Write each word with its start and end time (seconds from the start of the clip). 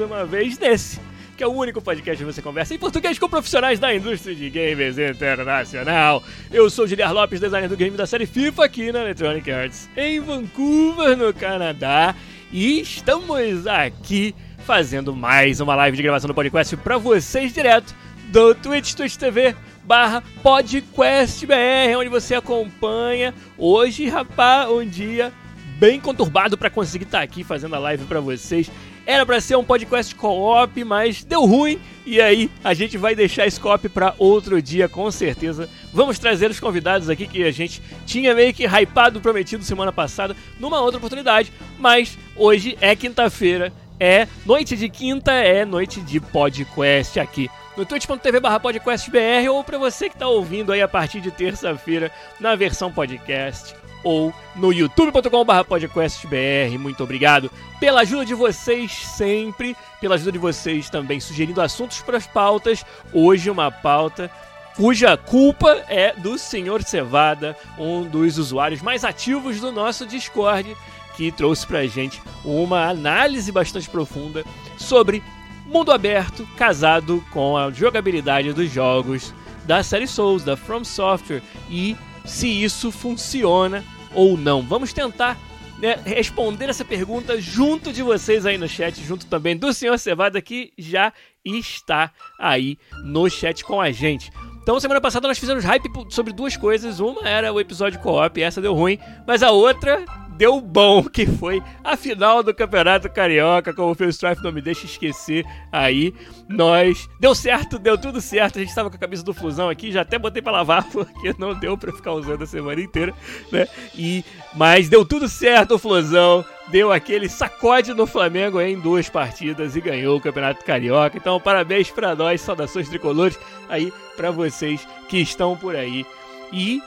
Mais 0.00 0.10
uma 0.10 0.24
vez 0.24 0.58
nesse, 0.58 0.98
que 1.36 1.44
é 1.44 1.46
o 1.46 1.52
único 1.52 1.82
podcast 1.82 2.24
que 2.24 2.32
você 2.32 2.40
conversa 2.40 2.74
em 2.74 2.78
português 2.78 3.18
com 3.18 3.28
profissionais 3.28 3.78
da 3.78 3.94
indústria 3.94 4.34
de 4.34 4.48
games 4.48 4.96
internacional. 4.98 6.22
Eu 6.50 6.70
sou 6.70 6.86
o 6.86 6.88
Giliar 6.88 7.12
Lopes, 7.12 7.38
designer 7.38 7.68
do 7.68 7.76
game 7.76 7.96
da 7.96 8.06
série 8.06 8.24
FIFA 8.24 8.64
aqui 8.64 8.90
na 8.92 9.00
Electronic 9.00 9.50
Arts, 9.50 9.90
em 9.94 10.18
Vancouver, 10.20 11.16
no 11.16 11.34
Canadá. 11.34 12.14
E 12.50 12.80
estamos 12.80 13.66
aqui 13.66 14.34
fazendo 14.64 15.14
mais 15.14 15.60
uma 15.60 15.74
live 15.74 15.96
de 15.96 16.02
gravação 16.02 16.28
do 16.28 16.34
podcast 16.34 16.74
para 16.78 16.96
vocês 16.96 17.52
direto 17.52 17.94
do 18.28 18.54
Twitch, 18.54 18.94
Twitch 18.94 19.16
TV 19.16 19.54
barra 19.84 20.22
podcastbr, 20.42 21.98
onde 21.98 22.08
você 22.08 22.36
acompanha 22.36 23.34
hoje, 23.58 24.08
rapaz, 24.08 24.70
um 24.70 24.86
dia 24.86 25.32
bem 25.78 26.00
conturbado 26.00 26.56
para 26.56 26.70
conseguir 26.70 27.04
estar 27.04 27.22
aqui 27.22 27.42
fazendo 27.42 27.74
a 27.74 27.78
live 27.78 28.04
para 28.04 28.20
vocês. 28.20 28.70
Era 29.10 29.26
para 29.26 29.40
ser 29.40 29.56
um 29.56 29.64
podcast 29.64 30.14
co-op, 30.14 30.84
mas 30.84 31.24
deu 31.24 31.44
ruim. 31.44 31.80
E 32.06 32.20
aí, 32.20 32.48
a 32.62 32.72
gente 32.72 32.96
vai 32.96 33.12
deixar 33.12 33.44
esse 33.44 33.58
co-op 33.58 33.88
para 33.88 34.14
outro 34.16 34.62
dia, 34.62 34.88
com 34.88 35.10
certeza. 35.10 35.68
Vamos 35.92 36.16
trazer 36.16 36.48
os 36.48 36.60
convidados 36.60 37.10
aqui 37.10 37.26
que 37.26 37.42
a 37.42 37.50
gente 37.50 37.82
tinha 38.06 38.32
meio 38.36 38.54
que 38.54 38.64
hypado, 38.64 39.20
prometido 39.20 39.64
semana 39.64 39.92
passada, 39.92 40.36
numa 40.60 40.80
outra 40.80 40.98
oportunidade. 40.98 41.52
Mas 41.76 42.16
hoje 42.36 42.78
é 42.80 42.94
quinta-feira 42.94 43.72
é 43.98 44.28
noite 44.46 44.76
de 44.76 44.88
quinta, 44.88 45.32
é 45.32 45.64
noite 45.64 46.00
de 46.00 46.20
podcast 46.20 47.18
aqui 47.18 47.50
no 47.76 47.84
twitch.tv 47.84 48.38
barra 48.38 48.60
podcastbr 48.60 49.50
ou 49.50 49.64
para 49.64 49.76
você 49.76 50.08
que 50.08 50.14
está 50.14 50.28
ouvindo 50.28 50.72
aí 50.72 50.80
a 50.80 50.88
partir 50.88 51.20
de 51.20 51.32
terça-feira 51.32 52.12
na 52.38 52.54
versão 52.54 52.92
podcast 52.92 53.74
ou 54.02 54.32
no 54.56 54.72
youtube.com 54.72 55.44
barra 55.44 55.64
podcastbr. 55.64 56.78
Muito 56.78 57.02
obrigado 57.02 57.50
pela 57.78 58.00
ajuda 58.00 58.24
de 58.24 58.34
vocês 58.34 58.92
sempre, 58.92 59.76
pela 60.00 60.14
ajuda 60.14 60.32
de 60.32 60.38
vocês 60.38 60.90
também 60.90 61.20
sugerindo 61.20 61.60
assuntos 61.60 62.00
para 62.02 62.16
as 62.16 62.26
pautas. 62.26 62.84
Hoje 63.12 63.50
uma 63.50 63.70
pauta 63.70 64.30
cuja 64.76 65.16
culpa 65.16 65.84
é 65.88 66.14
do 66.14 66.38
senhor 66.38 66.82
Cevada, 66.82 67.56
um 67.78 68.02
dos 68.02 68.38
usuários 68.38 68.80
mais 68.80 69.04
ativos 69.04 69.60
do 69.60 69.70
nosso 69.70 70.06
Discord 70.06 70.76
que 71.16 71.30
trouxe 71.30 71.66
pra 71.66 71.86
gente 71.86 72.22
uma 72.44 72.88
análise 72.88 73.52
bastante 73.52 73.90
profunda 73.90 74.44
sobre 74.78 75.22
mundo 75.66 75.92
aberto 75.92 76.48
casado 76.56 77.22
com 77.30 77.56
a 77.56 77.70
jogabilidade 77.70 78.52
dos 78.52 78.70
jogos 78.70 79.34
da 79.64 79.82
série 79.82 80.06
Souls, 80.06 80.42
da 80.42 80.56
From 80.56 80.82
Software 80.82 81.42
e 81.68 81.96
se 82.24 82.48
isso 82.48 82.90
funciona 82.90 83.84
ou 84.14 84.36
não. 84.36 84.62
Vamos 84.62 84.92
tentar 84.92 85.38
né, 85.78 85.98
responder 86.04 86.68
essa 86.68 86.84
pergunta 86.84 87.40
junto 87.40 87.92
de 87.92 88.02
vocês 88.02 88.44
aí 88.44 88.58
no 88.58 88.68
chat, 88.68 89.02
junto 89.02 89.26
também 89.26 89.56
do 89.56 89.72
Senhor 89.72 89.98
Cevada 89.98 90.40
que 90.40 90.72
já 90.76 91.12
está 91.44 92.12
aí 92.38 92.78
no 93.04 93.28
chat 93.28 93.64
com 93.64 93.80
a 93.80 93.90
gente. 93.90 94.30
Então, 94.62 94.78
semana 94.78 95.00
passada 95.00 95.26
nós 95.26 95.38
fizemos 95.38 95.64
hype 95.64 95.88
sobre 96.10 96.32
duas 96.32 96.56
coisas. 96.56 97.00
Uma 97.00 97.26
era 97.26 97.52
o 97.52 97.58
episódio 97.58 97.98
co-op, 98.00 98.40
essa 98.40 98.60
deu 98.60 98.74
ruim, 98.74 98.98
mas 99.26 99.42
a 99.42 99.50
outra 99.50 100.04
deu 100.40 100.58
bom, 100.58 101.04
que 101.04 101.26
foi 101.26 101.62
a 101.84 101.98
final 101.98 102.42
do 102.42 102.54
Campeonato 102.54 103.10
Carioca, 103.10 103.74
como 103.74 103.90
o 103.90 103.94
Phil 103.94 104.08
Strife 104.08 104.42
não 104.42 104.50
me 104.50 104.62
deixa 104.62 104.86
esquecer 104.86 105.44
aí. 105.70 106.14
Nós. 106.48 107.10
Deu 107.20 107.34
certo, 107.34 107.78
deu 107.78 107.98
tudo 107.98 108.22
certo. 108.22 108.58
A 108.58 108.62
gente 108.62 108.74
tava 108.74 108.88
com 108.88 108.96
a 108.96 108.98
camisa 108.98 109.22
do 109.22 109.34
Flusão 109.34 109.68
aqui, 109.68 109.92
já 109.92 110.00
até 110.00 110.18
botei 110.18 110.40
pra 110.40 110.50
lavar, 110.50 110.82
porque 110.90 111.34
não 111.38 111.52
deu 111.52 111.76
pra 111.76 111.92
ficar 111.92 112.14
usando 112.14 112.42
a 112.42 112.46
semana 112.46 112.80
inteira, 112.80 113.12
né? 113.52 113.68
E, 113.94 114.24
mas 114.54 114.88
deu 114.88 115.04
tudo 115.04 115.28
certo 115.28 115.74
o 115.74 115.78
Flusão. 115.78 116.42
Deu 116.68 116.90
aquele 116.90 117.28
sacode 117.28 117.92
no 117.92 118.06
Flamengo 118.06 118.62
em 118.62 118.80
duas 118.80 119.10
partidas 119.10 119.76
e 119.76 119.80
ganhou 119.82 120.16
o 120.16 120.20
Campeonato 120.22 120.64
Carioca. 120.64 121.18
Então, 121.18 121.38
parabéns 121.38 121.90
para 121.90 122.14
nós, 122.14 122.40
saudações 122.40 122.88
tricolores 122.88 123.38
aí 123.68 123.92
para 124.16 124.30
vocês 124.30 124.88
que 125.06 125.18
estão 125.18 125.54
por 125.54 125.76
aí. 125.76 126.06
E 126.50 126.80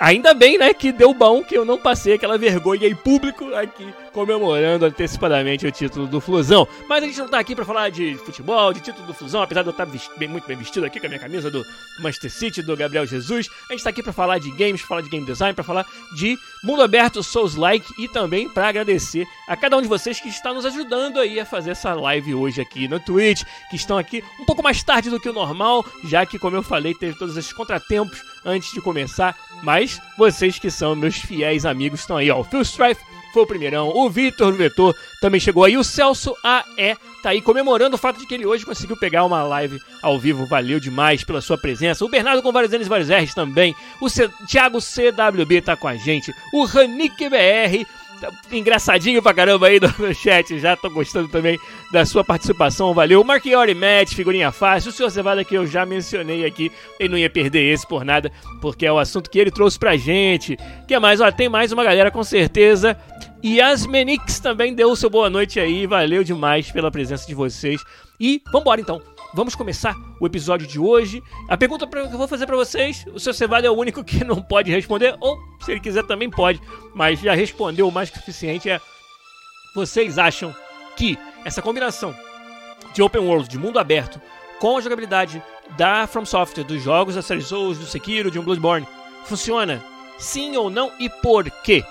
Ainda 0.00 0.32
bem, 0.32 0.58
né, 0.58 0.72
que 0.72 0.92
deu 0.92 1.12
bom 1.12 1.42
que 1.42 1.56
eu 1.56 1.64
não 1.64 1.76
passei 1.76 2.14
aquela 2.14 2.38
vergonha 2.38 2.86
em 2.86 2.94
público 2.94 3.52
aqui 3.54 3.86
comemorando 4.12 4.84
antecipadamente 4.84 5.66
o 5.66 5.72
título 5.72 6.06
do 6.06 6.20
Flusão. 6.20 6.66
Mas 6.88 7.02
a 7.02 7.06
gente 7.06 7.18
não 7.18 7.28
tá 7.28 7.38
aqui 7.38 7.54
para 7.54 7.64
falar 7.64 7.90
de 7.90 8.16
futebol, 8.24 8.72
de 8.72 8.80
título 8.80 9.06
do 9.06 9.14
Flusão, 9.14 9.42
apesar 9.42 9.62
de 9.62 9.68
eu 9.68 9.72
estar 9.72 9.86
bem, 10.16 10.28
muito 10.28 10.46
bem 10.46 10.56
vestido 10.56 10.86
aqui 10.86 11.00
com 11.00 11.06
a 11.06 11.08
minha 11.08 11.20
camisa 11.20 11.50
do 11.50 11.64
Manchester 12.00 12.30
City, 12.30 12.62
do 12.62 12.76
Gabriel 12.76 13.06
Jesus. 13.06 13.48
A 13.68 13.72
gente 13.72 13.84
tá 13.84 13.90
aqui 13.90 14.02
para 14.02 14.12
falar 14.12 14.38
de 14.38 14.50
games, 14.52 14.80
pra 14.80 14.88
falar 14.88 15.00
de 15.02 15.08
game 15.08 15.26
design, 15.26 15.54
para 15.54 15.64
falar 15.64 15.86
de 16.16 16.38
mundo 16.62 16.82
aberto, 16.82 17.22
Souls-like 17.22 17.86
e 17.98 18.08
também 18.08 18.48
para 18.48 18.68
agradecer 18.68 19.26
a 19.46 19.56
cada 19.56 19.76
um 19.76 19.82
de 19.82 19.88
vocês 19.88 20.20
que 20.20 20.28
está 20.28 20.52
nos 20.52 20.64
ajudando 20.66 21.18
aí 21.18 21.38
a 21.38 21.46
fazer 21.46 21.70
essa 21.70 21.94
live 21.94 22.34
hoje 22.34 22.60
aqui 22.60 22.88
no 22.88 23.00
Twitch, 23.00 23.42
que 23.70 23.76
estão 23.76 23.98
aqui 23.98 24.22
um 24.40 24.44
pouco 24.44 24.62
mais 24.62 24.82
tarde 24.82 25.10
do 25.10 25.20
que 25.20 25.28
o 25.28 25.32
normal, 25.32 25.84
já 26.04 26.24
que, 26.26 26.38
como 26.38 26.56
eu 26.56 26.62
falei, 26.62 26.94
teve 26.94 27.18
todos 27.18 27.36
esses 27.36 27.52
contratempos 27.52 28.22
antes 28.44 28.72
de 28.72 28.80
começar, 28.80 29.36
mas 29.62 30.00
vocês 30.16 30.58
que 30.58 30.70
são 30.70 30.94
meus 30.94 31.16
fiéis 31.16 31.64
amigos 31.66 32.00
estão 32.00 32.16
aí, 32.16 32.30
ó. 32.30 32.40
O 32.40 32.44
Phil 32.44 32.62
Strife 32.62 33.02
foi 33.32 33.42
o 33.42 33.46
primeirão. 33.46 33.88
O 33.88 34.08
Vitor 34.08 34.52
Vetor 34.52 34.94
também 35.20 35.40
chegou 35.40 35.64
aí. 35.64 35.76
O 35.76 35.84
Celso 35.84 36.34
AE 36.42 36.96
tá 37.22 37.30
aí 37.30 37.40
comemorando 37.40 37.96
o 37.96 37.98
fato 37.98 38.18
de 38.18 38.26
que 38.26 38.34
ele 38.34 38.46
hoje 38.46 38.64
conseguiu 38.64 38.96
pegar 38.96 39.24
uma 39.24 39.42
live 39.42 39.80
ao 40.02 40.18
vivo. 40.18 40.46
Valeu 40.46 40.80
demais 40.80 41.24
pela 41.24 41.40
sua 41.40 41.58
presença. 41.58 42.04
O 42.04 42.08
Bernardo 42.08 42.42
com 42.42 42.52
vários 42.52 42.72
N's 42.72 42.86
e 42.86 42.88
vários 42.88 43.08
R's 43.08 43.34
também. 43.34 43.74
O 44.00 44.08
C 44.08 44.28
Thiago 44.46 44.80
CWB 44.80 45.62
tá 45.62 45.76
com 45.76 45.88
a 45.88 45.96
gente. 45.96 46.34
O 46.52 46.64
Ranick 46.64 47.28
BR 47.28 47.86
Tá 48.20 48.32
engraçadinho 48.50 49.22
pra 49.22 49.32
caramba 49.32 49.68
aí 49.68 49.78
no, 49.80 50.14
chat. 50.14 50.58
Já 50.58 50.76
tô 50.76 50.90
gostando 50.90 51.28
também 51.28 51.58
da 51.92 52.04
sua 52.04 52.24
participação. 52.24 52.92
Valeu. 52.92 53.22
Marchiori 53.22 53.74
Match, 53.74 54.14
figurinha 54.14 54.50
fácil. 54.50 54.90
O 54.90 54.92
senhor 54.92 55.10
Cevada 55.10 55.44
que 55.44 55.56
eu 55.56 55.66
já 55.66 55.86
mencionei 55.86 56.44
aqui. 56.44 56.72
Ele 56.98 57.08
não 57.10 57.18
ia 57.18 57.30
perder 57.30 57.72
esse 57.72 57.86
por 57.86 58.04
nada, 58.04 58.30
porque 58.60 58.84
é 58.84 58.92
o 58.92 58.98
assunto 58.98 59.30
que 59.30 59.38
ele 59.38 59.50
trouxe 59.50 59.78
pra 59.78 59.96
gente. 59.96 60.58
que 60.86 60.98
mais? 60.98 61.20
Ó, 61.20 61.30
tem 61.30 61.48
mais 61.48 61.70
uma 61.70 61.84
galera 61.84 62.10
com 62.10 62.24
certeza. 62.24 62.96
Yasmenix 63.44 64.40
também 64.40 64.74
deu 64.74 64.90
o 64.90 64.96
seu 64.96 65.08
boa 65.08 65.30
noite 65.30 65.60
aí. 65.60 65.86
Valeu 65.86 66.24
demais 66.24 66.70
pela 66.70 66.90
presença 66.90 67.26
de 67.26 67.34
vocês. 67.34 67.82
E 68.18 68.42
vambora 68.52 68.80
então 68.80 69.00
vamos 69.34 69.54
começar 69.54 69.94
o 70.20 70.26
episódio 70.26 70.66
de 70.66 70.78
hoje. 70.78 71.22
A 71.48 71.56
pergunta 71.56 71.86
que 71.86 71.96
eu 71.96 72.10
vou 72.10 72.28
fazer 72.28 72.46
para 72.46 72.56
vocês, 72.56 73.04
o 73.12 73.20
seu 73.20 73.32
Cevado 73.32 73.66
é 73.66 73.70
o 73.70 73.76
único 73.76 74.02
que 74.02 74.24
não 74.24 74.42
pode 74.42 74.70
responder, 74.70 75.16
ou 75.20 75.38
se 75.60 75.70
ele 75.70 75.80
quiser 75.80 76.04
também 76.04 76.30
pode, 76.30 76.60
mas 76.94 77.20
já 77.20 77.34
respondeu 77.34 77.88
o 77.88 77.92
mais 77.92 78.10
que 78.10 78.18
suficiente 78.18 78.68
é: 78.68 78.80
vocês 79.74 80.18
acham 80.18 80.54
que 80.96 81.18
essa 81.44 81.62
combinação 81.62 82.14
de 82.92 83.02
open 83.02 83.22
world, 83.22 83.48
de 83.48 83.58
mundo 83.58 83.78
aberto, 83.78 84.20
com 84.58 84.76
a 84.76 84.80
jogabilidade 84.80 85.42
da 85.76 86.06
From 86.06 86.24
Software, 86.24 86.64
dos 86.64 86.82
jogos 86.82 87.14
da 87.14 87.22
série 87.22 87.42
Souls, 87.42 87.78
do 87.78 87.86
Sekiro, 87.86 88.30
de 88.30 88.38
um 88.38 88.42
Bloodborne, 88.42 88.88
funciona? 89.24 89.84
Sim 90.18 90.56
ou 90.56 90.68
não 90.68 90.90
e 90.98 91.08
por 91.08 91.48
quê? 91.62 91.84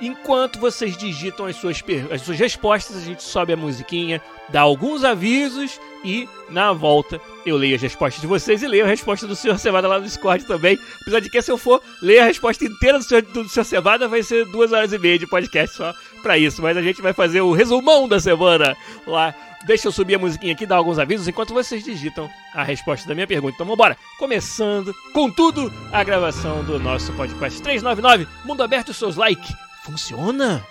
Enquanto 0.00 0.60
vocês 0.60 0.96
digitam 0.96 1.46
as 1.46 1.56
suas, 1.56 1.82
as 2.12 2.22
suas 2.22 2.38
respostas, 2.38 2.96
a 2.96 3.00
gente 3.00 3.22
sobe 3.22 3.52
a 3.52 3.56
musiquinha, 3.56 4.22
dá 4.48 4.60
alguns 4.60 5.02
avisos 5.02 5.80
e, 6.04 6.28
na 6.48 6.72
volta, 6.72 7.20
eu 7.44 7.56
leio 7.56 7.74
as 7.74 7.82
respostas 7.82 8.20
de 8.20 8.26
vocês 8.26 8.62
e 8.62 8.68
leio 8.68 8.84
a 8.84 8.88
resposta 8.88 9.26
do 9.26 9.34
Sr. 9.34 9.58
Cevada 9.58 9.88
lá 9.88 9.98
no 9.98 10.04
Discord 10.04 10.46
também. 10.46 10.78
Apesar 11.02 11.20
de 11.20 11.28
que, 11.28 11.42
se 11.42 11.50
eu 11.50 11.58
for 11.58 11.82
ler 12.00 12.20
a 12.20 12.26
resposta 12.26 12.64
inteira 12.64 12.98
do 12.98 13.04
Sr. 13.04 13.22
Do. 13.22 13.48
Cevada, 13.64 14.06
vai 14.06 14.22
ser 14.22 14.46
duas 14.46 14.72
horas 14.72 14.92
e 14.92 14.98
meia 14.98 15.18
de 15.18 15.26
podcast 15.26 15.76
só 15.76 15.92
pra 16.22 16.38
isso. 16.38 16.62
Mas 16.62 16.76
a 16.76 16.82
gente 16.82 17.02
vai 17.02 17.12
fazer 17.12 17.40
o 17.40 17.52
resumão 17.52 18.06
da 18.06 18.20
semana 18.20 18.76
lá. 19.06 19.34
Deixa 19.66 19.88
eu 19.88 19.92
subir 19.92 20.14
a 20.14 20.18
musiquinha 20.20 20.52
aqui, 20.52 20.64
dar 20.64 20.76
alguns 20.76 21.00
avisos 21.00 21.26
enquanto 21.26 21.52
vocês 21.52 21.82
digitam 21.82 22.30
a 22.54 22.62
resposta 22.62 23.08
da 23.08 23.14
minha 23.14 23.26
pergunta. 23.26 23.54
Então 23.54 23.66
vambora! 23.66 23.96
Começando 24.16 24.94
com 25.12 25.28
tudo 25.28 25.72
a 25.92 26.04
gravação 26.04 26.62
do 26.62 26.78
nosso 26.78 27.12
podcast 27.14 27.60
399 27.60 28.28
Mundo 28.44 28.62
Aberto 28.62 28.94
Seus 28.94 29.16
Like. 29.16 29.67
Funciona? 29.88 30.66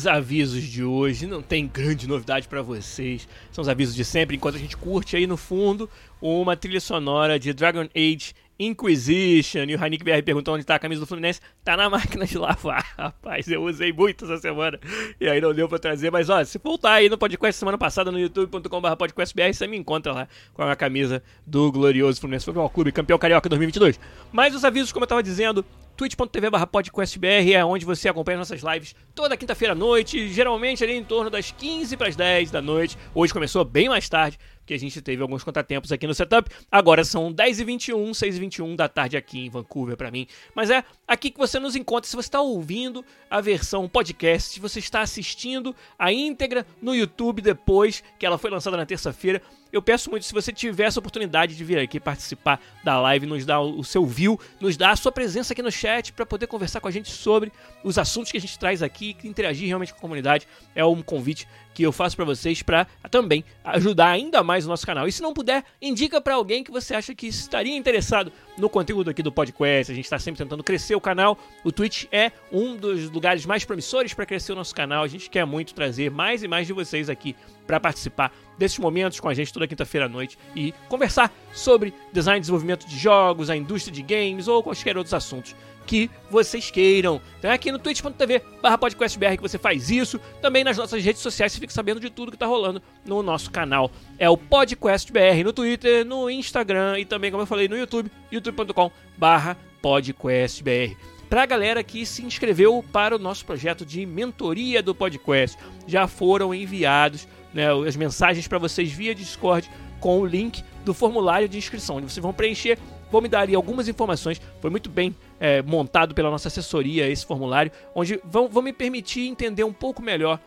Os 0.00 0.06
avisos 0.06 0.62
de 0.62 0.82
hoje 0.82 1.26
não 1.26 1.42
tem 1.42 1.66
grande 1.66 2.08
novidade 2.08 2.48
para 2.48 2.62
vocês. 2.62 3.28
São 3.52 3.60
os 3.60 3.68
avisos 3.68 3.94
de 3.94 4.02
sempre, 4.02 4.34
enquanto 4.34 4.54
a 4.54 4.58
gente 4.58 4.74
curte 4.74 5.14
aí 5.14 5.26
no 5.26 5.36
fundo 5.36 5.90
uma 6.22 6.56
trilha 6.56 6.80
sonora 6.80 7.38
de 7.38 7.52
Dragon 7.52 7.86
Age 7.94 8.32
Inquisition. 8.58 9.64
E 9.64 9.76
o 9.76 9.84
Hanik 9.84 10.02
BR 10.02 10.22
perguntou 10.24 10.54
onde 10.54 10.64
tá 10.64 10.76
a 10.76 10.78
camisa 10.78 11.02
do 11.02 11.06
Fluminense. 11.06 11.42
Tá 11.62 11.76
na 11.76 11.90
máquina 11.90 12.24
de 12.24 12.38
lavar, 12.38 12.82
rapaz. 12.96 13.46
Eu 13.46 13.62
usei 13.62 13.92
muito 13.92 14.24
essa 14.24 14.38
semana 14.38 14.80
e 15.20 15.28
aí 15.28 15.38
não 15.38 15.52
deu 15.52 15.68
pra 15.68 15.78
trazer. 15.78 16.10
Mas 16.10 16.30
ó, 16.30 16.42
se 16.44 16.56
voltar 16.56 16.94
aí 16.94 17.10
no 17.10 17.18
podcast 17.18 17.58
semana 17.58 17.76
passada 17.76 18.10
no 18.10 18.18
youtube.com.br 18.18 18.96
podcastbr, 18.96 19.52
você 19.52 19.66
me 19.66 19.76
encontra 19.76 20.14
lá 20.14 20.28
com 20.54 20.62
a 20.62 20.74
camisa 20.74 21.22
do 21.46 21.70
glorioso 21.70 22.18
Fluminense 22.20 22.46
Futebol 22.46 22.70
Clube, 22.70 22.90
campeão 22.90 23.18
carioca 23.18 23.50
2022. 23.50 24.00
Mas 24.32 24.54
os 24.54 24.64
avisos, 24.64 24.92
como 24.92 25.04
eu 25.04 25.08
tava 25.08 25.22
dizendo, 25.22 25.62
twitch.tv 26.00 26.48
podcastbr 26.72 27.52
é 27.52 27.62
onde 27.62 27.84
você 27.84 28.08
acompanha 28.08 28.38
nossas 28.38 28.62
lives 28.62 28.94
toda 29.14 29.36
quinta-feira 29.36 29.72
à 29.72 29.76
noite, 29.76 30.30
geralmente 30.30 30.82
ali 30.82 30.94
em 30.94 31.04
torno 31.04 31.28
das 31.28 31.50
15 31.50 31.94
para 31.94 32.08
as 32.08 32.16
10 32.16 32.50
da 32.50 32.62
noite. 32.62 32.96
Hoje 33.14 33.34
começou 33.34 33.62
bem 33.66 33.86
mais 33.86 34.08
tarde, 34.08 34.38
porque 34.60 34.72
a 34.72 34.78
gente 34.78 35.02
teve 35.02 35.20
alguns 35.20 35.44
contratempos 35.44 35.92
aqui 35.92 36.06
no 36.06 36.14
setup. 36.14 36.48
Agora 36.72 37.04
são 37.04 37.30
10h21, 37.30 38.12
6h21 38.12 38.76
da 38.76 38.88
tarde 38.88 39.18
aqui 39.18 39.40
em 39.40 39.50
Vancouver 39.50 39.94
para 39.94 40.10
mim. 40.10 40.26
Mas 40.54 40.70
é 40.70 40.82
aqui 41.06 41.30
que 41.30 41.38
você 41.38 41.58
nos 41.58 41.76
encontra. 41.76 42.08
Se 42.08 42.16
você 42.16 42.28
está 42.28 42.40
ouvindo 42.40 43.04
a 43.28 43.42
versão 43.42 43.86
podcast, 43.86 44.54
se 44.54 44.58
você 44.58 44.78
está 44.78 45.02
assistindo 45.02 45.76
a 45.98 46.10
íntegra 46.10 46.66
no 46.80 46.94
YouTube 46.94 47.42
depois 47.42 48.02
que 48.18 48.24
ela 48.24 48.38
foi 48.38 48.48
lançada 48.48 48.74
na 48.74 48.86
terça-feira, 48.86 49.42
eu 49.72 49.80
peço 49.82 50.10
muito, 50.10 50.24
se 50.24 50.32
você 50.32 50.52
tiver 50.52 50.84
essa 50.84 50.98
oportunidade 50.98 51.56
de 51.56 51.64
vir 51.64 51.78
aqui 51.78 52.00
participar 52.00 52.60
da 52.82 53.00
live, 53.00 53.26
nos 53.26 53.44
dar 53.44 53.60
o 53.60 53.84
seu 53.84 54.04
view, 54.04 54.38
nos 54.60 54.76
dar 54.76 54.90
a 54.90 54.96
sua 54.96 55.12
presença 55.12 55.52
aqui 55.52 55.62
no 55.62 55.70
chat 55.70 56.12
para 56.12 56.26
poder 56.26 56.46
conversar 56.46 56.80
com 56.80 56.88
a 56.88 56.90
gente 56.90 57.10
sobre 57.10 57.52
os 57.84 57.98
assuntos 57.98 58.32
que 58.32 58.38
a 58.38 58.40
gente 58.40 58.58
traz 58.58 58.82
aqui, 58.82 59.16
interagir 59.24 59.66
realmente 59.66 59.92
com 59.92 59.98
a 59.98 60.02
comunidade, 60.02 60.46
é 60.74 60.84
um 60.84 61.02
convite 61.02 61.46
que 61.72 61.82
eu 61.82 61.92
faço 61.92 62.16
para 62.16 62.24
vocês 62.24 62.62
para 62.62 62.86
também 63.10 63.44
ajudar 63.64 64.10
ainda 64.10 64.42
mais 64.42 64.66
o 64.66 64.68
nosso 64.68 64.84
canal. 64.84 65.06
E 65.06 65.12
se 65.12 65.22
não 65.22 65.32
puder, 65.32 65.64
indica 65.80 66.20
para 66.20 66.34
alguém 66.34 66.64
que 66.64 66.70
você 66.70 66.94
acha 66.94 67.14
que 67.14 67.26
estaria 67.26 67.76
interessado 67.76 68.32
no 68.60 68.68
conteúdo 68.68 69.10
aqui 69.10 69.22
do 69.22 69.32
podcast. 69.32 69.90
A 69.90 69.94
gente 69.94 70.04
está 70.04 70.18
sempre 70.18 70.38
tentando 70.38 70.62
crescer 70.62 70.94
o 70.94 71.00
canal. 71.00 71.38
O 71.64 71.72
Twitch 71.72 72.04
é 72.12 72.30
um 72.52 72.76
dos 72.76 73.10
lugares 73.10 73.44
mais 73.46 73.64
promissores 73.64 74.14
para 74.14 74.26
crescer 74.26 74.52
o 74.52 74.54
nosso 74.54 74.74
canal. 74.74 75.02
A 75.02 75.08
gente 75.08 75.28
quer 75.28 75.44
muito 75.44 75.74
trazer 75.74 76.10
mais 76.10 76.42
e 76.42 76.48
mais 76.48 76.66
de 76.66 76.72
vocês 76.72 77.08
aqui 77.08 77.34
para 77.66 77.80
participar 77.80 78.32
desses 78.58 78.78
momentos 78.78 79.18
com 79.18 79.28
a 79.28 79.34
gente 79.34 79.52
toda 79.52 79.66
quinta-feira 79.66 80.06
à 80.06 80.08
noite 80.08 80.38
e 80.54 80.72
conversar 80.88 81.32
sobre 81.52 81.94
design 82.12 82.38
e 82.38 82.40
desenvolvimento 82.40 82.86
de 82.86 82.98
jogos, 82.98 83.48
a 83.48 83.56
indústria 83.56 83.92
de 83.92 84.02
games 84.02 84.48
ou 84.48 84.62
quaisquer 84.62 84.96
outros 84.96 85.14
assuntos 85.14 85.54
que 85.86 86.10
vocês 86.30 86.70
queiram. 86.70 87.20
Então 87.38 87.50
é 87.50 87.54
aqui 87.54 87.72
no 87.72 87.78
twitch.tv 87.78 88.42
barra 88.62 88.78
podcastbr 88.78 89.36
que 89.36 89.42
você 89.42 89.58
faz 89.58 89.90
isso. 89.90 90.20
Também 90.40 90.64
nas 90.64 90.76
nossas 90.76 91.02
redes 91.02 91.22
sociais 91.22 91.52
você 91.52 91.60
fica 91.60 91.72
sabendo 91.72 92.00
de 92.00 92.10
tudo 92.10 92.30
que 92.30 92.36
está 92.36 92.46
rolando 92.46 92.82
no 93.04 93.22
nosso 93.22 93.50
canal. 93.50 93.90
É 94.18 94.28
o 94.28 94.36
podcastbr 94.36 95.42
no 95.44 95.52
Twitter, 95.52 96.04
no 96.04 96.30
Instagram 96.30 96.98
e 96.98 97.04
também, 97.04 97.30
como 97.30 97.42
eu 97.42 97.46
falei, 97.46 97.68
no 97.68 97.76
YouTube, 97.76 98.10
youtube.com 98.30 98.90
barra 99.16 99.56
podcastbr 99.82 100.96
para 101.30 101.44
a 101.44 101.46
galera 101.46 101.84
que 101.84 102.04
se 102.04 102.24
inscreveu 102.24 102.84
para 102.92 103.14
o 103.14 103.18
nosso 103.18 103.46
projeto 103.46 103.86
de 103.86 104.04
mentoria 104.04 104.82
do 104.82 104.92
podcast. 104.92 105.56
Já 105.86 106.08
foram 106.08 106.52
enviados 106.52 107.28
né, 107.54 107.68
as 107.86 107.94
mensagens 107.94 108.48
para 108.48 108.58
vocês 108.58 108.90
via 108.90 109.14
Discord 109.14 109.70
com 110.00 110.18
o 110.18 110.26
link 110.26 110.64
do 110.84 110.92
formulário 110.92 111.48
de 111.48 111.56
inscrição, 111.56 111.96
onde 111.96 112.10
vocês 112.10 112.22
vão 112.22 112.32
preencher. 112.32 112.76
Vou 113.12 113.22
me 113.22 113.28
dar 113.28 113.48
algumas 113.54 113.86
informações. 113.86 114.40
Foi 114.60 114.70
muito 114.70 114.90
bem 114.90 115.14
é, 115.40 115.62
montado 115.62 116.14
pela 116.14 116.30
nossa 116.30 116.48
assessoria 116.48 117.08
esse 117.08 117.24
formulário, 117.24 117.72
onde 117.94 118.20
vão, 118.22 118.48
vão 118.48 118.62
me 118.62 118.72
permitir 118.72 119.26
entender 119.26 119.64
um 119.64 119.72
pouco 119.72 120.02
melhor 120.02 120.38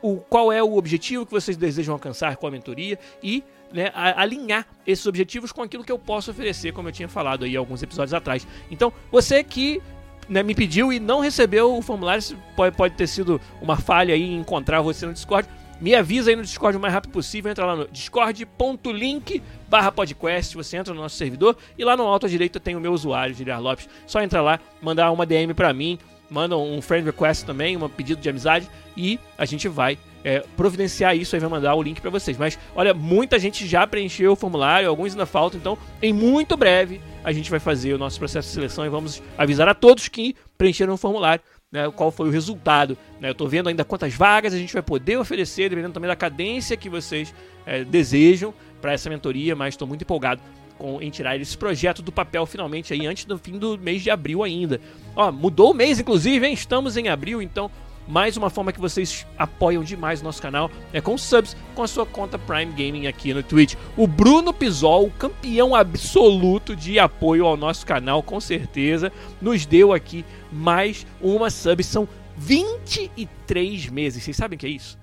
o, 0.00 0.18
qual 0.18 0.52
é 0.52 0.62
o 0.62 0.76
objetivo 0.76 1.26
que 1.26 1.32
vocês 1.32 1.56
desejam 1.56 1.92
alcançar 1.94 2.36
com 2.36 2.46
a 2.46 2.50
mentoria 2.50 2.98
e 3.22 3.42
né, 3.72 3.90
a, 3.92 4.22
alinhar 4.22 4.66
esses 4.86 5.04
objetivos 5.06 5.50
com 5.50 5.62
aquilo 5.62 5.82
que 5.82 5.90
eu 5.90 5.98
posso 5.98 6.30
oferecer, 6.30 6.72
como 6.72 6.88
eu 6.88 6.92
tinha 6.92 7.08
falado 7.08 7.44
aí 7.44 7.56
alguns 7.56 7.82
episódios 7.82 8.14
atrás. 8.14 8.46
Então, 8.70 8.92
você 9.10 9.42
que 9.42 9.82
né, 10.28 10.42
me 10.42 10.54
pediu 10.54 10.92
e 10.92 11.00
não 11.00 11.20
recebeu 11.20 11.76
o 11.76 11.82
formulário, 11.82 12.22
pode, 12.54 12.76
pode 12.76 12.94
ter 12.94 13.06
sido 13.06 13.40
uma 13.60 13.76
falha 13.76 14.14
aí 14.14 14.22
em 14.22 14.38
encontrar 14.38 14.80
você 14.80 15.06
no 15.06 15.12
Discord 15.12 15.48
me 15.80 15.94
avisa 15.94 16.30
aí 16.30 16.36
no 16.36 16.42
Discord 16.42 16.76
o 16.76 16.80
mais 16.80 16.92
rápido 16.92 17.12
possível. 17.12 17.50
Entra 17.50 17.66
lá 17.66 17.76
no 17.76 17.88
discord.link 17.88 19.42
barra 19.68 19.92
podcast. 19.92 20.56
Você 20.56 20.76
entra 20.76 20.94
no 20.94 21.02
nosso 21.02 21.16
servidor 21.16 21.56
e 21.76 21.84
lá 21.84 21.96
no 21.96 22.04
alto 22.04 22.26
à 22.26 22.28
direita 22.28 22.58
tem 22.58 22.76
o 22.76 22.80
meu 22.80 22.92
usuário, 22.92 23.34
Giliar 23.34 23.60
Lopes. 23.60 23.88
Só 24.06 24.22
entra 24.22 24.40
lá, 24.40 24.60
mandar 24.80 25.10
uma 25.10 25.26
DM 25.26 25.52
pra 25.54 25.72
mim, 25.72 25.98
manda 26.30 26.56
um 26.56 26.80
friend 26.80 27.04
request 27.04 27.44
também, 27.44 27.76
um 27.76 27.88
pedido 27.88 28.20
de 28.20 28.28
amizade 28.28 28.68
e 28.96 29.18
a 29.36 29.44
gente 29.44 29.68
vai 29.68 29.98
é, 30.24 30.40
providenciar 30.56 31.16
isso 31.16 31.36
aí, 31.36 31.40
vai 31.40 31.50
mandar 31.50 31.74
o 31.74 31.82
link 31.82 32.00
para 32.00 32.10
vocês. 32.10 32.36
Mas 32.36 32.58
olha, 32.74 32.92
muita 32.92 33.38
gente 33.38 33.66
já 33.66 33.86
preencheu 33.86 34.32
o 34.32 34.36
formulário, 34.36 34.88
alguns 34.88 35.12
ainda 35.12 35.26
faltam, 35.26 35.60
então 35.60 35.78
em 36.02 36.12
muito 36.12 36.56
breve 36.56 37.00
a 37.22 37.32
gente 37.32 37.50
vai 37.50 37.60
fazer 37.60 37.92
o 37.92 37.98
nosso 37.98 38.18
processo 38.18 38.48
de 38.48 38.54
seleção 38.54 38.84
e 38.86 38.88
vamos 38.88 39.22
avisar 39.36 39.68
a 39.68 39.74
todos 39.74 40.08
que 40.08 40.34
preencheram 40.56 40.94
o 40.94 40.96
formulário 40.96 41.42
né, 41.70 41.90
qual 41.90 42.10
foi 42.10 42.28
o 42.28 42.30
resultado. 42.30 42.96
Né? 43.20 43.28
Eu 43.28 43.32
estou 43.32 43.48
vendo 43.48 43.68
ainda 43.68 43.84
quantas 43.84 44.14
vagas 44.14 44.54
a 44.54 44.58
gente 44.58 44.72
vai 44.72 44.82
poder 44.82 45.18
oferecer, 45.18 45.68
dependendo 45.68 45.94
também 45.94 46.08
da 46.08 46.16
cadência 46.16 46.76
que 46.76 46.88
vocês 46.88 47.34
é, 47.64 47.84
desejam 47.84 48.54
para 48.80 48.92
essa 48.92 49.10
mentoria, 49.10 49.56
mas 49.56 49.74
estou 49.74 49.86
muito 49.86 50.02
empolgado 50.02 50.40
com, 50.78 51.00
em 51.00 51.10
tirar 51.10 51.40
esse 51.40 51.56
projeto 51.56 52.02
do 52.02 52.12
papel 52.12 52.46
finalmente 52.46 52.92
aí 52.92 53.06
antes 53.06 53.24
do 53.24 53.38
fim 53.38 53.58
do 53.58 53.78
mês 53.78 54.02
de 54.02 54.10
abril 54.10 54.42
ainda. 54.42 54.80
Ó, 55.14 55.32
mudou 55.32 55.72
o 55.72 55.74
mês, 55.74 55.98
inclusive, 55.98 56.46
hein? 56.46 56.52
Estamos 56.52 56.96
em 56.96 57.08
abril, 57.08 57.42
então 57.42 57.70
mais 58.06 58.36
uma 58.36 58.50
forma 58.50 58.72
que 58.72 58.80
vocês 58.80 59.26
apoiam 59.36 59.82
demais 59.82 60.20
o 60.20 60.24
nosso 60.24 60.40
canal 60.40 60.70
é 60.92 61.00
com 61.00 61.18
subs 61.18 61.56
com 61.74 61.82
a 61.82 61.88
sua 61.88 62.06
conta 62.06 62.38
Prime 62.38 62.72
Gaming 62.72 63.06
aqui 63.06 63.34
no 63.34 63.42
Twitch. 63.42 63.74
O 63.96 64.06
Bruno 64.06 64.52
Pisol, 64.52 65.10
campeão 65.18 65.74
absoluto 65.74 66.76
de 66.76 66.98
apoio 66.98 67.46
ao 67.46 67.56
nosso 67.56 67.84
canal, 67.84 68.22
com 68.22 68.40
certeza, 68.40 69.12
nos 69.40 69.66
deu 69.66 69.92
aqui 69.92 70.24
mais 70.52 71.06
uma 71.20 71.50
sub. 71.50 71.82
São 71.82 72.08
23 72.36 73.88
meses. 73.88 74.22
Vocês 74.22 74.36
sabem 74.36 74.56
o 74.56 74.58
que 74.58 74.66
é 74.66 74.70
isso? 74.70 74.98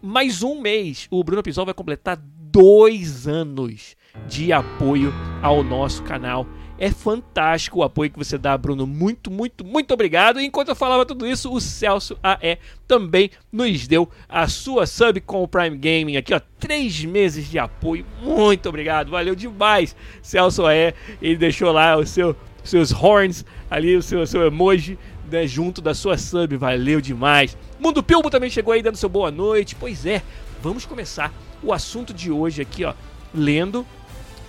Mais 0.00 0.42
um 0.42 0.60
mês, 0.60 1.08
o 1.10 1.24
Bruno 1.24 1.42
Pisol 1.42 1.64
vai 1.64 1.74
completar 1.74 2.16
dois 2.16 3.26
anos 3.26 3.96
de 4.28 4.52
apoio 4.52 5.12
ao 5.42 5.62
nosso 5.62 6.02
canal. 6.02 6.46
É 6.78 6.90
fantástico 6.90 7.78
o 7.78 7.82
apoio 7.82 8.10
que 8.10 8.18
você 8.18 8.36
dá, 8.36 8.56
Bruno. 8.56 8.86
Muito, 8.86 9.30
muito, 9.30 9.64
muito 9.64 9.94
obrigado. 9.94 10.38
E 10.38 10.44
enquanto 10.44 10.68
eu 10.68 10.76
falava 10.76 11.06
tudo 11.06 11.26
isso, 11.26 11.52
o 11.52 11.60
Celso 11.60 12.18
AE 12.22 12.58
também 12.86 13.30
nos 13.50 13.86
deu 13.86 14.08
a 14.28 14.46
sua 14.46 14.86
sub 14.86 15.20
com 15.22 15.42
o 15.42 15.48
Prime 15.48 15.76
Gaming 15.76 16.16
aqui, 16.16 16.34
ó. 16.34 16.40
Três 16.58 17.02
meses 17.04 17.48
de 17.48 17.58
apoio. 17.58 18.04
Muito 18.20 18.68
obrigado. 18.68 19.10
Valeu 19.10 19.34
demais, 19.34 19.96
Celso 20.20 20.66
AE. 20.66 20.94
Ele 21.22 21.36
deixou 21.36 21.72
lá 21.72 21.96
o 21.96 22.06
seu, 22.06 22.36
seus 22.62 22.92
horns 22.92 23.44
ali, 23.70 23.96
o 23.96 24.02
seu, 24.02 24.26
seu 24.26 24.46
emoji 24.46 24.98
né, 25.30 25.46
junto 25.46 25.80
da 25.80 25.94
sua 25.94 26.18
sub. 26.18 26.56
Valeu 26.56 27.00
demais. 27.00 27.56
Mundo 27.80 28.02
Pilbo 28.02 28.28
também 28.28 28.50
chegou 28.50 28.74
aí 28.74 28.82
dando 28.82 28.96
seu 28.96 29.08
boa 29.08 29.30
noite. 29.30 29.74
Pois 29.74 30.04
é, 30.04 30.22
vamos 30.62 30.84
começar 30.84 31.32
o 31.62 31.72
assunto 31.72 32.12
de 32.12 32.30
hoje 32.30 32.60
aqui, 32.60 32.84
ó. 32.84 32.92
Lendo 33.34 33.86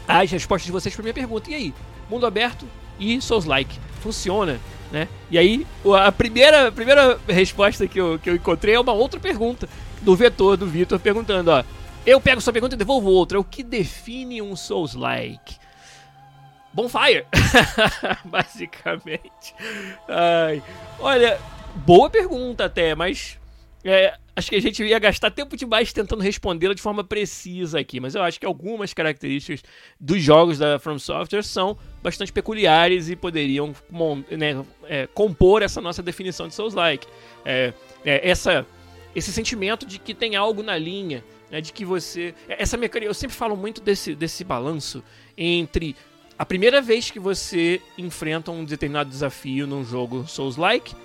as 0.07 0.31
respostas 0.31 0.65
de 0.65 0.72
vocês 0.72 0.96
para 0.96 1.03
minha 1.03 1.13
pergunta. 1.13 1.50
E 1.50 1.55
aí, 1.55 1.74
mundo 2.09 2.25
aberto 2.25 2.65
e 2.99 3.19
Souls 3.21 3.45
like. 3.45 3.79
Funciona, 4.01 4.59
né? 4.91 5.07
E 5.29 5.37
aí, 5.37 5.65
a 6.03 6.11
primeira, 6.11 6.67
a 6.67 6.71
primeira 6.71 7.19
resposta 7.27 7.87
que 7.87 7.99
eu, 7.99 8.19
que 8.19 8.29
eu 8.29 8.35
encontrei 8.35 8.75
é 8.75 8.79
uma 8.79 8.93
outra 8.93 9.19
pergunta 9.19 9.67
do 10.01 10.15
vetor 10.15 10.57
do 10.57 10.67
Vitor 10.67 10.99
perguntando, 10.99 11.51
ó. 11.51 11.63
Eu 12.05 12.21
pego 12.21 12.39
sua 12.39 12.53
pergunta 12.53 12.75
e 12.75 12.77
devolvo 12.77 13.09
outra. 13.09 13.39
O 13.39 13.43
que 13.43 13.63
define 13.63 14.41
um 14.41 14.55
Souls 14.55 14.93
like? 14.93 15.57
Bonfire, 16.73 17.25
basicamente. 18.23 19.53
Ai, 20.07 20.61
olha, 20.99 21.39
boa 21.75 22.09
pergunta 22.09 22.65
até, 22.65 22.93
mas 22.95 23.37
é, 23.83 24.17
acho 24.38 24.51
que 24.51 24.56
a 24.56 24.62
gente 24.62 24.84
ia 24.84 25.00
gastar 25.00 25.32
tempo 25.32 25.58
demais 25.58 25.91
tentando 25.91 26.22
respondê-la 26.22 26.75
de 26.75 26.82
forma 26.82 27.03
precisa 27.03 27.79
aqui, 27.79 28.00
mas 28.00 28.13
eu 28.13 28.22
acho 28.22 28.39
que 28.39 28.46
algumas 28.46 28.94
características 28.94 29.63
dos 30.00 30.22
jogos 30.22 30.60
da 30.60 30.77
From 30.77 31.00
Software 31.00 31.41
são 31.41 31.75
bastante 32.03 32.32
peculiares 32.32 33.10
e 33.10 33.15
poderiam 33.15 33.74
né, 34.29 34.63
é, 34.84 35.08
compor 35.08 35.63
essa 35.63 35.82
nossa 35.82 36.03
definição 36.03 36.48
de 36.48 36.53
Souls-like. 36.53 37.08
É, 37.44 37.74
é, 38.06 38.29
essa, 38.29 38.63
esse 39.15 39.34
sentimento 39.34 39.88
de 39.88 39.98
que 39.98 40.13
tem 40.13 40.36
algo 40.36 40.62
na 40.62 40.77
linha, 40.77 41.24
né, 41.50 41.60
de 41.60 41.74
que 41.74 41.84
você. 41.84 42.36
Essa 42.48 42.77
mecânica, 42.77 43.10
eu 43.10 43.15
sempre 43.15 43.36
falo 43.36 43.58
muito 43.58 43.82
desse, 43.82 44.13
desse 44.13 44.44
balanço 44.44 45.03
entre 45.36 45.96
a 46.38 46.46
primeira 46.46 46.79
vez 46.79 47.10
que 47.10 47.20
você 47.20 47.82
enfrenta 47.98 48.51
um 48.51 48.63
determinado 48.63 49.10
desafio 49.10 49.65
num 49.65 49.84
jogo 49.84 50.27
Souls-like 50.27 50.96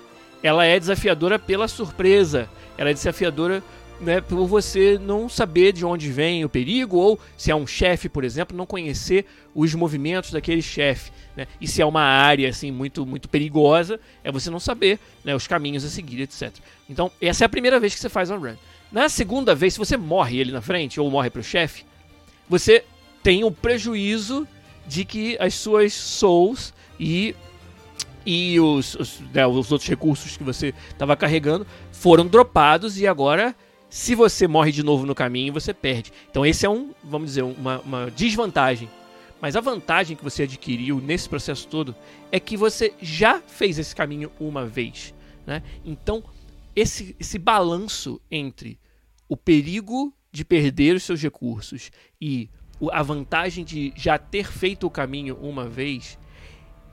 ela 0.43 0.65
é 0.65 0.77
desafiadora 0.77 1.39
pela 1.39 1.67
surpresa. 1.67 2.49
Ela 2.77 2.89
é 2.89 2.93
desafiadora 2.93 3.63
né, 4.01 4.19
por 4.19 4.45
você 4.45 4.99
não 4.99 5.29
saber 5.29 5.71
de 5.71 5.85
onde 5.85 6.11
vem 6.11 6.43
o 6.43 6.49
perigo, 6.49 6.97
ou 6.97 7.19
se 7.37 7.49
é 7.49 7.55
um 7.55 7.65
chefe, 7.65 8.09
por 8.09 8.23
exemplo, 8.23 8.55
não 8.55 8.65
conhecer 8.65 9.25
os 9.55 9.73
movimentos 9.73 10.31
daquele 10.31 10.61
chefe. 10.61 11.11
Né? 11.35 11.47
E 11.61 11.67
se 11.67 11.81
é 11.81 11.85
uma 11.85 12.01
área 12.01 12.49
assim 12.49 12.71
muito, 12.71 13.05
muito 13.05 13.29
perigosa, 13.29 13.99
é 14.23 14.31
você 14.31 14.49
não 14.49 14.59
saber 14.59 14.99
né, 15.23 15.33
os 15.33 15.47
caminhos 15.47 15.85
a 15.85 15.89
seguir, 15.89 16.21
etc. 16.21 16.53
Então, 16.89 17.09
essa 17.21 17.43
é 17.43 17.47
a 17.47 17.49
primeira 17.49 17.79
vez 17.79 17.95
que 17.95 18.01
você 18.01 18.09
faz 18.09 18.29
um 18.29 18.37
run. 18.37 18.55
Na 18.91 19.09
segunda 19.09 19.55
vez, 19.55 19.73
se 19.73 19.79
você 19.79 19.97
morre 19.97 20.37
ele 20.37 20.51
na 20.51 20.61
frente, 20.61 20.99
ou 20.99 21.09
morre 21.09 21.29
pro 21.29 21.41
chefe, 21.41 21.85
você 22.47 22.83
tem 23.23 23.43
o 23.43 23.51
prejuízo 23.51 24.47
de 24.85 25.05
que 25.05 25.37
as 25.39 25.53
suas 25.53 25.93
souls 25.93 26.73
e 26.99 27.33
e 28.25 28.59
os, 28.59 28.95
os, 28.95 29.19
né, 29.33 29.45
os 29.45 29.71
outros 29.71 29.89
recursos 29.89 30.37
que 30.37 30.43
você 30.43 30.73
estava 30.89 31.15
carregando 31.15 31.65
foram 31.91 32.25
dropados 32.27 32.99
e 32.99 33.07
agora 33.07 33.55
se 33.89 34.15
você 34.15 34.47
morre 34.47 34.71
de 34.71 34.81
novo 34.81 35.05
no 35.05 35.13
caminho, 35.13 35.53
você 35.53 35.71
perde. 35.71 36.11
Então 36.29 36.43
esse 36.43 36.65
é 36.65 36.69
um, 36.69 36.93
vamos 37.03 37.27
dizer, 37.27 37.43
uma, 37.43 37.79
uma 37.81 38.09
desvantagem. 38.09 38.89
Mas 39.39 39.55
a 39.55 39.61
vantagem 39.61 40.17
que 40.17 40.23
você 40.23 40.43
adquiriu 40.43 40.99
nesse 40.99 41.29
processo 41.29 41.67
todo 41.67 41.95
é 42.31 42.39
que 42.39 42.57
você 42.57 42.93
já 43.01 43.39
fez 43.41 43.77
esse 43.77 43.95
caminho 43.95 44.31
uma 44.39 44.65
vez. 44.65 45.13
Né? 45.45 45.61
Então, 45.85 46.23
esse, 46.75 47.15
esse 47.19 47.37
balanço 47.37 48.19
entre 48.31 48.79
o 49.29 49.37
perigo 49.37 50.11
de 50.31 50.43
perder 50.43 50.95
os 50.95 51.03
seus 51.03 51.21
recursos 51.21 51.91
e 52.19 52.49
a 52.91 53.03
vantagem 53.03 53.63
de 53.63 53.93
já 53.95 54.17
ter 54.17 54.51
feito 54.51 54.87
o 54.87 54.89
caminho 54.89 55.35
uma 55.35 55.67
vez 55.67 56.17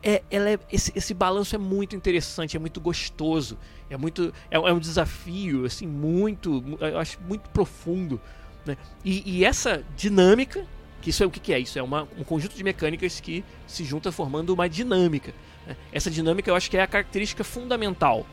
é, 0.03 0.23
ela 0.31 0.51
é, 0.51 0.59
esse, 0.73 0.93
esse 0.95 1.13
balanço 1.13 1.55
é 1.55 1.59
muito 1.59 1.95
interessante, 1.95 2.57
é 2.57 2.61
muito 2.61 2.81
gostoso, 2.81 3.59
é 3.89 3.97
muito 3.97 4.33
é, 4.51 4.57
é 4.57 4.73
um 4.73 4.79
desafio 4.79 5.65
assim 5.67 5.87
muito, 5.87 6.79
eu 6.81 6.99
acho 6.99 7.19
muito 7.21 7.49
profundo, 7.51 8.21
né? 8.65 8.77
E, 9.05 9.39
e, 9.39 9.45
essa 9.45 9.85
dinâmica, 9.97 10.67
que 11.03 11.11
isso 11.11 11.23
é 11.23 11.27
o 11.27 11.31
que, 11.31 11.41
que 11.41 11.53
é? 11.53 11.59
Isso 11.59 11.79
é 11.79 11.83
uma, 11.83 12.09
um 12.19 12.25
conjunto 12.25 12.55
de 12.55 12.65
mecânicas 12.65 13.21
que 13.21 13.45
se 13.67 13.85
junta 13.85 14.13
formando 14.13 14.51
uma 14.51 14.69
dinâmica. 14.69 15.35
Né? 15.67 15.77
Essa 15.93 16.11
dinâmica 16.11 16.51
eu 16.51 16.55
acho 16.55 16.71
que 16.71 16.77
é 16.77 16.83
a 16.83 16.87
característica 16.87 17.45
fundamental 17.45 18.27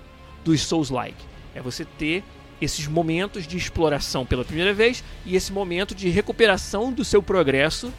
dos 0.43 0.61
Souls-like, 0.61 1.23
é 1.53 1.61
você 1.61 1.83
ter 1.83 2.23
esses 2.61 2.87
momentos 2.87 3.45
de 3.45 3.57
exploração 3.57 4.25
pela 4.25 4.43
primeira 4.43 4.73
vez 4.73 5.03
e 5.25 5.35
esse 5.35 5.51
momento 5.51 5.93
de 5.93 6.09
recuperação 6.09 6.91
do 6.91 7.05
seu 7.05 7.21
progresso 7.21 7.93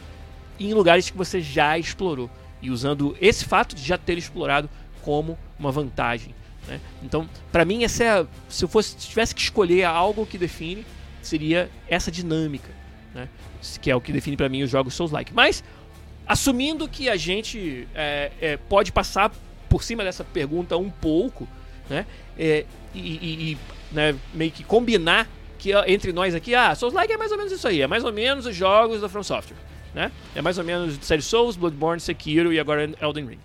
em 0.59 0.73
lugares 0.73 1.09
que 1.09 1.17
você 1.17 1.39
já 1.39 1.77
explorou 1.77 2.29
e 2.61 2.69
usando 2.69 3.15
esse 3.21 3.45
fato 3.45 3.75
de 3.75 3.83
já 3.83 3.97
ter 3.97 4.17
explorado 4.17 4.69
como 5.01 5.37
uma 5.57 5.71
vantagem. 5.71 6.33
Né? 6.67 6.79
Então, 7.03 7.27
para 7.51 7.65
mim, 7.65 7.83
essa 7.83 8.03
é 8.03 8.09
a, 8.09 8.25
se 8.47 8.63
eu 8.63 8.69
fosse 8.69 8.89
se 8.91 9.07
tivesse 9.07 9.33
que 9.33 9.41
escolher 9.41 9.83
algo 9.85 10.25
que 10.25 10.37
define, 10.37 10.85
seria 11.21 11.69
essa 11.87 12.11
dinâmica, 12.11 12.69
né? 13.13 13.27
que 13.81 13.89
é 13.89 13.95
o 13.95 14.01
que 14.01 14.11
define 14.11 14.37
para 14.37 14.49
mim 14.49 14.63
os 14.63 14.69
jogos 14.69 14.93
Souls-like. 14.93 15.33
Mas, 15.33 15.63
assumindo 16.27 16.87
que 16.87 17.09
a 17.09 17.15
gente 17.15 17.87
é, 17.95 18.31
é, 18.39 18.57
pode 18.57 18.91
passar 18.91 19.31
por 19.67 19.83
cima 19.83 20.03
dessa 20.03 20.23
pergunta 20.23 20.77
um 20.77 20.89
pouco, 20.89 21.47
né? 21.89 22.05
É, 22.37 22.65
e, 22.93 22.99
e, 22.99 23.51
e 23.51 23.57
né, 23.91 24.15
meio 24.33 24.51
que 24.51 24.63
combinar 24.63 25.27
que 25.59 25.73
entre 25.87 26.13
nós 26.13 26.33
aqui, 26.33 26.55
ah, 26.55 26.73
Souls-like 26.73 27.11
é 27.11 27.17
mais 27.17 27.31
ou 27.31 27.37
menos 27.37 27.51
isso 27.51 27.67
aí, 27.67 27.81
é 27.81 27.87
mais 27.87 28.03
ou 28.03 28.13
menos 28.13 28.45
os 28.45 28.55
jogos 28.55 29.01
da 29.01 29.09
From 29.09 29.23
Software 29.23 29.57
né? 29.93 30.11
É 30.35 30.41
mais 30.41 30.57
ou 30.57 30.63
menos 30.63 30.97
série 31.01 31.21
Souls, 31.21 31.55
Bloodborne, 31.55 31.99
Sekiro 31.99 32.53
e 32.53 32.59
agora 32.59 32.89
Elden 33.01 33.25
Ring. 33.25 33.39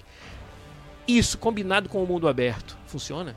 Isso 1.06 1.36
combinado 1.36 1.88
com 1.88 2.02
o 2.02 2.06
mundo 2.06 2.28
aberto 2.28 2.76
funciona? 2.86 3.36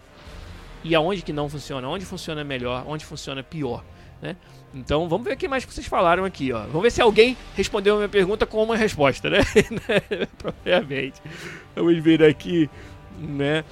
E 0.84 0.96
aonde 0.96 1.22
que 1.22 1.34
não 1.34 1.50
funciona? 1.50 1.88
Onde 1.88 2.06
funciona 2.06 2.44
melhor? 2.44 2.84
Onde 2.88 3.06
funciona 3.06 3.44
pior? 3.44 3.84
Né? 4.22 4.36
Então 4.74 5.08
vamos 5.10 5.26
ver 5.26 5.34
o 5.34 5.38
que 5.38 5.48
mais 5.48 5.66
vocês 5.66 5.86
falaram 5.86 6.24
aqui. 6.24 6.52
Ó. 6.54 6.62
Vamos 6.68 6.82
ver 6.84 6.92
se 6.92 7.02
alguém 7.02 7.36
respondeu 7.56 7.96
a 7.96 7.98
minha 7.98 8.10
pergunta 8.10 8.46
com 8.46 8.64
uma 8.64 8.76
resposta, 8.76 9.30
né? 9.30 9.40
Propriamente. 10.38 11.22
Vamos 11.76 11.98
ver 12.02 12.24
aqui. 12.24 12.70
Né? 13.20 13.64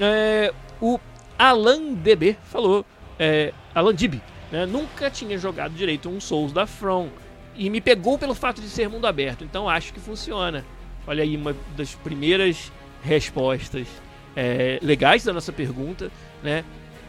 É, 0.00 0.52
o 0.80 0.98
Alan 1.38 1.94
DB 1.94 2.36
falou. 2.44 2.86
É, 3.18 3.52
Alan 3.74 3.94
Dib, 3.94 4.14
né? 4.50 4.66
Nunca 4.66 5.10
tinha 5.10 5.36
jogado 5.38 5.74
direito 5.74 6.08
um 6.08 6.20
Souls 6.20 6.52
da 6.52 6.66
From 6.66 7.08
e 7.54 7.68
me 7.68 7.80
pegou 7.80 8.18
pelo 8.18 8.34
fato 8.34 8.60
de 8.60 8.68
ser 8.68 8.88
mundo 8.88 9.06
aberto. 9.06 9.44
Então 9.44 9.68
acho 9.68 9.92
que 9.92 10.00
funciona. 10.00 10.64
Olha 11.06 11.22
aí 11.22 11.36
uma 11.36 11.56
das 11.76 11.94
primeiras 11.94 12.72
respostas 13.02 13.86
é, 14.36 14.78
legais 14.82 15.24
da 15.24 15.32
nossa 15.32 15.52
pergunta, 15.52 16.10
né? 16.42 16.64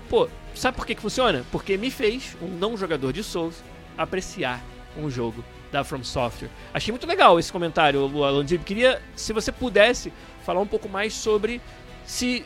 Pô, 0.09 0.27
sabe 0.55 0.75
por 0.75 0.85
que, 0.85 0.95
que 0.95 1.01
funciona? 1.01 1.45
Porque 1.51 1.77
me 1.77 1.89
fez, 1.89 2.35
um 2.41 2.47
não 2.47 2.75
jogador 2.75 3.13
de 3.13 3.23
Souls, 3.23 3.63
apreciar 3.97 4.61
um 4.97 5.09
jogo 5.09 5.43
da 5.71 5.83
From 5.83 6.03
Software. 6.03 6.49
Achei 6.73 6.91
muito 6.91 7.07
legal 7.07 7.39
esse 7.39 7.51
comentário, 7.51 8.23
Alan 8.23 8.45
Dib. 8.45 8.63
Queria, 8.63 9.01
se 9.15 9.33
você 9.33 9.51
pudesse, 9.51 10.11
falar 10.45 10.59
um 10.59 10.67
pouco 10.67 10.87
mais 10.87 11.13
sobre 11.13 11.61
se 12.05 12.45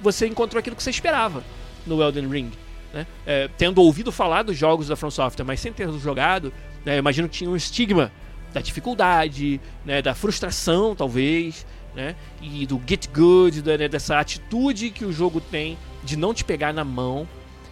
você 0.00 0.26
encontrou 0.26 0.60
aquilo 0.60 0.76
que 0.76 0.82
você 0.82 0.90
esperava 0.90 1.42
no 1.86 2.00
Elden 2.02 2.28
Ring. 2.28 2.52
Né? 2.92 3.06
É, 3.26 3.48
tendo 3.58 3.82
ouvido 3.82 4.12
falar 4.12 4.42
dos 4.42 4.56
jogos 4.56 4.88
da 4.88 4.94
From 4.94 5.10
Software, 5.10 5.44
mas 5.44 5.58
sem 5.58 5.72
ter 5.72 5.90
jogado, 5.98 6.52
né? 6.84 6.94
Eu 6.94 6.98
imagino 6.98 7.28
que 7.28 7.38
tinha 7.38 7.50
um 7.50 7.56
estigma 7.56 8.12
da 8.52 8.60
dificuldade, 8.60 9.60
né? 9.84 10.00
da 10.00 10.14
frustração, 10.14 10.94
talvez, 10.94 11.66
né? 11.94 12.14
e 12.40 12.64
do 12.66 12.80
get 12.86 13.08
good, 13.12 13.62
né? 13.62 13.88
dessa 13.88 14.18
atitude 14.18 14.90
que 14.90 15.04
o 15.04 15.12
jogo 15.12 15.40
tem 15.40 15.76
de 16.04 16.16
não 16.16 16.32
te 16.32 16.44
pegar 16.44 16.72
na 16.72 16.84
mão. 16.84 17.28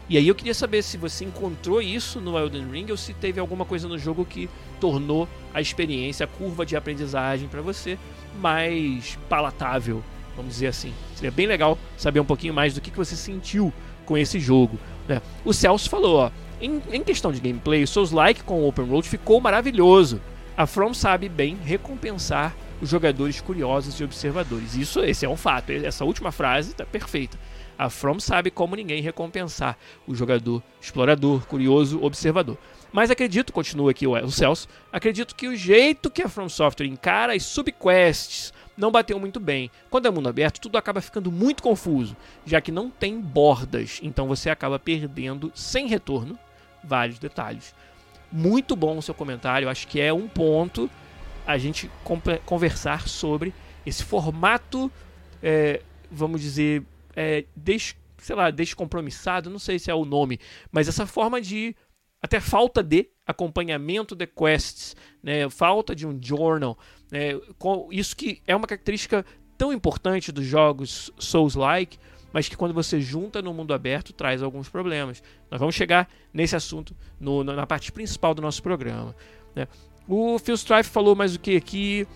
E 0.09 0.19
aí 0.19 0.27
eu 0.27 0.35
queria 0.35 0.53
saber 0.53 0.83
se 0.83 0.97
você 0.97 1.25
encontrou 1.25 1.81
isso 1.81 2.21
no 2.21 2.37
Elden 2.37 2.69
Ring 2.71 2.91
ou 2.91 2.97
se 2.97 3.15
teve 3.15 3.39
alguma 3.39 3.65
coisa 3.65 3.87
no 3.87 3.97
jogo 3.97 4.25
que 4.25 4.51
tornou 4.81 5.29
a 5.55 5.61
experiência, 5.61 6.25
a 6.25 6.27
curva 6.27 6.67
de 6.67 6.77
aprendizagem 6.77 7.49
para 7.49 7.63
você 7.63 7.97
mais 8.41 9.17
palatável, 9.29 10.03
vamos 10.37 10.55
dizer 10.55 10.67
assim. 10.67 10.93
Seria 11.15 11.31
bem 11.31 11.47
legal 11.47 11.79
saber 11.97 12.19
um 12.19 12.25
pouquinho 12.25 12.53
mais 12.53 12.75
do 12.75 12.81
que, 12.81 12.91
que 12.91 12.97
você 12.97 13.15
sentiu 13.15 13.73
com 14.05 14.19
esse 14.19 14.41
jogo. 14.41 14.79
Né? 15.09 15.23
O 15.45 15.53
Celso 15.53 15.89
falou, 15.89 16.17
ó, 16.17 16.31
em, 16.63 16.81
em 16.93 17.03
questão 17.03 17.33
de 17.33 17.41
gameplay, 17.41 17.83
o 17.83 17.89
Souls-like 17.89 18.45
com 18.45 18.61
o 18.61 18.69
Open 18.69 18.87
Road 18.87 19.09
ficou 19.09 19.41
maravilhoso. 19.41 20.21
A 20.57 20.67
From 20.67 20.95
sabe 20.95 21.29
bem 21.29 21.57
recompensar 21.57 22.55
os 22.81 22.89
jogadores 22.89 23.41
curiosos 23.41 23.99
e 23.99 24.05
observadores. 24.05 24.77
Isso, 24.77 25.01
esse 25.01 25.27
é 25.27 25.29
um 25.29 25.37
fato. 25.37 25.73
Essa 25.73 26.05
última 26.05 26.31
frase 26.31 26.71
está 26.71 26.87
perfeita. 26.87 27.39
A 27.77 27.91
From 27.91 28.21
sabe 28.21 28.51
como 28.51 28.77
ninguém 28.77 29.03
recompensar 29.03 29.77
o 30.07 30.15
jogador 30.15 30.63
explorador, 30.81 31.45
curioso, 31.47 32.01
observador. 32.03 32.57
Mas 32.93 33.11
acredito, 33.11 33.53
continua 33.53 33.91
aqui 33.91 34.07
o 34.07 34.31
Celso, 34.31 34.69
acredito 34.93 35.35
que 35.35 35.49
o 35.49 35.57
jeito 35.57 36.11
que 36.11 36.23
a 36.23 36.29
From 36.29 36.49
Software 36.49 36.87
encara 36.87 37.35
as 37.35 37.43
subquests 37.43 38.53
não 38.77 38.93
bateu 38.93 39.19
muito 39.19 39.41
bem. 39.41 39.71
Quando 39.91 40.07
é 40.07 40.11
mundo 40.11 40.29
aberto, 40.29 40.61
tudo 40.61 40.77
acaba 40.77 41.01
ficando 41.01 41.33
muito 41.33 41.63
confuso, 41.63 42.17
já 42.45 42.61
que 42.61 42.71
não 42.71 42.91
tem 42.91 43.19
bordas, 43.19 43.99
então 44.03 44.29
você 44.29 44.51
acaba 44.51 44.79
perdendo 44.79 45.51
sem 45.55 45.89
retorno 45.89 46.39
vários 46.83 47.19
detalhes. 47.19 47.75
Muito 48.31 48.75
bom 48.75 48.99
o 48.99 49.03
seu 49.03 49.15
comentário, 49.15 49.69
acho 49.69 49.87
que 49.87 50.01
é 50.01 50.13
um 50.13 50.29
ponto 50.29 50.91
a 51.47 51.59
gente 51.59 51.91
conversar 52.45 53.09
sobre 53.09 53.53
esse 53.85 54.05
formato, 54.05 54.91
é, 55.43 55.83
vamos 56.11 56.41
dizer, 56.41 56.85
é, 57.17 57.45
des, 57.57 57.97
sei 58.19 58.37
lá, 58.37 58.51
descompromissado, 58.51 59.51
não 59.51 59.59
sei 59.59 59.79
se 59.79 59.91
é 59.91 59.95
o 59.95 60.05
nome, 60.05 60.39
mas 60.71 60.89
essa 60.89 61.07
forma 61.07 61.41
de 61.41 61.75
até 62.23 62.39
falta 62.39 62.83
de 62.83 63.09
acompanhamento 63.27 64.15
de 64.15 64.27
quests, 64.27 64.97
né, 65.23 65.51
falta 65.51 65.95
de 65.95 66.07
um 66.07 66.19
journal, 66.23 66.79
né, 67.11 67.31
isso 67.91 68.17
que 68.17 68.41
é 68.47 68.55
uma 68.55 68.67
característica 68.67 69.27
tão 69.59 69.73
importante 69.73 70.31
dos 70.31 70.45
jogos 70.45 71.11
Souls-like, 71.19 71.99
mas 72.33 72.49
que 72.49 72.57
quando 72.57 72.73
você 72.73 73.01
junta 73.01 73.43
no 73.43 73.53
mundo 73.53 73.75
aberto 73.75 74.13
traz 74.13 74.43
alguns 74.43 74.69
problemas. 74.69 75.23
Nós 75.51 75.61
vamos 75.61 75.75
chegar 75.75 76.09
nesse 76.33 76.57
assunto 76.57 76.97
no, 77.21 77.45
na 77.45 77.67
parte 77.67 77.93
principal 77.93 78.35
do 78.35 78.43
nosso 78.43 78.63
programa. 78.63 79.15
Né? 79.55 79.69
O 80.09 80.39
Phil 80.39 80.55
Strife 80.55 80.91
falou 80.91 81.15
mais 81.15 81.35
o 81.35 81.41
que 81.41 81.57
aqui? 81.57 82.07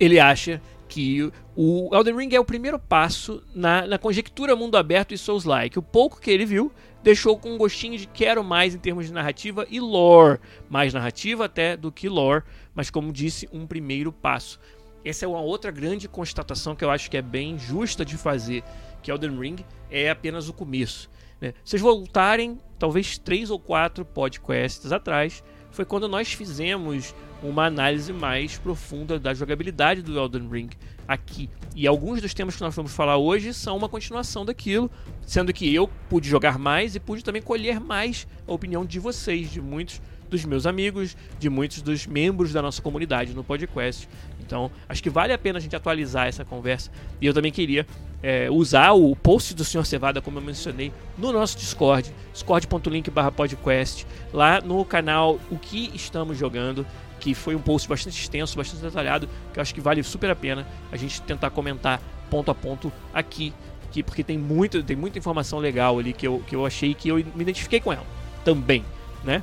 Ele 0.00 0.18
acha 0.18 0.60
que 0.88 1.30
o 1.54 1.90
Elden 1.94 2.16
Ring 2.16 2.34
é 2.34 2.40
o 2.40 2.44
primeiro 2.44 2.78
passo 2.78 3.42
na, 3.54 3.86
na 3.86 3.98
conjectura 3.98 4.54
mundo 4.54 4.76
aberto 4.76 5.12
e 5.12 5.18
Souls-like. 5.18 5.78
O 5.78 5.82
pouco 5.82 6.20
que 6.20 6.30
ele 6.30 6.44
viu 6.44 6.72
deixou 7.02 7.38
com 7.38 7.54
um 7.54 7.58
gostinho 7.58 7.98
de 7.98 8.06
quero 8.06 8.42
mais 8.42 8.74
em 8.74 8.78
termos 8.78 9.06
de 9.06 9.12
narrativa 9.12 9.66
e 9.70 9.80
lore. 9.80 10.38
Mais 10.68 10.92
narrativa 10.92 11.44
até 11.44 11.76
do 11.76 11.92
que 11.92 12.08
lore, 12.08 12.44
mas 12.74 12.90
como 12.90 13.12
disse, 13.12 13.48
um 13.52 13.66
primeiro 13.66 14.12
passo. 14.12 14.58
Essa 15.04 15.24
é 15.24 15.28
uma 15.28 15.40
outra 15.40 15.70
grande 15.70 16.08
constatação 16.08 16.74
que 16.74 16.84
eu 16.84 16.90
acho 16.90 17.10
que 17.10 17.16
é 17.16 17.22
bem 17.22 17.58
justa 17.58 18.04
de 18.04 18.16
fazer 18.16 18.64
que 19.06 19.12
Elden 19.12 19.38
Ring 19.38 19.56
é 19.88 20.10
apenas 20.10 20.48
o 20.48 20.52
começo. 20.52 21.08
Né? 21.40 21.54
Vocês 21.64 21.80
voltarem, 21.80 22.58
talvez 22.76 23.16
três 23.16 23.50
ou 23.52 23.58
quatro 23.58 24.04
podcasts 24.04 24.90
atrás, 24.90 25.44
foi 25.70 25.84
quando 25.84 26.08
nós 26.08 26.32
fizemos 26.32 27.14
uma 27.40 27.66
análise 27.66 28.12
mais 28.12 28.58
profunda 28.58 29.16
da 29.16 29.32
jogabilidade 29.32 30.02
do 30.02 30.18
Elden 30.18 30.48
Ring 30.48 30.70
aqui. 31.06 31.48
E 31.76 31.86
alguns 31.86 32.20
dos 32.20 32.34
temas 32.34 32.56
que 32.56 32.62
nós 32.62 32.74
vamos 32.74 32.92
falar 32.92 33.16
hoje 33.16 33.54
são 33.54 33.76
uma 33.76 33.88
continuação 33.88 34.44
daquilo, 34.44 34.90
sendo 35.24 35.52
que 35.52 35.72
eu 35.72 35.88
pude 36.08 36.28
jogar 36.28 36.58
mais 36.58 36.96
e 36.96 37.00
pude 37.00 37.22
também 37.22 37.42
colher 37.42 37.78
mais 37.78 38.26
a 38.44 38.52
opinião 38.52 38.84
de 38.84 38.98
vocês, 38.98 39.48
de 39.52 39.60
muitos 39.60 40.00
dos 40.28 40.44
meus 40.44 40.66
amigos, 40.66 41.16
de 41.38 41.48
muitos 41.48 41.80
dos 41.80 42.06
membros 42.06 42.52
da 42.52 42.60
nossa 42.60 42.82
comunidade 42.82 43.34
no 43.34 43.44
podcast. 43.44 44.08
Então, 44.46 44.70
acho 44.88 45.02
que 45.02 45.10
vale 45.10 45.32
a 45.32 45.38
pena 45.38 45.58
a 45.58 45.60
gente 45.60 45.74
atualizar 45.74 46.28
essa 46.28 46.44
conversa. 46.44 46.90
E 47.20 47.26
eu 47.26 47.34
também 47.34 47.50
queria 47.50 47.86
é, 48.22 48.48
usar 48.50 48.92
o 48.92 49.14
post 49.16 49.54
do 49.54 49.64
Sr. 49.64 49.84
Cevada, 49.84 50.22
como 50.22 50.38
eu 50.38 50.42
mencionei, 50.42 50.92
no 51.18 51.32
nosso 51.32 51.58
Discord, 51.58 52.12
discord.link 52.32 53.10
podcast, 53.34 54.06
lá 54.32 54.60
no 54.60 54.84
canal 54.84 55.38
O 55.50 55.58
Que 55.58 55.90
Estamos 55.94 56.38
Jogando, 56.38 56.86
que 57.18 57.34
foi 57.34 57.56
um 57.56 57.60
post 57.60 57.88
bastante 57.88 58.20
extenso, 58.20 58.56
bastante 58.56 58.82
detalhado, 58.82 59.28
que 59.52 59.58
eu 59.58 59.62
acho 59.62 59.74
que 59.74 59.80
vale 59.80 60.02
super 60.02 60.30
a 60.30 60.36
pena 60.36 60.66
a 60.92 60.96
gente 60.96 61.20
tentar 61.22 61.50
comentar 61.50 62.00
ponto 62.30 62.50
a 62.50 62.54
ponto 62.54 62.92
aqui, 63.12 63.52
que, 63.90 64.02
porque 64.02 64.22
tem, 64.22 64.38
muito, 64.38 64.82
tem 64.82 64.96
muita 64.96 65.18
informação 65.18 65.58
legal 65.58 65.98
ali 65.98 66.12
que 66.12 66.26
eu, 66.26 66.42
que 66.46 66.54
eu 66.54 66.64
achei 66.64 66.94
que 66.94 67.08
eu 67.08 67.16
me 67.16 67.42
identifiquei 67.42 67.80
com 67.80 67.92
ela 67.92 68.06
também, 68.44 68.84
né? 69.24 69.42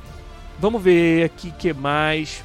Vamos 0.58 0.82
ver 0.82 1.24
aqui 1.24 1.50
que 1.50 1.72
mais. 1.72 2.44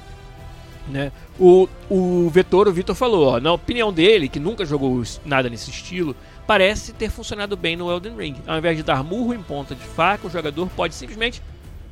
Né? 0.89 1.11
O, 1.39 1.69
o 1.89 2.29
Vetor, 2.29 2.67
o 2.67 2.73
Vitor 2.73 2.95
falou, 2.95 3.35
ó, 3.35 3.39
na 3.39 3.53
opinião 3.53 3.93
dele, 3.93 4.27
que 4.27 4.39
nunca 4.39 4.65
jogou 4.65 5.03
nada 5.23 5.49
nesse 5.49 5.69
estilo, 5.69 6.15
parece 6.47 6.93
ter 6.93 7.11
funcionado 7.11 7.55
bem 7.55 7.75
no 7.75 7.91
Elden 7.91 8.15
Ring. 8.17 8.35
Ao 8.47 8.57
invés 8.57 8.75
de 8.75 8.83
dar 8.83 9.03
murro 9.03 9.33
em 9.33 9.41
ponta 9.41 9.75
de 9.75 9.83
faca, 9.83 10.25
o 10.25 10.29
jogador 10.29 10.67
pode 10.75 10.95
simplesmente 10.95 11.41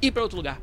ir 0.01 0.11
para 0.11 0.23
outro 0.23 0.37
lugar. 0.37 0.59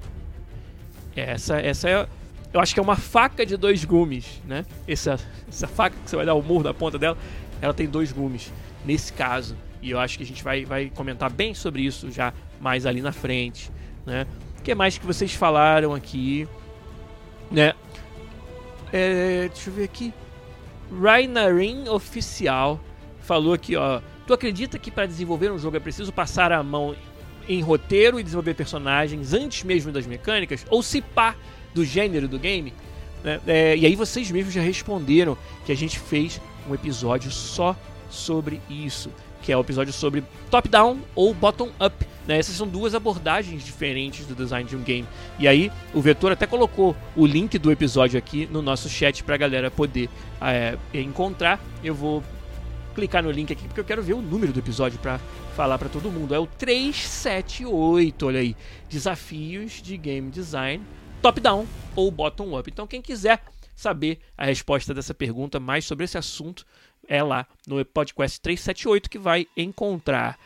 Essa, 1.14 1.60
essa 1.60 1.88
é, 1.88 2.08
eu 2.52 2.60
acho 2.60 2.74
que 2.74 2.80
é 2.80 2.82
uma 2.82 2.96
faca 2.96 3.46
de 3.46 3.56
dois 3.56 3.84
gumes, 3.84 4.42
né? 4.44 4.66
Essa, 4.86 5.18
essa 5.48 5.68
faca 5.68 5.96
que 6.02 6.10
você 6.10 6.16
vai 6.16 6.26
dar 6.26 6.34
o 6.34 6.42
murro 6.42 6.64
na 6.64 6.74
ponta 6.74 6.98
dela, 6.98 7.16
ela 7.62 7.72
tem 7.72 7.86
dois 7.86 8.10
gumes 8.10 8.52
nesse 8.84 9.12
caso. 9.12 9.56
E 9.80 9.90
eu 9.92 10.00
acho 10.00 10.16
que 10.18 10.24
a 10.24 10.26
gente 10.26 10.42
vai, 10.42 10.64
vai 10.64 10.90
comentar 10.92 11.30
bem 11.30 11.54
sobre 11.54 11.82
isso 11.82 12.10
já 12.10 12.32
mais 12.60 12.86
ali 12.86 13.00
na 13.00 13.12
frente, 13.12 13.70
né? 14.04 14.26
que 14.64 14.74
mais 14.74 14.96
que 14.96 15.06
vocês 15.06 15.34
falaram 15.34 15.94
aqui? 15.94 16.48
Né? 17.50 17.74
É, 18.96 19.48
deixa 19.52 19.70
eu 19.70 19.74
ver 19.74 19.82
aqui. 19.82 20.14
Rainarin 21.02 21.88
Oficial 21.88 22.78
falou 23.18 23.52
aqui, 23.52 23.74
ó. 23.74 24.00
Tu 24.24 24.32
acredita 24.32 24.78
que 24.78 24.88
para 24.88 25.04
desenvolver 25.04 25.50
um 25.50 25.58
jogo 25.58 25.76
é 25.76 25.80
preciso 25.80 26.12
passar 26.12 26.52
a 26.52 26.62
mão 26.62 26.94
em 27.48 27.60
roteiro 27.60 28.20
e 28.20 28.22
desenvolver 28.22 28.54
personagens 28.54 29.34
antes 29.34 29.64
mesmo 29.64 29.90
das 29.90 30.06
mecânicas? 30.06 30.64
Ou 30.70 30.80
se 30.80 31.02
pá 31.02 31.34
do 31.74 31.84
gênero 31.84 32.28
do 32.28 32.38
game? 32.38 32.72
Né? 33.24 33.40
É, 33.48 33.76
e 33.76 33.84
aí 33.84 33.96
vocês 33.96 34.30
mesmos 34.30 34.54
já 34.54 34.60
responderam 34.60 35.36
que 35.66 35.72
a 35.72 35.76
gente 35.76 35.98
fez 35.98 36.40
um 36.70 36.72
episódio 36.72 37.32
só 37.32 37.76
sobre 38.08 38.60
isso, 38.70 39.10
que 39.44 39.52
é 39.52 39.56
o 39.56 39.60
episódio 39.60 39.92
sobre 39.92 40.24
top-down 40.50 40.98
ou 41.14 41.34
bottom-up 41.34 42.06
né? 42.26 42.38
Essas 42.38 42.56
são 42.56 42.66
duas 42.66 42.94
abordagens 42.94 43.62
diferentes 43.62 44.26
do 44.26 44.34
design 44.34 44.68
de 44.68 44.74
um 44.74 44.82
game. 44.82 45.06
E 45.38 45.46
aí, 45.46 45.70
o 45.92 46.00
Vetor 46.00 46.32
até 46.32 46.46
colocou 46.46 46.96
o 47.14 47.26
link 47.26 47.58
do 47.58 47.70
episódio 47.70 48.18
aqui 48.18 48.46
no 48.46 48.62
nosso 48.62 48.88
chat 48.88 49.22
para 49.22 49.34
a 49.34 49.38
galera 49.38 49.70
poder 49.70 50.08
é, 50.40 50.78
encontrar. 50.94 51.60
Eu 51.82 51.94
vou 51.94 52.24
clicar 52.94 53.22
no 53.22 53.30
link 53.30 53.52
aqui 53.52 53.66
porque 53.66 53.80
eu 53.80 53.84
quero 53.84 54.02
ver 54.02 54.14
o 54.14 54.22
número 54.22 54.52
do 54.52 54.58
episódio 54.58 54.98
para 54.98 55.18
falar 55.54 55.78
para 55.78 55.88
todo 55.88 56.10
mundo. 56.10 56.34
É 56.34 56.38
o 56.38 56.46
378, 56.46 58.26
olha 58.26 58.40
aí. 58.40 58.56
Desafios 58.88 59.82
de 59.82 59.96
game 59.96 60.30
design 60.30 60.82
top-down 61.20 61.66
ou 61.94 62.10
bottom-up. 62.10 62.70
Então, 62.70 62.86
quem 62.86 63.02
quiser 63.02 63.42
saber 63.74 64.18
a 64.36 64.46
resposta 64.46 64.94
dessa 64.94 65.12
pergunta, 65.12 65.58
mais 65.58 65.84
sobre 65.84 66.04
esse 66.04 66.16
assunto, 66.16 66.64
é 67.08 67.22
lá 67.22 67.46
no 67.66 67.84
podcast 67.84 68.40
378 68.40 69.10
que 69.10 69.18
vai 69.18 69.46
encontrar. 69.56 70.38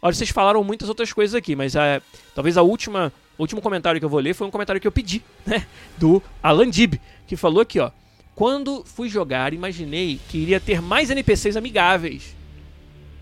Olha, 0.00 0.14
vocês 0.14 0.30
falaram 0.30 0.62
muitas 0.64 0.88
outras 0.88 1.12
coisas 1.12 1.34
aqui, 1.34 1.54
mas 1.54 1.74
é, 1.74 2.00
talvez 2.34 2.56
a 2.56 2.62
última, 2.62 3.12
o 3.38 3.42
último 3.42 3.60
comentário 3.60 4.00
que 4.00 4.04
eu 4.04 4.10
vou 4.10 4.20
ler 4.20 4.34
foi 4.34 4.46
um 4.46 4.50
comentário 4.50 4.80
que 4.80 4.86
eu 4.86 4.92
pedi, 4.92 5.22
né? 5.46 5.66
Do 5.96 6.22
Alan 6.42 6.68
Dib, 6.68 6.94
que 7.26 7.36
falou 7.36 7.60
aqui, 7.60 7.78
ó. 7.78 7.90
Quando 8.34 8.84
fui 8.84 9.08
jogar, 9.08 9.54
imaginei 9.54 10.20
que 10.28 10.38
iria 10.38 10.60
ter 10.60 10.82
mais 10.82 11.10
NPCs 11.10 11.56
amigáveis. 11.56 12.36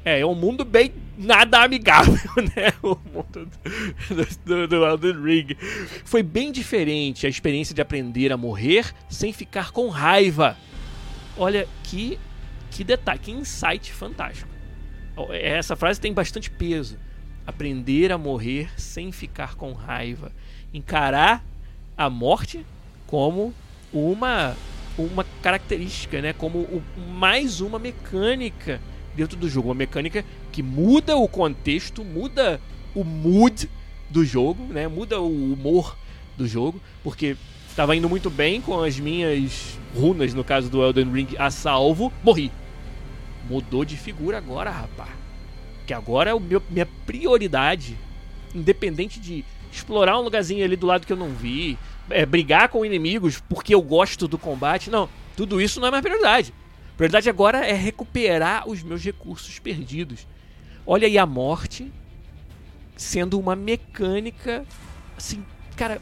É, 0.05 0.21
é 0.21 0.27
um 0.27 0.35
mundo 0.35 0.65
bem 0.65 0.93
nada 1.17 1.63
amigável, 1.63 2.19
né? 2.57 2.73
O 2.83 2.99
mundo 3.13 3.49
do, 4.11 4.27
do, 4.45 4.69
do 4.69 4.85
Elden 4.85 5.23
Ring. 5.23 5.57
Foi 6.05 6.23
bem 6.23 6.53
diferente 6.53 7.27
a 7.27 7.31
experiência 7.31 7.75
de 7.75 7.81
aprender 7.81 8.33
a 8.33 8.37
morrer 8.37 8.93
sem 9.09 9.33
ficar 9.33 9.71
com 9.71 9.89
raiva. 9.89 10.57
Olha 11.37 11.67
que, 11.85 12.19
que 12.75 12.83
detalhe, 12.83 13.21
que 13.21 13.31
insight 13.31 13.93
fantástico. 13.93 14.51
Essa 15.31 15.77
frase 15.77 16.01
tem 16.01 16.13
bastante 16.13 16.51
peso. 16.51 16.99
Aprender 17.47 18.11
a 18.11 18.19
morrer 18.19 18.69
sem 18.77 19.13
ficar 19.13 19.55
com 19.55 19.73
raiva. 19.73 20.33
Encarar 20.73 21.45
a 21.97 22.11
morte 22.11 22.67
como 23.07 23.55
uma 23.93 24.57
uma 24.97 25.25
característica, 25.43 26.21
né? 26.21 26.33
Como 26.33 26.59
o, 26.59 26.83
mais 27.17 27.61
uma 27.61 27.79
mecânica 27.79 28.81
dentro 29.15 29.37
do 29.37 29.49
jogo, 29.49 29.69
uma 29.69 29.75
mecânica 29.75 30.25
que 30.53 30.63
muda 30.63 31.17
o 31.17 31.29
contexto, 31.29 32.05
muda 32.05 32.61
o 32.95 33.03
mood 33.03 33.69
do 34.11 34.25
jogo, 34.25 34.65
né? 34.65 34.87
Muda 34.89 35.21
o 35.21 35.53
humor 35.53 35.97
do 36.37 36.47
jogo, 36.47 36.81
porque 37.03 37.37
estava 37.69 37.95
indo 37.95 38.09
muito 38.09 38.31
bem 38.31 38.61
com 38.61 38.81
as 38.83 38.99
minhas 38.99 39.79
runas, 39.97 40.35
no 40.35 40.45
caso 40.45 40.69
do 40.69 40.83
Elden 40.83 41.13
Ring, 41.13 41.29
a 41.39 41.51
salvo, 41.51 42.13
morri. 42.23 42.51
Mudou 43.49 43.85
de 43.85 43.97
figura 43.97 44.39
agora, 44.39 44.71
rapaz. 44.71 45.11
Que 45.87 45.93
agora 45.93 46.31
é 46.31 46.35
o 46.35 46.41
meu, 46.41 46.63
minha 46.71 46.87
prioridade. 47.07 47.97
Independente 48.55 49.21
de 49.21 49.45
explorar 49.71 50.19
um 50.19 50.23
lugarzinho 50.23 50.65
ali 50.65 50.77
do 50.77 50.87
lado 50.87 51.07
que 51.07 51.13
eu 51.13 51.17
não 51.17 51.31
vi, 51.31 51.77
é, 52.09 52.25
brigar 52.25 52.69
com 52.69 52.85
inimigos 52.85 53.41
porque 53.41 53.75
eu 53.75 53.83
gosto 53.83 54.29
do 54.29 54.39
combate. 54.39 54.91
Não, 54.91 55.09
tudo 55.37 55.61
isso 55.61 55.81
não 55.81 55.89
é 55.89 55.91
mais 55.91 56.03
prioridade. 56.03 56.55
Prioridade 56.97 57.29
agora 57.29 57.67
é 57.67 57.73
recuperar 57.73 58.69
os 58.69 58.83
meus 58.83 59.03
recursos 59.03 59.59
perdidos. 59.59 60.27
Olha 60.87 61.07
aí 61.07 61.19
a 61.19 61.27
morte 61.27 61.91
sendo 62.97 63.39
uma 63.39 63.57
mecânica, 63.57 64.65
assim, 65.17 65.45
cara, 65.77 66.01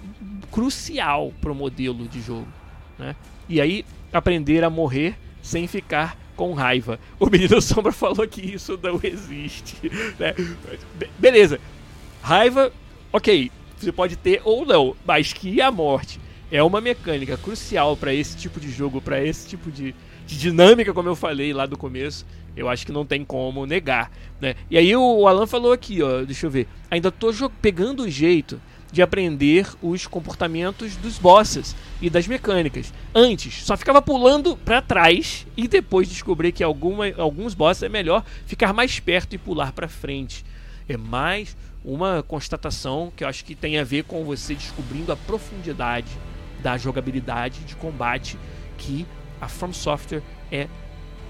crucial 0.50 1.32
para 1.40 1.50
o 1.50 1.54
modelo 1.54 2.06
de 2.06 2.20
jogo. 2.20 2.48
Né? 2.98 3.16
E 3.48 3.60
aí, 3.60 3.84
aprender 4.12 4.62
a 4.62 4.70
morrer 4.70 5.16
sem 5.40 5.66
ficar 5.66 6.16
com 6.42 6.54
raiva. 6.54 6.98
O 7.20 7.26
menino 7.26 7.60
Sombra 7.62 7.92
falou 7.92 8.26
que 8.26 8.40
isso 8.40 8.76
não 8.82 8.98
existe. 9.00 9.76
Né? 10.18 10.34
Beleza. 11.16 11.60
Raiva, 12.20 12.72
ok, 13.12 13.48
você 13.76 13.92
pode 13.92 14.16
ter 14.16 14.40
ou 14.44 14.66
não, 14.66 14.96
mas 15.06 15.32
que 15.32 15.60
a 15.60 15.70
morte 15.70 16.18
é 16.50 16.60
uma 16.60 16.80
mecânica 16.80 17.36
crucial 17.36 17.96
para 17.96 18.12
esse 18.12 18.36
tipo 18.36 18.58
de 18.58 18.72
jogo, 18.72 19.00
para 19.00 19.22
esse 19.22 19.48
tipo 19.48 19.70
de, 19.70 19.94
de, 20.26 20.36
dinâmica, 20.36 20.92
como 20.92 21.08
eu 21.08 21.14
falei 21.14 21.52
lá 21.52 21.64
do 21.64 21.78
começo. 21.78 22.26
Eu 22.56 22.68
acho 22.68 22.84
que 22.84 22.92
não 22.92 23.06
tem 23.06 23.24
como 23.24 23.64
negar, 23.64 24.10
né? 24.40 24.56
E 24.68 24.76
aí 24.76 24.96
o 24.96 25.28
Alan 25.28 25.46
falou 25.46 25.72
aqui, 25.72 26.02
ó, 26.02 26.22
deixa 26.22 26.46
eu 26.46 26.50
ver. 26.50 26.66
Ainda 26.90 27.12
tô 27.12 27.32
pegando 27.60 28.02
o 28.02 28.10
jeito 28.10 28.60
de 28.92 29.00
aprender 29.00 29.66
os 29.80 30.06
comportamentos 30.06 30.96
dos 30.96 31.18
bosses 31.18 31.74
e 32.00 32.10
das 32.10 32.26
mecânicas. 32.28 32.92
Antes, 33.14 33.64
só 33.64 33.74
ficava 33.76 34.02
pulando 34.02 34.54
para 34.54 34.82
trás 34.82 35.46
e 35.56 35.66
depois 35.66 36.08
descobri 36.08 36.52
que 36.52 36.62
alguma, 36.62 37.06
alguns 37.16 37.54
bosses 37.54 37.82
é 37.82 37.88
melhor 37.88 38.22
ficar 38.46 38.74
mais 38.74 39.00
perto 39.00 39.34
e 39.34 39.38
pular 39.38 39.72
para 39.72 39.88
frente. 39.88 40.44
É 40.86 40.96
mais 40.96 41.56
uma 41.82 42.22
constatação 42.22 43.10
que 43.16 43.24
eu 43.24 43.28
acho 43.28 43.44
que 43.44 43.54
tem 43.54 43.78
a 43.78 43.84
ver 43.84 44.04
com 44.04 44.24
você 44.24 44.54
descobrindo 44.54 45.10
a 45.10 45.16
profundidade 45.16 46.10
da 46.62 46.76
jogabilidade 46.76 47.60
de 47.60 47.74
combate 47.74 48.38
que 48.76 49.06
a 49.40 49.48
From 49.48 49.72
Software 49.72 50.22
é 50.50 50.68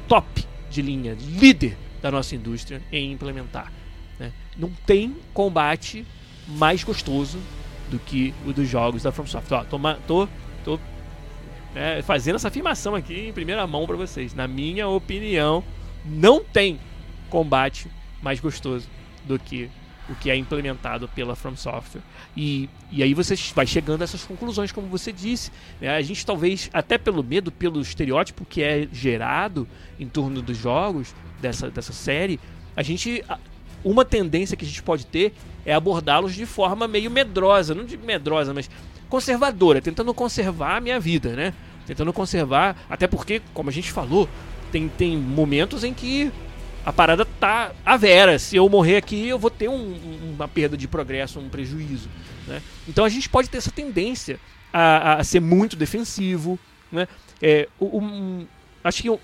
top 0.09 0.44
de 0.68 0.83
linha, 0.83 1.16
líder 1.38 1.77
da 2.03 2.11
nossa 2.11 2.35
indústria 2.35 2.83
em 2.90 3.12
implementar. 3.12 3.72
Né? 4.18 4.33
Não 4.59 4.70
tem 4.85 5.16
combate 5.33 6.05
mais 6.46 6.83
gostoso 6.83 7.38
do 7.90 7.98
que 7.98 8.35
o 8.46 8.52
dos 8.52 8.68
jogos 8.68 9.02
da 9.02 9.12
From 9.12 9.26
Software. 9.26 9.64
Tô, 9.64 9.78
tô, 10.07 10.28
tô 10.64 10.81
é, 11.74 12.02
fazendo 12.02 12.37
essa 12.37 12.48
afirmação 12.48 12.94
aqui 12.94 13.28
em 13.28 13.33
primeira 13.33 13.66
mão 13.66 13.87
para 13.87 13.96
vocês. 13.96 14.35
Na 14.35 14.48
minha 14.48 14.88
opinião, 14.88 15.62
não 16.05 16.42
tem 16.42 16.78
combate 17.28 17.88
mais 18.22 18.40
gostoso 18.40 18.88
do 19.24 19.38
que 19.38 19.70
o 20.09 20.14
que 20.16 20.31
é 20.31 20.37
implementado 20.37 21.09
pela 21.09 21.37
From 21.37 21.57
Software. 21.57 22.02
E, 22.37 22.68
e 22.90 23.02
aí 23.02 23.14
você 23.14 23.35
vai 23.55 23.66
chegando 23.66 24.02
a 24.02 24.05
essas 24.05 24.24
conclusões, 24.24 24.72
como 24.72 24.87
você 24.88 25.12
disse. 25.12 25.50
Né? 25.81 25.88
A 25.88 26.02
gente 26.02 26.26
talvez, 26.26 26.68
até 26.72 26.98
pelo 26.98 27.22
medo, 27.22 27.52
pelo 27.52 27.81
estereótipo 27.81 28.44
que 28.44 28.62
é 28.62 28.88
gerado 28.92 29.66
em 29.98 30.09
torno 30.09 30.42
dos 30.42 30.57
jogos 30.57 31.14
dessa, 31.40 31.70
dessa 31.70 31.92
série, 31.92 32.40
a 32.76 32.83
gente 32.83 33.24
uma 33.85 34.05
tendência 34.05 34.57
que 34.57 34.64
a 34.64 34.68
gente 34.68 34.83
pode 34.83 35.07
ter 35.07 35.33
é 35.64 35.75
abordá-los 35.75 36.35
de 36.35 36.47
forma 36.47 36.88
meio 36.88 37.11
medrosa, 37.11 37.75
não 37.75 37.85
de 37.85 37.97
medrosa, 37.97 38.53
mas 38.53 38.71
conservadora, 39.09 39.81
tentando 39.81 40.12
conservar 40.14 40.77
a 40.77 40.81
minha 40.81 40.99
vida, 40.99 41.35
né? 41.35 41.55
Tentando 41.87 42.12
conservar, 42.12 42.77
até 42.88 43.07
porque, 43.07 43.42
como 43.53 43.68
a 43.68 43.73
gente 43.73 43.92
falou, 43.92 44.29
tem, 44.71 44.88
tem 44.88 45.16
momentos 45.16 45.85
em 45.85 45.92
que 45.92 46.33
a 46.85 46.92
parada 46.92 47.25
tá 47.25 47.73
a 47.85 47.97
vera. 47.97 48.38
Se 48.38 48.57
eu 48.57 48.68
morrer 48.68 48.97
aqui, 48.97 49.29
eu 49.29 49.38
vou 49.38 49.51
ter 49.51 49.68
um, 49.68 50.33
uma 50.35 50.49
perda 50.49 50.77
de 50.77 50.88
progresso, 50.88 51.38
um 51.38 51.49
prejuízo. 51.49 52.09
Né? 52.47 52.62
Então 52.88 53.05
a 53.05 53.09
gente 53.09 53.29
pode 53.29 53.49
ter 53.49 53.59
essa 53.59 53.71
tendência 53.71 54.40
a, 54.73 55.14
a 55.14 55.25
ser 55.25 55.40
muito 55.40 55.77
defensivo. 55.77 56.59
Né? 56.90 57.07
É, 57.40 57.68
um, 57.81 58.47
acho 58.83 59.03
que 59.03 59.18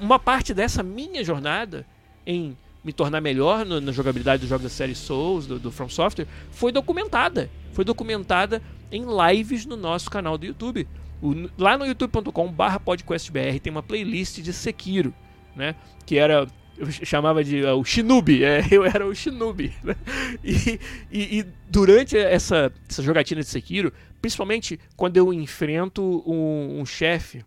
uma 0.00 0.18
parte 0.18 0.52
dessa 0.52 0.82
minha 0.82 1.22
jornada 1.22 1.86
em 2.26 2.56
me 2.84 2.92
tornar 2.92 3.20
melhor 3.20 3.64
no, 3.64 3.80
na 3.80 3.92
jogabilidade 3.92 4.40
dos 4.40 4.48
jogos 4.48 4.64
da 4.64 4.68
série 4.68 4.94
Souls, 4.94 5.46
do, 5.46 5.58
do 5.58 5.70
From 5.70 5.88
Software, 5.88 6.26
foi 6.50 6.72
documentada. 6.72 7.50
Foi 7.72 7.84
documentada 7.84 8.62
em 8.90 9.04
lives 9.04 9.66
no 9.66 9.76
nosso 9.76 10.10
canal 10.10 10.38
do 10.38 10.46
YouTube. 10.46 10.86
O, 11.20 11.48
lá 11.58 11.76
no 11.76 11.84
youtube.com/barra 11.84 12.78
podcastbr 12.78 13.58
tem 13.60 13.70
uma 13.70 13.82
playlist 13.82 14.40
de 14.40 14.52
Sekiro, 14.52 15.12
né? 15.54 15.74
Que 16.06 16.16
era 16.16 16.46
eu 16.78 16.90
chamava 16.92 17.42
de 17.42 17.64
uh, 17.64 17.76
o 17.76 17.84
Shinobi, 17.84 18.44
é, 18.44 18.64
eu 18.70 18.84
era 18.84 19.04
o 19.04 19.14
Shinobi. 19.14 19.72
Né? 19.82 19.96
E, 20.44 20.78
e, 21.10 21.38
e, 21.38 21.46
durante 21.68 22.16
essa, 22.16 22.72
essa 22.88 23.02
jogatina 23.02 23.40
de 23.40 23.48
Sekiro, 23.48 23.92
principalmente 24.20 24.78
quando 24.96 25.16
eu 25.16 25.32
enfrento 25.32 26.22
um, 26.26 26.80
um 26.80 26.86
chefe, 26.86 27.44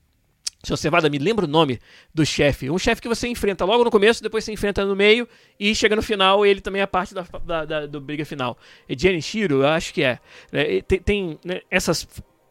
seu 0.63 0.77
Cevada, 0.77 1.09
me 1.09 1.17
lembra 1.17 1.45
o 1.45 1.47
nome 1.47 1.79
do 2.13 2.25
chefe. 2.25 2.69
Um 2.69 2.77
chefe 2.77 3.01
que 3.01 3.07
você 3.07 3.27
enfrenta 3.27 3.65
logo 3.65 3.83
no 3.83 3.91
começo, 3.91 4.21
depois 4.21 4.43
você 4.43 4.51
enfrenta 4.51 4.85
no 4.85 4.95
meio 4.95 5.27
e 5.59 5.73
chega 5.73 5.95
no 5.95 6.01
final, 6.01 6.45
ele 6.45 6.61
também 6.61 6.81
é 6.81 6.85
parte 6.85 7.13
da, 7.13 7.25
da, 7.43 7.65
da 7.65 7.85
do 7.85 7.99
briga 7.99 8.25
final. 8.25 8.57
É 8.87 8.97
Genichiro, 8.97 9.61
eu 9.61 9.67
acho 9.67 9.93
que 9.93 10.03
é. 10.03 10.19
é 10.51 10.81
tem, 10.81 10.99
tem 10.99 11.39
né, 11.43 11.61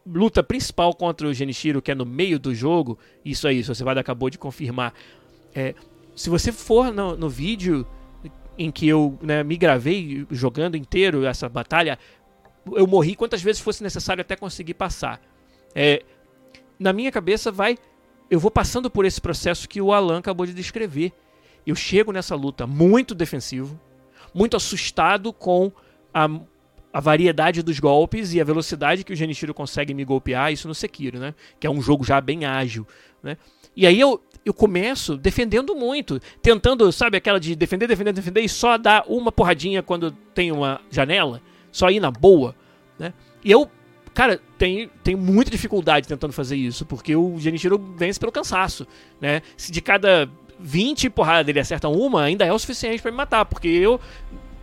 luta 0.05 0.43
principal 0.43 0.93
contra 0.93 1.27
o 1.27 1.33
Genichiro, 1.33 1.81
que 1.81 1.91
é 1.91 1.95
no 1.95 2.05
meio 2.05 2.39
do 2.39 2.53
jogo, 2.53 2.97
isso 3.23 3.47
aí, 3.47 3.63
seu 3.63 3.75
Cevada 3.75 3.99
acabou 3.99 4.29
de 4.29 4.37
confirmar. 4.37 4.93
É, 5.53 5.73
se 6.15 6.29
você 6.29 6.51
for 6.51 6.91
no, 6.91 7.15
no 7.15 7.29
vídeo 7.29 7.87
em 8.57 8.71
que 8.71 8.87
eu 8.87 9.17
né, 9.21 9.43
me 9.43 9.57
gravei 9.57 10.25
jogando 10.29 10.75
inteiro 10.75 11.25
essa 11.25 11.47
batalha, 11.47 11.97
eu 12.73 12.85
morri 12.85 13.15
quantas 13.15 13.41
vezes 13.41 13.61
fosse 13.61 13.81
necessário 13.81 14.21
até 14.21 14.35
conseguir 14.35 14.73
passar. 14.73 15.21
É, 15.73 16.03
na 16.79 16.91
minha 16.91 17.11
cabeça 17.11 17.51
vai. 17.51 17.77
Eu 18.31 18.39
vou 18.39 18.49
passando 18.49 18.89
por 18.89 19.03
esse 19.03 19.19
processo 19.19 19.67
que 19.67 19.81
o 19.81 19.91
Alan 19.91 20.19
acabou 20.19 20.45
de 20.45 20.53
descrever. 20.53 21.11
Eu 21.67 21.75
chego 21.75 22.13
nessa 22.13 22.33
luta 22.33 22.65
muito 22.65 23.13
defensivo, 23.13 23.77
muito 24.33 24.55
assustado 24.55 25.33
com 25.33 25.69
a, 26.13 26.29
a 26.93 26.99
variedade 27.01 27.61
dos 27.61 27.77
golpes 27.77 28.33
e 28.33 28.39
a 28.39 28.45
velocidade 28.45 29.03
que 29.03 29.11
o 29.11 29.15
Genichiro 29.17 29.53
consegue 29.53 29.93
me 29.93 30.05
golpear, 30.05 30.53
isso 30.53 30.65
no 30.65 30.73
Sekiro, 30.73 31.19
né? 31.19 31.35
Que 31.59 31.67
é 31.67 31.69
um 31.69 31.81
jogo 31.81 32.05
já 32.05 32.21
bem 32.21 32.45
ágil, 32.45 32.87
né? 33.21 33.37
E 33.75 33.85
aí 33.85 33.99
eu 33.99 34.23
eu 34.43 34.53
começo 34.53 35.17
defendendo 35.17 35.75
muito, 35.75 36.19
tentando, 36.41 36.91
sabe, 36.91 37.17
aquela 37.17 37.39
de 37.39 37.55
defender, 37.55 37.85
defender, 37.85 38.11
defender 38.11 38.41
e 38.41 38.49
só 38.49 38.75
dar 38.75 39.03
uma 39.07 39.31
porradinha 39.31 39.83
quando 39.83 40.11
tem 40.33 40.51
uma 40.51 40.81
janela, 40.89 41.41
só 41.71 41.91
ir 41.91 41.99
na 41.99 42.09
boa, 42.09 42.55
né? 42.97 43.13
E 43.43 43.51
eu, 43.51 43.69
cara, 44.13 44.39
tenho, 44.57 44.89
tenho 45.03 45.17
muita 45.17 45.51
dificuldade 45.51 46.07
tentando 46.07 46.33
fazer 46.33 46.55
isso, 46.55 46.85
porque 46.85 47.15
o 47.15 47.39
Genichiro 47.39 47.77
vence 47.95 48.19
pelo 48.19 48.31
cansaço, 48.31 48.85
né? 49.19 49.41
Se 49.55 49.71
de 49.71 49.81
cada 49.81 50.29
20 50.59 51.09
porradas 51.09 51.45
dele 51.45 51.59
acerta 51.59 51.87
uma, 51.87 52.23
ainda 52.23 52.45
é 52.45 52.53
o 52.53 52.59
suficiente 52.59 53.01
para 53.01 53.11
me 53.11 53.17
matar, 53.17 53.45
porque 53.45 53.67
eu, 53.67 53.99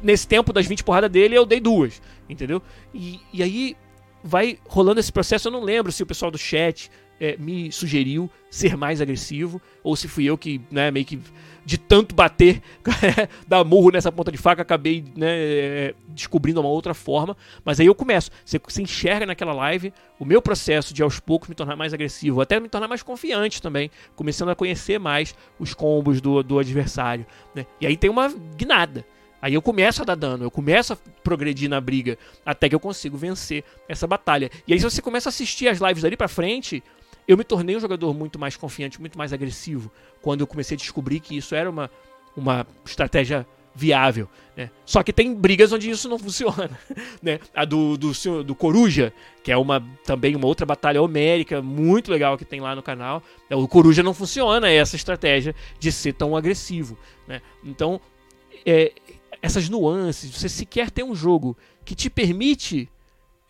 nesse 0.03 0.27
tempo 0.27 0.53
das 0.53 0.67
20 0.67 0.85
porradas 0.85 1.11
dele, 1.11 1.37
eu 1.37 1.45
dei 1.45 1.61
duas, 1.61 2.01
entendeu? 2.29 2.63
E, 2.95 3.21
e 3.33 3.43
aí 3.43 3.77
vai 4.23 4.59
rolando 4.67 5.01
esse 5.01 5.13
processo, 5.13 5.49
eu 5.49 5.53
não 5.53 5.63
lembro 5.63 5.91
se 5.91 6.03
o 6.03 6.07
pessoal 6.07 6.31
do 6.31 6.39
chat 6.39 6.91
é, 7.21 7.37
me 7.39 7.71
sugeriu 7.73 8.31
ser 8.51 8.77
mais 8.77 9.01
agressivo, 9.01 9.61
ou 9.83 9.95
se 9.97 10.09
fui 10.09 10.25
eu 10.25 10.39
que, 10.39 10.61
né, 10.71 10.91
meio 10.91 11.05
que 11.05 11.19
de 11.65 11.77
tanto 11.77 12.15
bater, 12.15 12.63
dar 13.47 13.63
murro 13.63 13.91
nessa 13.91 14.11
ponta 14.11 14.33
de 14.33 14.39
faca, 14.39 14.63
acabei 14.63 15.05
né, 15.15 15.27
é, 15.29 15.95
descobrindo 16.09 16.61
uma 16.61 16.71
outra 16.71 16.95
forma. 16.95 17.37
Mas 17.63 17.79
aí 17.79 17.85
eu 17.85 17.95
começo. 17.95 18.31
Você, 18.43 18.59
você 18.59 18.81
enxerga 18.81 19.27
naquela 19.27 19.53
live 19.53 19.93
o 20.19 20.25
meu 20.25 20.41
processo 20.41 20.95
de 20.95 21.03
aos 21.03 21.21
poucos 21.21 21.47
me 21.47 21.55
tornar 21.55 21.77
mais 21.77 21.93
agressivo, 21.93 22.41
até 22.41 22.59
me 22.59 22.71
tornar 22.71 22.89
mais 22.89 23.03
confiante 23.03 23.61
também, 23.61 23.91
começando 24.17 24.49
a 24.49 24.55
conhecer 24.55 24.99
mais 24.99 25.35
os 25.59 25.75
combos 25.75 26.23
do, 26.23 26.43
do 26.43 26.59
adversário. 26.59 27.27
Né? 27.55 27.67
E 27.81 27.87
aí 27.87 27.99
tem 27.99 28.09
uma 28.09 28.33
guinada. 28.57 29.05
Aí 29.41 29.55
eu 29.55 29.63
começo 29.63 30.03
a 30.03 30.05
dar 30.05 30.17
dano, 30.17 30.45
eu 30.45 30.51
começo 30.51 30.93
a 30.95 30.99
progredir 31.23 31.69
na 31.69 31.81
briga, 31.81 32.19
até 32.45 32.69
que 32.69 32.75
eu 32.75 32.81
consigo 32.81 33.17
vencer 33.17 33.63
essa 33.89 34.07
batalha. 34.07 34.51
E 34.67 34.73
aí 34.73 34.79
se 34.81 34.85
você 34.85 35.01
começa 35.01 35.29
a 35.29 35.31
assistir 35.31 35.69
as 35.69 35.79
lives 35.79 36.03
dali 36.03 36.17
pra 36.17 36.27
frente, 36.27 36.83
eu 37.29 37.37
me 37.37 37.45
tornei 37.45 37.77
um 37.77 37.81
jogador 37.81 38.15
muito 38.15 38.39
mais 38.39 38.57
confiante, 38.57 38.99
muito 38.99 39.19
mais 39.19 39.35
agressivo, 39.35 39.93
quando 40.23 40.41
eu 40.41 40.47
comecei 40.47 40.75
a 40.75 40.79
descobrir 40.79 41.21
que 41.21 41.37
isso 41.37 41.55
era 41.55 41.69
uma, 41.69 41.91
uma 42.35 42.67
estratégia 42.87 43.47
viável. 43.75 44.29
Né? 44.57 44.71
Só 44.85 45.03
que 45.03 45.13
tem 45.13 45.35
brigas 45.35 45.71
onde 45.71 45.91
isso 45.91 46.09
não 46.09 46.19
funciona. 46.19 46.71
Né? 47.23 47.39
A 47.55 47.67
do, 47.67 47.99
do, 47.99 48.43
do 48.43 48.55
Coruja, 48.55 49.13
que 49.45 49.53
é 49.53 49.57
uma 49.57 49.87
também 50.05 50.35
uma 50.35 50.47
outra 50.47 50.65
batalha 50.65 51.03
homérica 51.03 51.61
muito 51.61 52.11
legal 52.11 52.39
que 52.39 52.47
tem 52.47 52.61
lá 52.61 52.75
no 52.75 52.83
canal. 52.83 53.23
É, 53.51 53.55
o 53.55 53.69
Coruja 53.69 54.03
não 54.03 54.15
funciona 54.15 54.71
essa 54.71 54.97
estratégia 54.97 55.55
de 55.79 55.93
ser 55.93 56.15
tão 56.15 56.35
agressivo. 56.35 56.99
Né? 57.27 57.43
Então, 57.63 58.01
é, 58.65 58.93
essas 59.43 59.69
nuances, 59.69 60.31
você 60.31 60.49
sequer 60.49 60.91
ter 60.91 61.05
um 61.05 61.15
jogo 61.15 61.57
que 61.85 61.95
te 61.95 62.09
permite 62.09 62.89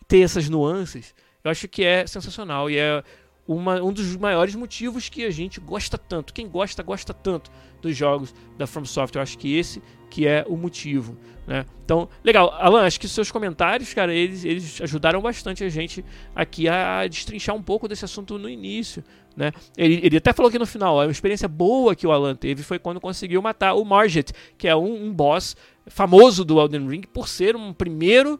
ter 0.05 0.19
essas 0.19 0.49
nuances, 0.49 1.15
eu 1.43 1.49
acho 1.49 1.67
que 1.67 1.83
é 1.83 2.05
sensacional. 2.05 2.69
E 2.69 2.77
é 2.77 3.03
uma, 3.55 3.81
um 3.81 3.91
dos 3.91 4.15
maiores 4.15 4.53
motivos 4.53 5.09
que 5.09 5.25
a 5.25 5.31
gente 5.31 5.59
gosta 5.59 5.97
tanto. 5.97 6.33
Quem 6.33 6.47
gosta, 6.47 6.83
gosta 6.83 7.15
tanto 7.15 7.51
dos 7.81 7.97
jogos 7.97 8.33
da 8.57 8.67
From 8.67 8.85
Software. 8.85 9.19
Eu 9.19 9.23
acho 9.23 9.37
que 9.39 9.57
esse 9.57 9.81
que 10.07 10.27
é 10.27 10.45
o 10.47 10.55
motivo. 10.55 11.17
Né? 11.47 11.65
Então, 11.83 12.07
legal. 12.23 12.53
Alan, 12.59 12.83
acho 12.83 12.99
que 12.99 13.07
seus 13.07 13.31
comentários, 13.31 13.91
cara, 13.91 14.13
eles, 14.13 14.45
eles 14.45 14.79
ajudaram 14.81 15.19
bastante 15.19 15.63
a 15.63 15.69
gente 15.69 16.05
aqui 16.35 16.67
a 16.67 17.07
destrinchar 17.07 17.55
um 17.55 17.61
pouco 17.61 17.87
desse 17.87 18.05
assunto 18.05 18.37
no 18.37 18.47
início. 18.47 19.03
Né? 19.35 19.51
Ele, 19.75 19.99
ele 20.03 20.17
até 20.17 20.31
falou 20.31 20.49
aqui 20.49 20.59
no 20.59 20.67
final, 20.67 20.95
ó, 20.95 21.05
uma 21.05 21.11
experiência 21.11 21.47
boa 21.47 21.95
que 21.95 22.05
o 22.05 22.11
Alan 22.11 22.35
teve 22.35 22.61
foi 22.61 22.77
quando 22.77 22.99
conseguiu 22.99 23.41
matar 23.41 23.73
o 23.73 23.83
Margit, 23.83 24.31
que 24.59 24.67
é 24.67 24.75
um, 24.75 25.05
um 25.05 25.13
boss 25.13 25.55
famoso 25.87 26.45
do 26.45 26.59
Elden 26.59 26.87
Ring 26.87 27.01
por 27.01 27.27
ser 27.27 27.55
um 27.55 27.73
primeiro 27.73 28.39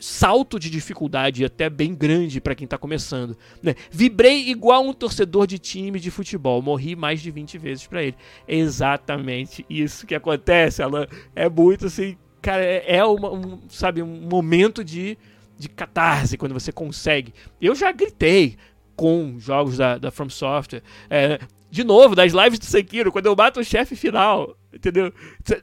salto 0.00 0.58
de 0.58 0.70
dificuldade 0.70 1.44
até 1.44 1.68
bem 1.68 1.94
grande 1.94 2.40
para 2.40 2.54
quem 2.54 2.64
está 2.64 2.78
começando. 2.78 3.36
Né? 3.62 3.74
Vibrei 3.90 4.48
igual 4.48 4.84
um 4.84 4.92
torcedor 4.92 5.46
de 5.46 5.58
time 5.58 6.00
de 6.00 6.10
futebol, 6.10 6.62
morri 6.62 6.96
mais 6.96 7.20
de 7.20 7.30
20 7.30 7.58
vezes 7.58 7.86
para 7.86 8.02
ele. 8.02 8.16
É 8.48 8.56
exatamente 8.56 9.64
isso 9.68 10.06
que 10.06 10.14
acontece, 10.14 10.82
Alan. 10.82 11.06
É 11.36 11.48
muito 11.48 11.86
assim, 11.86 12.16
cara, 12.40 12.64
é, 12.64 12.96
é 12.96 13.04
uma, 13.04 13.30
um, 13.30 13.60
sabe, 13.68 14.02
um 14.02 14.28
momento 14.28 14.82
de, 14.82 15.18
de 15.58 15.68
catarse 15.68 16.38
quando 16.38 16.54
você 16.54 16.72
consegue. 16.72 17.34
Eu 17.60 17.74
já 17.74 17.92
gritei 17.92 18.56
com 18.96 19.36
jogos 19.38 19.76
da, 19.76 19.98
da 19.98 20.10
From 20.10 20.28
Software. 20.28 20.82
É, 21.08 21.38
de 21.70 21.84
novo, 21.84 22.14
das 22.16 22.32
lives 22.32 22.58
do 22.58 22.64
Sekiro, 22.64 23.12
quando 23.12 23.26
eu 23.26 23.36
mato 23.36 23.60
o 23.60 23.64
chefe 23.64 23.94
final, 23.94 24.56
entendeu? 24.72 25.12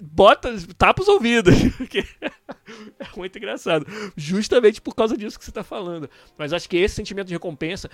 Bota, 0.01 0.53
tapa 0.77 1.01
os 1.01 1.07
ouvidos, 1.07 1.55
porque 1.77 2.05
é 2.99 3.07
muito 3.15 3.37
engraçado. 3.37 3.85
Justamente 4.15 4.81
por 4.81 4.95
causa 4.95 5.17
disso 5.17 5.37
que 5.37 5.45
você 5.45 5.51
está 5.51 5.63
falando. 5.63 6.09
Mas 6.37 6.53
acho 6.53 6.69
que 6.69 6.77
esse 6.77 6.95
sentimento 6.95 7.27
de 7.27 7.33
recompensa, 7.33 7.89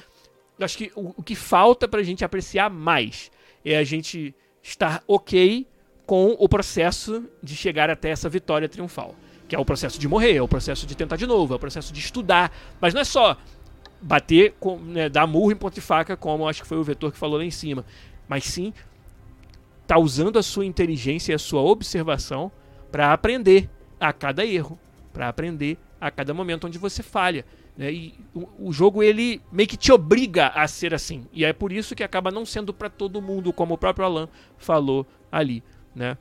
acho 0.60 0.78
que 0.78 0.91
o, 0.95 1.13
o 1.17 1.23
que 1.23 1.36
falta 1.36 1.88
pra 1.88 2.04
gente 2.04 2.26
apreciar 2.26 2.69
mais 2.69 3.32
é 3.63 3.78
a 3.78 3.84
gente 3.84 4.36
estar 4.62 5.04
ok 5.08 5.67
com 6.06 6.36
o 6.38 6.49
processo 6.49 7.23
de 7.41 7.56
chegar 7.56 7.89
até 7.89 8.10
essa 8.10 8.28
vitória 8.28 8.67
triunfal. 8.67 9.15
Que 9.47 9.56
é 9.56 9.60
o 9.60 9.65
processo 9.65 9.99
de 9.99 10.08
morrer, 10.08 10.36
é 10.36 10.41
o 10.41 10.47
processo 10.47 10.88
de 10.88 10.95
tentar 10.95 11.15
de 11.15 11.28
novo, 11.28 11.54
é 11.54 11.58
o 11.58 11.60
processo 11.60 11.93
de 11.93 11.99
estudar. 11.99 12.52
Mas 12.82 12.93
não 12.93 13.02
é 13.02 13.04
só 13.06 13.38
bater, 14.02 14.54
com, 14.60 14.78
né, 14.78 15.10
dar 15.10 15.28
murro 15.28 15.52
em 15.52 15.56
ponto 15.56 15.73
de 15.73 15.82
faca, 15.82 16.17
como 16.17 16.47
acho 16.47 16.62
que 16.62 16.67
foi 16.67 16.78
o 16.78 16.84
vetor 16.84 17.12
que 17.12 17.17
falou 17.17 17.38
lá 17.38 17.45
em 17.45 17.52
cima. 17.52 17.86
Mas 18.28 18.45
sim 18.45 18.73
tá 19.86 19.98
usando 19.98 20.39
a 20.39 20.43
sua 20.43 20.65
inteligência 20.65 21.32
e 21.32 21.36
a 21.36 21.39
sua 21.39 21.62
observação 21.62 22.52
para 22.91 23.12
aprender 23.12 23.69
a 24.00 24.13
cada 24.13 24.46
erro, 24.46 24.80
para 25.12 25.28
aprender 25.28 25.78
a 26.00 26.12
cada 26.12 26.34
momento 26.34 26.67
onde 26.67 26.78
você 26.78 27.02
falha. 27.02 27.46
Né? 27.78 27.91
E 27.91 28.13
o, 28.34 28.69
o, 28.69 28.74
jogo 28.74 29.02
ele 29.02 29.41
meio 29.52 29.67
que 29.67 29.78
te 29.78 29.91
obriga 29.91 30.48
a 30.50 30.67
ser 30.67 30.93
assim. 30.93 31.26
E 31.34 31.43
é 31.43 31.54
por 31.54 31.72
isso 31.72 31.96
que 31.96 32.04
acaba 32.04 32.30
não 32.30 32.46
sendo 32.46 32.74
para 32.74 32.89
todo 32.89 33.22
mundo, 33.22 33.52
como 33.52 33.74
o 33.74 33.78
próprio 33.78 34.06
Alan 34.06 34.30
falou 34.58 35.08
ali. 35.32 35.63
Né? 35.96 36.17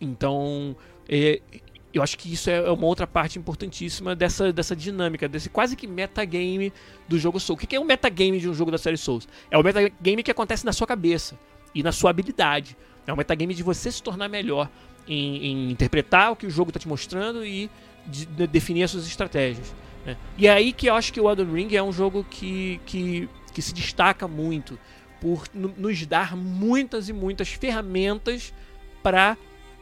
Então, 0.00 0.76
é, 1.08 1.40
eu 1.94 2.02
acho 2.02 2.18
que 2.18 2.32
isso 2.32 2.50
é 2.50 2.70
uma 2.70 2.86
outra 2.86 3.06
parte 3.06 3.38
importantíssima 3.38 4.14
dessa, 4.14 4.52
dessa 4.52 4.76
dinâmica, 4.76 5.28
desse 5.28 5.48
quase 5.48 5.76
que 5.76 5.86
metagame 5.86 6.72
do 7.08 7.18
jogo 7.18 7.40
Souls. 7.40 7.62
O 7.62 7.66
que 7.66 7.74
é 7.74 7.80
um 7.80 7.84
metagame 7.84 8.38
de 8.38 8.48
um 8.48 8.54
jogo 8.54 8.70
da 8.70 8.78
série 8.78 8.98
Souls? 8.98 9.26
É 9.50 9.56
o 9.56 9.62
metagame 9.62 10.22
que 10.22 10.30
acontece 10.30 10.66
na 10.66 10.72
sua 10.72 10.86
cabeça 10.86 11.38
e 11.76 11.82
na 11.82 11.92
sua 11.92 12.10
habilidade. 12.10 12.76
É 13.06 13.12
um 13.12 13.16
metagame 13.16 13.54
de 13.54 13.62
você 13.62 13.92
se 13.92 14.02
tornar 14.02 14.28
melhor 14.28 14.68
em, 15.06 15.46
em 15.46 15.70
interpretar 15.70 16.32
o 16.32 16.36
que 16.36 16.46
o 16.46 16.50
jogo 16.50 16.70
está 16.70 16.80
te 16.80 16.88
mostrando 16.88 17.44
e 17.44 17.70
de, 18.06 18.24
de 18.24 18.46
definir 18.46 18.84
as 18.84 18.90
suas 18.90 19.06
estratégias. 19.06 19.74
Né? 20.04 20.16
E 20.38 20.46
é 20.46 20.52
aí 20.52 20.72
que 20.72 20.88
eu 20.88 20.94
acho 20.94 21.12
que 21.12 21.20
o 21.20 21.30
Elden 21.30 21.52
Ring 21.52 21.74
é 21.74 21.82
um 21.82 21.92
jogo 21.92 22.24
que, 22.30 22.80
que, 22.86 23.28
que 23.52 23.60
se 23.60 23.74
destaca 23.74 24.26
muito 24.26 24.78
por 25.20 25.44
nos 25.54 26.04
dar 26.06 26.34
muitas 26.34 27.08
e 27.08 27.12
muitas 27.12 27.48
ferramentas 27.48 28.54
para 29.02 29.36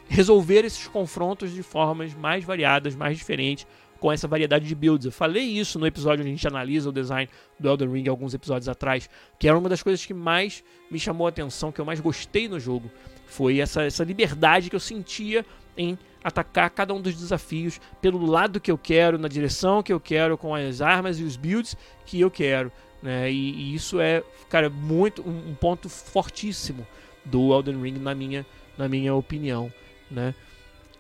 resolver 0.09 0.65
esses 0.65 0.87
confrontos 0.89 1.53
de 1.53 1.63
formas 1.63 2.13
mais 2.13 2.45
variadas, 2.45 2.95
mais 2.95 3.17
diferentes, 3.17 3.67
com 4.05 4.13
essa 4.13 4.29
variedade 4.29 4.67
de 4.67 4.75
builds. 4.75 5.07
Eu 5.07 5.13
falei 5.13 5.45
isso 5.45 5.79
no 5.79 5.87
episódio 5.87 6.21
onde 6.21 6.29
a 6.29 6.35
gente 6.35 6.47
analisa 6.47 6.91
o 6.91 6.93
design 6.93 7.27
do 7.59 7.71
Elden 7.71 7.91
Ring 7.91 8.07
alguns 8.07 8.35
episódios 8.35 8.69
atrás, 8.69 9.09
que 9.39 9.49
era 9.49 9.57
uma 9.57 9.67
das 9.67 9.83
coisas 9.83 10.05
que 10.05 10.13
mais 10.13 10.63
me 10.91 11.01
chamou 11.01 11.27
a 11.27 11.31
atenção, 11.31 11.73
que 11.73 11.81
eu 11.81 11.87
mais 11.87 12.01
gostei 12.01 12.47
no 12.47 12.61
jogo. 12.61 12.91
Foi 13.25 13.61
essa, 13.61 13.83
essa 13.83 14.05
liberdade 14.05 14.69
que 14.69 14.77
eu 14.77 14.81
sentia 14.81 15.43
em 15.75 15.99
atacar 16.23 16.69
cada 16.69 16.93
um 16.93 17.01
dos 17.01 17.15
desafios 17.17 17.81
pelo 18.03 18.27
lado 18.27 18.61
que 18.61 18.71
eu 18.71 18.77
quero, 18.77 19.17
na 19.17 19.27
direção 19.27 19.83
que 19.83 19.91
eu 19.95 19.99
quero, 19.99 20.37
com 20.37 20.55
as 20.55 20.83
armas 20.83 21.19
e 21.19 21.25
os 21.25 21.39
builds 21.39 21.75
que 22.05 22.21
eu 22.21 22.31
quero. 22.31 22.71
Né? 23.03 23.33
E, 23.33 23.55
e 23.55 23.75
isso 23.75 23.99
é, 24.01 24.23
cara, 24.51 24.69
muito 24.69 25.27
um, 25.27 25.53
um 25.53 25.55
ponto 25.55 25.89
fortíssimo 25.89 26.87
do 27.25 27.55
Elden 27.55 27.81
Ring 27.81 27.99
na 27.99 28.15
minha, 28.15 28.45
na 28.77 28.87
minha 28.87 29.15
opinião. 29.15 29.73
Né? 30.11 30.35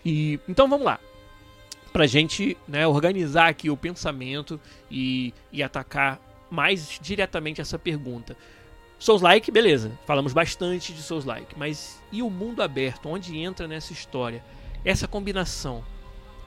E 0.02 0.40
então 0.48 0.66
vamos 0.66 0.86
lá 0.86 0.98
para 1.94 2.02
a 2.02 2.09
gente 2.09 2.57
né, 2.66 2.85
organizar 2.85 3.46
aqui 3.46 3.70
o 3.70 3.76
pensamento 3.76 4.61
e, 4.90 5.33
e 5.52 5.62
atacar 5.62 6.20
mais 6.50 6.98
diretamente 7.00 7.61
essa 7.61 7.78
pergunta. 7.78 8.37
Souls-like, 8.98 9.52
beleza, 9.52 9.96
falamos 10.04 10.33
bastante 10.33 10.92
de 10.92 11.00
Souls-like, 11.00 11.57
mas 11.57 12.02
e 12.11 12.20
o 12.20 12.28
mundo 12.28 12.62
aberto? 12.62 13.09
Onde 13.09 13.38
entra 13.38 13.68
nessa 13.68 13.92
história? 13.92 14.44
Essa 14.85 15.07
combinação, 15.07 15.85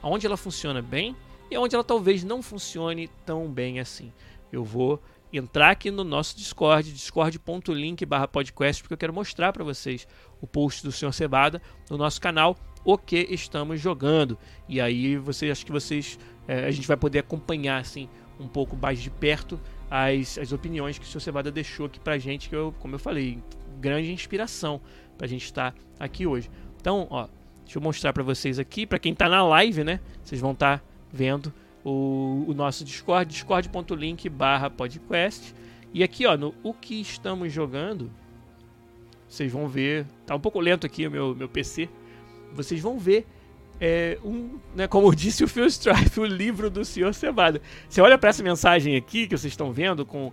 aonde 0.02 0.26
ela 0.26 0.36
funciona 0.36 0.82
bem 0.82 1.16
e 1.50 1.58
onde 1.58 1.76
ela 1.76 1.84
talvez 1.84 2.26
não 2.26 2.42
funcione 2.42 3.10
tão 3.26 3.48
bem 3.48 3.80
assim. 3.80 4.12
Eu 4.52 4.66
vou 4.66 5.02
entrar 5.32 5.72
aqui 5.72 5.90
no 5.90 6.04
nosso 6.04 6.36
Discord, 6.36 6.92
discord.link 6.92 8.06
barra 8.06 8.28
podcast, 8.28 8.84
porque 8.84 8.96
eu 8.96 8.98
quero 8.98 9.14
mostrar 9.14 9.54
para 9.54 9.64
vocês 9.64 10.06
o 10.42 10.48
post 10.48 10.84
do 10.84 10.92
Sr. 10.92 11.14
Cebada 11.14 11.62
no 11.90 11.96
nosso 11.96 12.20
canal 12.20 12.58
o 12.88 12.98
que 12.98 13.28
estamos 13.30 13.82
jogando. 13.82 14.38
E 14.66 14.80
aí 14.80 15.18
você 15.18 15.52
acho 15.52 15.66
que 15.66 15.74
vocês 15.74 16.18
é, 16.48 16.64
a 16.66 16.72
gente 16.72 16.88
vai 16.88 16.96
poder 16.96 17.20
acompanhar 17.20 17.82
assim 17.82 18.08
um 18.40 18.48
pouco 18.48 18.78
mais 18.78 19.02
de 19.02 19.10
perto 19.10 19.60
as, 19.92 20.38
as 20.38 20.54
opiniões 20.54 20.98
que 20.98 21.04
o 21.04 21.08
Sr. 21.08 21.20
Cebada 21.20 21.52
deixou 21.52 21.88
aqui 21.88 22.00
pra 22.00 22.18
gente, 22.18 22.48
que 22.48 22.56
eu, 22.56 22.74
como 22.80 22.96
eu 22.96 23.00
falei, 23.00 23.44
grande 23.82 24.10
inspiração 24.14 24.80
pra 25.18 25.28
gente 25.28 25.44
estar 25.44 25.76
aqui 26.00 26.26
hoje. 26.26 26.50
Então, 26.80 27.08
ó, 27.10 27.28
deixa 27.66 27.78
eu 27.78 27.82
mostrar 27.82 28.14
para 28.14 28.24
vocês 28.24 28.58
aqui, 28.58 28.86
para 28.86 29.00
quem 29.00 29.14
tá 29.14 29.28
na 29.28 29.46
live, 29.46 29.84
né? 29.84 30.00
Vocês 30.24 30.40
vão 30.40 30.54
estar 30.54 30.80
tá 30.80 30.86
vendo 31.12 31.54
o, 31.84 32.46
o, 32.48 32.54
nosso 32.54 32.86
Discord, 32.86 33.30
discord.link 33.30 34.30
barra 34.30 34.70
podcast. 34.70 35.54
E 35.94 36.04
aqui, 36.04 36.26
ó, 36.26 36.38
no 36.38 36.56
o 36.64 36.74
que 36.74 37.02
estamos 37.02 37.52
jogando, 37.52 38.10
vocês 39.28 39.52
vão 39.52 39.68
ver, 39.68 40.06
tá 40.26 40.34
um 40.36 40.40
pouco 40.40 40.58
lento 40.62 40.86
aqui 40.86 41.06
o 41.06 41.12
meu, 41.12 41.36
meu 41.36 41.50
PC, 41.50 41.90
vocês 42.58 42.82
vão 42.82 43.00
ver 43.00 43.26
é, 43.80 44.18
um, 44.24 44.58
né, 44.76 44.88
como 44.88 45.14
disse 45.16 45.44
o 45.44 45.48
Phil 45.48 45.66
Strife, 45.68 46.20
o 46.20 46.26
livro 46.26 46.70
do 46.70 46.84
Senhor 46.84 47.14
Cevada. 47.14 47.62
Você 47.88 48.02
olha 48.02 48.18
para 48.18 48.30
essa 48.30 48.42
mensagem 48.42 48.96
aqui 48.96 49.28
que 49.28 49.38
vocês 49.38 49.54
estão 49.54 49.72
vendo 49.72 50.06
com 50.06 50.32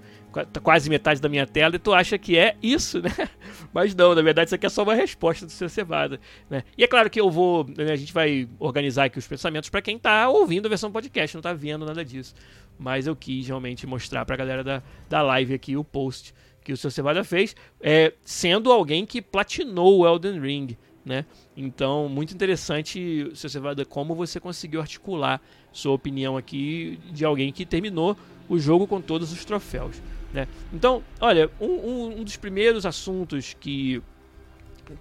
tá 0.51 0.61
quase 0.61 0.91
metade 0.91 1.21
da 1.21 1.29
minha 1.29 1.47
tela 1.47 1.77
e 1.77 1.79
tu 1.79 1.93
acha 1.93 2.19
que 2.19 2.37
é 2.37 2.57
isso, 2.61 3.01
né? 3.01 3.11
Mas 3.73 3.95
não, 3.95 4.15
na 4.15 4.23
verdade 4.23 4.49
isso 4.49 4.55
aqui 4.55 4.67
é 4.67 4.69
só 4.69 4.83
uma 4.83 4.95
resposta 4.95 5.47
do 5.47 5.53
Senhor 5.53 5.69
Cevada, 5.69 6.19
né? 6.51 6.65
E 6.77 6.83
é 6.83 6.89
claro 6.89 7.09
que 7.09 7.21
eu 7.21 7.31
vou, 7.31 7.65
né, 7.77 7.93
a 7.93 7.97
gente 7.97 8.13
vai 8.13 8.49
organizar 8.59 9.05
aqui 9.05 9.19
os 9.19 9.27
pensamentos 9.27 9.69
para 9.69 9.83
quem 9.83 9.99
tá 9.99 10.29
ouvindo 10.29 10.67
a 10.67 10.69
versão 10.69 10.91
podcast, 10.91 11.37
não 11.37 11.43
tá 11.43 11.53
vendo 11.53 11.85
nada 11.85 12.05
disso. 12.05 12.35
Mas 12.77 13.07
eu 13.07 13.15
quis 13.15 13.47
realmente 13.47 13.87
mostrar 13.87 14.25
para 14.25 14.35
a 14.35 14.39
galera 14.39 14.65
da, 14.65 14.83
da 15.09 15.23
live 15.23 15.55
aqui 15.55 15.77
o 15.77 15.85
post 15.85 16.35
que 16.65 16.73
o 16.73 16.77
Senhor 16.77 16.91
Cevada 16.91 17.23
fez, 17.23 17.55
é, 17.79 18.15
sendo 18.25 18.73
alguém 18.73 19.05
que 19.05 19.21
platinou 19.21 19.99
o 19.99 20.07
Elden 20.07 20.41
Ring 20.41 20.79
né? 21.05 21.25
Então, 21.57 22.09
muito 22.09 22.35
interessante, 22.35 23.31
se 23.35 23.49
você 23.49 23.61
vai 23.61 23.75
como 23.85 24.15
você 24.15 24.41
conseguiu 24.41 24.81
articular 24.81 25.41
sua 25.73 25.93
opinião 25.93 26.37
aqui 26.37 26.99
de 27.13 27.25
alguém 27.25 27.53
que 27.53 27.67
terminou 27.67 28.17
o 28.49 28.59
jogo 28.59 28.87
com 28.87 29.01
todos 29.01 29.33
os 29.33 29.45
troféus, 29.45 30.01
né? 30.33 30.49
Então, 30.73 31.03
olha, 31.21 31.51
um, 31.61 32.21
um, 32.21 32.25
dos 32.25 32.37
primeiros 32.37 32.87
assuntos 32.87 33.55
que 33.59 34.03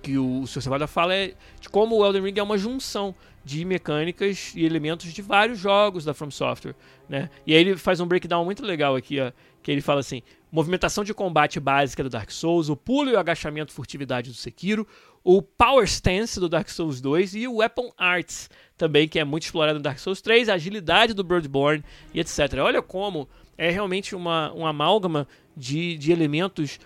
que 0.02 0.18
o 0.18 0.48
Sr. 0.48 0.62
Cevada 0.62 0.88
fala 0.88 1.14
é 1.14 1.34
de 1.60 1.68
como 1.68 1.98
o 1.98 2.06
Elden 2.06 2.24
Ring 2.24 2.40
é 2.40 2.44
uma 2.44 2.58
junção 2.58 3.14
de 3.44 3.66
mecânicas 3.66 4.54
e 4.56 4.64
elementos 4.64 5.12
de 5.12 5.22
vários 5.22 5.60
jogos 5.60 6.06
da 6.06 6.14
From 6.14 6.32
Software, 6.32 6.76
né? 7.10 7.30
E 7.46 7.54
aí 7.54 7.60
ele 7.60 7.76
faz 7.76 8.00
um 8.00 8.08
breakdown 8.08 8.46
muito 8.46 8.66
legal 8.66 8.96
aqui, 8.96 9.20
ó, 9.20 9.32
que 9.62 9.70
ele 9.70 9.82
fala 9.82 10.00
assim: 10.00 10.22
movimentação 10.52 11.04
de 11.04 11.14
combate 11.14 11.60
básica 11.60 12.04
do 12.04 12.10
Dark 12.10 12.32
Souls, 12.32 12.70
o 12.70 12.78
pulo 12.78 13.10
e 13.10 13.14
o 13.14 13.20
agachamento 13.20 13.74
furtividade 13.74 14.30
do 14.30 14.36
Sekiro, 14.36 14.88
o 15.24 15.42
Power 15.42 15.86
Stance 15.86 16.40
do 16.40 16.50
Dark 16.50 16.70
Souls 16.70 17.00
2 17.00 17.36
e 17.36 17.48
o 17.48 17.56
Weapon 17.58 17.92
Arts 17.98 18.50
também, 18.78 19.08
que 19.08 19.20
é 19.20 19.24
muito 19.24 19.44
explorado 19.44 19.80
no 19.80 19.84
Dark 19.84 19.98
Souls 19.98 20.22
3, 20.22 20.50
a 20.50 20.56
agilidade 20.56 21.14
do 21.14 21.24
Bloodborne 21.24 21.84
e 22.14 22.20
etc. 22.20 22.40
Olha 22.62 22.82
como 22.82 23.30
é 23.58 23.70
realmente 23.70 24.16
uma, 24.16 24.52
uma 24.52 24.70
amálgama 24.70 25.28
de, 25.56 25.98
de 25.98 26.12
elementos 26.12 26.80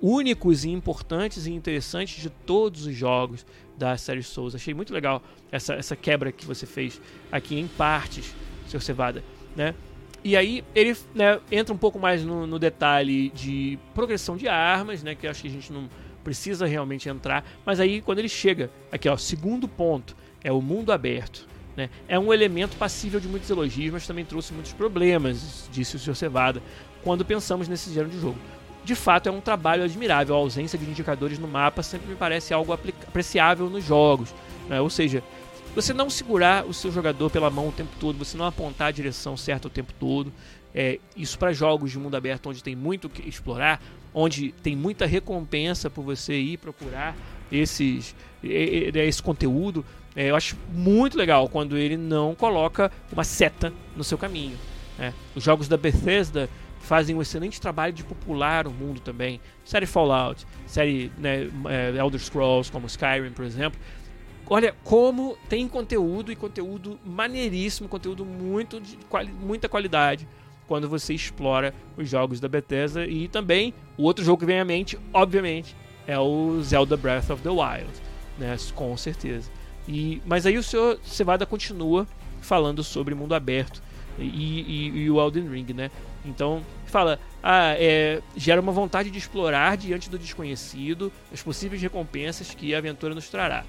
únicos 0.00 0.64
e 0.64 0.70
importantes 0.70 1.46
e 1.46 1.52
interessantes 1.52 2.20
de 2.20 2.28
todos 2.28 2.86
os 2.86 2.94
jogos 2.94 3.46
da 3.78 3.96
série 3.96 4.22
Souls. 4.22 4.54
Achei 4.54 4.74
muito 4.74 4.92
legal 4.92 5.22
essa, 5.50 5.74
essa 5.74 5.94
quebra 5.94 6.32
que 6.32 6.44
você 6.44 6.66
fez 6.66 7.00
aqui 7.30 7.58
em 7.58 7.68
partes, 7.68 8.34
seu 8.66 8.80
Cevada, 8.80 9.22
né? 9.56 9.74
E 10.24 10.36
aí 10.36 10.64
ele 10.74 10.96
né, 11.14 11.40
entra 11.50 11.74
um 11.74 11.78
pouco 11.78 11.98
mais 11.98 12.24
no, 12.24 12.46
no, 12.46 12.58
detalhe 12.58 13.30
de 13.30 13.76
progressão 13.92 14.36
de 14.36 14.46
armas, 14.46 15.02
né? 15.02 15.14
Que 15.14 15.26
acho 15.26 15.42
que 15.42 15.48
a 15.48 15.50
gente 15.50 15.72
não 15.72 15.88
precisa 16.22 16.66
realmente 16.66 17.08
entrar. 17.08 17.44
Mas 17.64 17.80
aí 17.80 18.00
quando 18.00 18.18
ele 18.18 18.28
chega, 18.28 18.70
aqui 18.90 19.08
ó, 19.08 19.16
segundo 19.16 19.66
ponto, 19.68 20.16
é 20.42 20.52
o 20.52 20.60
mundo 20.60 20.92
aberto. 20.92 21.46
Né? 21.76 21.88
É 22.06 22.18
um 22.18 22.32
elemento 22.32 22.76
passível 22.76 23.18
de 23.18 23.28
muitos 23.28 23.48
elogios, 23.48 23.92
mas 23.92 24.06
também 24.06 24.24
trouxe 24.24 24.52
muitos 24.52 24.72
problemas, 24.72 25.68
disse 25.72 25.96
o 25.96 25.98
Sr. 25.98 26.14
Cevada, 26.14 26.62
quando 27.02 27.24
pensamos 27.24 27.68
nesse 27.68 27.90
gênero 27.90 28.10
de 28.10 28.20
jogo. 28.20 28.38
De 28.84 28.94
fato, 28.94 29.28
é 29.28 29.32
um 29.32 29.40
trabalho 29.40 29.84
admirável. 29.84 30.34
A 30.34 30.38
ausência 30.38 30.78
de 30.78 30.84
indicadores 30.84 31.38
no 31.38 31.46
mapa 31.46 31.82
sempre 31.82 32.08
me 32.08 32.16
parece 32.16 32.52
algo 32.52 32.72
apreciável 32.72 33.70
nos 33.70 33.84
jogos. 33.84 34.34
Né? 34.68 34.80
Ou 34.80 34.90
seja, 34.90 35.22
você 35.74 35.92
não 35.92 36.10
segurar 36.10 36.66
o 36.66 36.74
seu 36.74 36.90
jogador 36.90 37.30
pela 37.30 37.48
mão 37.48 37.68
o 37.68 37.72
tempo 37.72 37.92
todo, 37.98 38.18
você 38.18 38.36
não 38.36 38.44
apontar 38.44 38.88
a 38.88 38.90
direção 38.90 39.36
certa 39.36 39.68
o 39.68 39.70
tempo 39.70 39.92
todo. 39.98 40.32
É, 40.74 40.98
isso 41.16 41.38
para 41.38 41.52
jogos 41.52 41.90
de 41.90 41.98
mundo 41.98 42.16
aberto 42.16 42.48
onde 42.48 42.62
tem 42.62 42.74
muito 42.74 43.08
que 43.08 43.26
explorar, 43.28 43.80
onde 44.14 44.52
tem 44.62 44.76
muita 44.76 45.06
recompensa 45.06 45.88
por 45.88 46.02
você 46.02 46.34
ir 46.34 46.58
procurar 46.58 47.16
esses, 47.50 48.14
esse 48.42 49.22
conteúdo. 49.22 49.84
É, 50.14 50.30
eu 50.30 50.36
acho 50.36 50.56
muito 50.72 51.16
legal 51.16 51.48
quando 51.48 51.76
ele 51.76 51.96
não 51.96 52.34
coloca 52.34 52.90
uma 53.12 53.24
seta 53.24 53.72
no 53.96 54.04
seu 54.04 54.18
caminho. 54.18 54.58
Né? 54.98 55.14
Os 55.34 55.42
jogos 55.42 55.68
da 55.68 55.76
Bethesda 55.76 56.48
fazem 56.80 57.14
um 57.14 57.22
excelente 57.22 57.60
trabalho 57.60 57.92
de 57.92 58.04
popular 58.04 58.66
o 58.66 58.70
mundo 58.70 59.00
também. 59.00 59.40
Série 59.64 59.86
Fallout, 59.86 60.46
série 60.66 61.10
né, 61.16 61.48
é, 61.68 61.96
Elder 61.96 62.20
Scrolls, 62.20 62.70
como 62.70 62.86
Skyrim, 62.86 63.30
por 63.30 63.44
exemplo. 63.44 63.80
Olha 64.50 64.74
como 64.84 65.38
tem 65.48 65.66
conteúdo 65.68 66.30
e 66.32 66.36
conteúdo 66.36 66.98
maneiríssimo, 67.06 67.88
conteúdo 67.88 68.24
muito 68.24 68.80
de 68.80 68.98
quali 69.08 69.32
muita 69.32 69.68
qualidade 69.68 70.26
quando 70.66 70.88
você 70.88 71.14
explora 71.14 71.74
os 71.96 72.08
jogos 72.08 72.40
da 72.40 72.48
Bethesda 72.48 73.06
e 73.06 73.28
também 73.28 73.74
o 73.96 74.04
outro 74.04 74.24
jogo 74.24 74.40
que 74.40 74.46
vem 74.46 74.60
à 74.60 74.64
mente, 74.64 74.98
obviamente, 75.12 75.76
é 76.06 76.18
o 76.18 76.60
Zelda 76.62 76.96
Breath 76.96 77.30
of 77.30 77.42
the 77.42 77.50
Wild, 77.50 77.90
né? 78.38 78.56
Com 78.74 78.96
certeza. 78.96 79.50
E 79.88 80.22
mas 80.24 80.46
aí 80.46 80.56
o 80.56 80.62
senhor 80.62 80.98
Cevada 81.04 81.44
continua 81.44 82.06
falando 82.40 82.82
sobre 82.82 83.14
mundo 83.14 83.34
aberto 83.34 83.82
e, 84.18 84.24
e, 84.24 84.86
e 85.02 85.10
o 85.10 85.20
Elden 85.20 85.48
Ring, 85.48 85.72
né? 85.72 85.90
Então 86.24 86.62
fala, 86.86 87.18
ah, 87.42 87.74
é, 87.78 88.20
gera 88.36 88.60
uma 88.60 88.72
vontade 88.72 89.10
de 89.10 89.18
explorar 89.18 89.76
diante 89.76 90.10
do 90.10 90.18
desconhecido 90.18 91.10
as 91.32 91.42
possíveis 91.42 91.80
recompensas 91.80 92.54
que 92.54 92.74
a 92.74 92.78
aventura 92.78 93.14
nos 93.14 93.28
trará. 93.28 93.64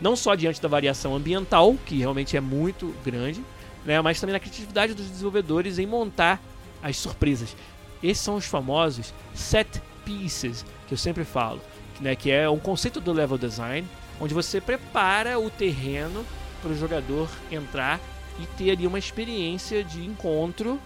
Não 0.00 0.16
só 0.16 0.34
diante 0.34 0.60
da 0.60 0.68
variação 0.68 1.14
ambiental, 1.14 1.76
que 1.86 1.98
realmente 1.98 2.36
é 2.36 2.40
muito 2.40 2.92
grande, 3.04 3.42
né, 3.84 4.00
mas 4.00 4.20
também 4.20 4.32
na 4.32 4.40
criatividade 4.40 4.94
dos 4.94 5.08
desenvolvedores 5.08 5.78
em 5.78 5.86
montar 5.86 6.40
as 6.82 6.96
surpresas. 6.96 7.56
Esses 8.02 8.22
são 8.22 8.36
os 8.36 8.44
famosos 8.44 9.14
set 9.34 9.80
pieces, 10.04 10.64
que 10.86 10.94
eu 10.94 10.98
sempre 10.98 11.24
falo, 11.24 11.60
né, 12.00 12.14
que 12.14 12.30
é 12.30 12.48
um 12.48 12.58
conceito 12.58 13.00
do 13.00 13.12
level 13.12 13.38
design, 13.38 13.86
onde 14.20 14.34
você 14.34 14.60
prepara 14.60 15.38
o 15.38 15.50
terreno 15.50 16.24
para 16.60 16.70
o 16.70 16.76
jogador 16.76 17.28
entrar 17.50 18.00
e 18.40 18.46
ter 18.58 18.70
ali 18.70 18.86
uma 18.86 18.98
experiência 18.98 19.82
de 19.84 20.04
encontro 20.04 20.80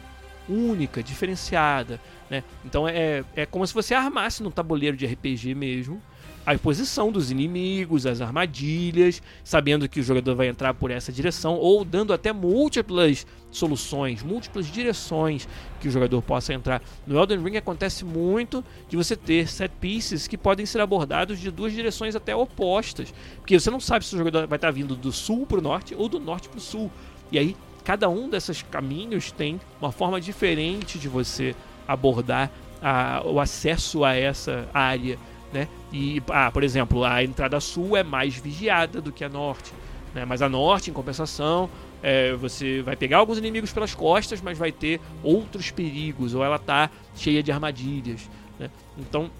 única, 0.48 1.02
diferenciada, 1.02 2.00
né? 2.30 2.42
Então 2.64 2.88
é, 2.88 3.22
é 3.36 3.44
como 3.44 3.66
se 3.66 3.74
você 3.74 3.94
armasse 3.94 4.42
num 4.42 4.50
tabuleiro 4.50 4.96
de 4.96 5.06
RPG 5.06 5.54
mesmo 5.54 6.00
a 6.48 6.58
posição 6.58 7.12
dos 7.12 7.30
inimigos, 7.30 8.06
as 8.06 8.22
armadilhas, 8.22 9.22
sabendo 9.44 9.86
que 9.86 10.00
o 10.00 10.02
jogador 10.02 10.34
vai 10.34 10.48
entrar 10.48 10.72
por 10.72 10.90
essa 10.90 11.12
direção, 11.12 11.56
ou 11.56 11.84
dando 11.84 12.10
até 12.10 12.32
múltiplas 12.32 13.26
soluções, 13.50 14.22
múltiplas 14.22 14.66
direções 14.66 15.46
que 15.78 15.88
o 15.88 15.90
jogador 15.90 16.22
possa 16.22 16.54
entrar. 16.54 16.80
No 17.06 17.18
Elden 17.18 17.42
Ring 17.42 17.58
acontece 17.58 18.02
muito 18.02 18.64
de 18.88 18.96
você 18.96 19.14
ter 19.14 19.46
set 19.46 19.70
pieces 19.78 20.26
que 20.26 20.38
podem 20.38 20.64
ser 20.64 20.80
abordados 20.80 21.38
de 21.38 21.50
duas 21.50 21.74
direções 21.74 22.16
até 22.16 22.34
opostas, 22.34 23.12
porque 23.36 23.60
você 23.60 23.70
não 23.70 23.78
sabe 23.78 24.06
se 24.06 24.14
o 24.14 24.18
jogador 24.18 24.46
vai 24.46 24.56
estar 24.56 24.70
vindo 24.70 24.96
do 24.96 25.12
sul 25.12 25.44
para 25.44 25.58
o 25.58 25.62
norte 25.62 25.94
ou 25.94 26.08
do 26.08 26.18
norte 26.18 26.48
para 26.48 26.56
o 26.56 26.62
sul. 26.62 26.90
E 27.30 27.38
aí 27.38 27.54
cada 27.84 28.08
um 28.08 28.26
desses 28.26 28.62
caminhos 28.62 29.30
tem 29.30 29.60
uma 29.78 29.92
forma 29.92 30.18
diferente 30.18 30.98
de 30.98 31.08
você 31.10 31.54
abordar 31.86 32.50
a, 32.80 33.20
o 33.26 33.38
acesso 33.38 34.02
a 34.02 34.14
essa 34.14 34.66
área, 34.72 35.18
né? 35.52 35.68
E, 35.92 36.22
ah, 36.28 36.50
por 36.50 36.62
exemplo, 36.62 37.04
a 37.04 37.22
entrada 37.22 37.58
sul 37.60 37.96
é 37.96 38.02
mais 38.02 38.36
vigiada 38.36 39.00
do 39.00 39.10
que 39.10 39.24
a 39.24 39.28
norte, 39.28 39.72
né? 40.14 40.24
Mas 40.24 40.42
a 40.42 40.48
norte, 40.48 40.90
em 40.90 40.92
compensação, 40.92 41.70
é, 42.02 42.34
você 42.34 42.82
vai 42.82 42.94
pegar 42.94 43.18
alguns 43.18 43.38
inimigos 43.38 43.72
pelas 43.72 43.94
costas, 43.94 44.40
mas 44.40 44.58
vai 44.58 44.70
ter 44.70 45.00
outros 45.22 45.70
perigos, 45.70 46.34
ou 46.34 46.44
ela 46.44 46.58
tá 46.58 46.90
cheia 47.14 47.42
de 47.42 47.50
armadilhas, 47.50 48.28
né? 48.58 48.70
Então, 48.98 49.30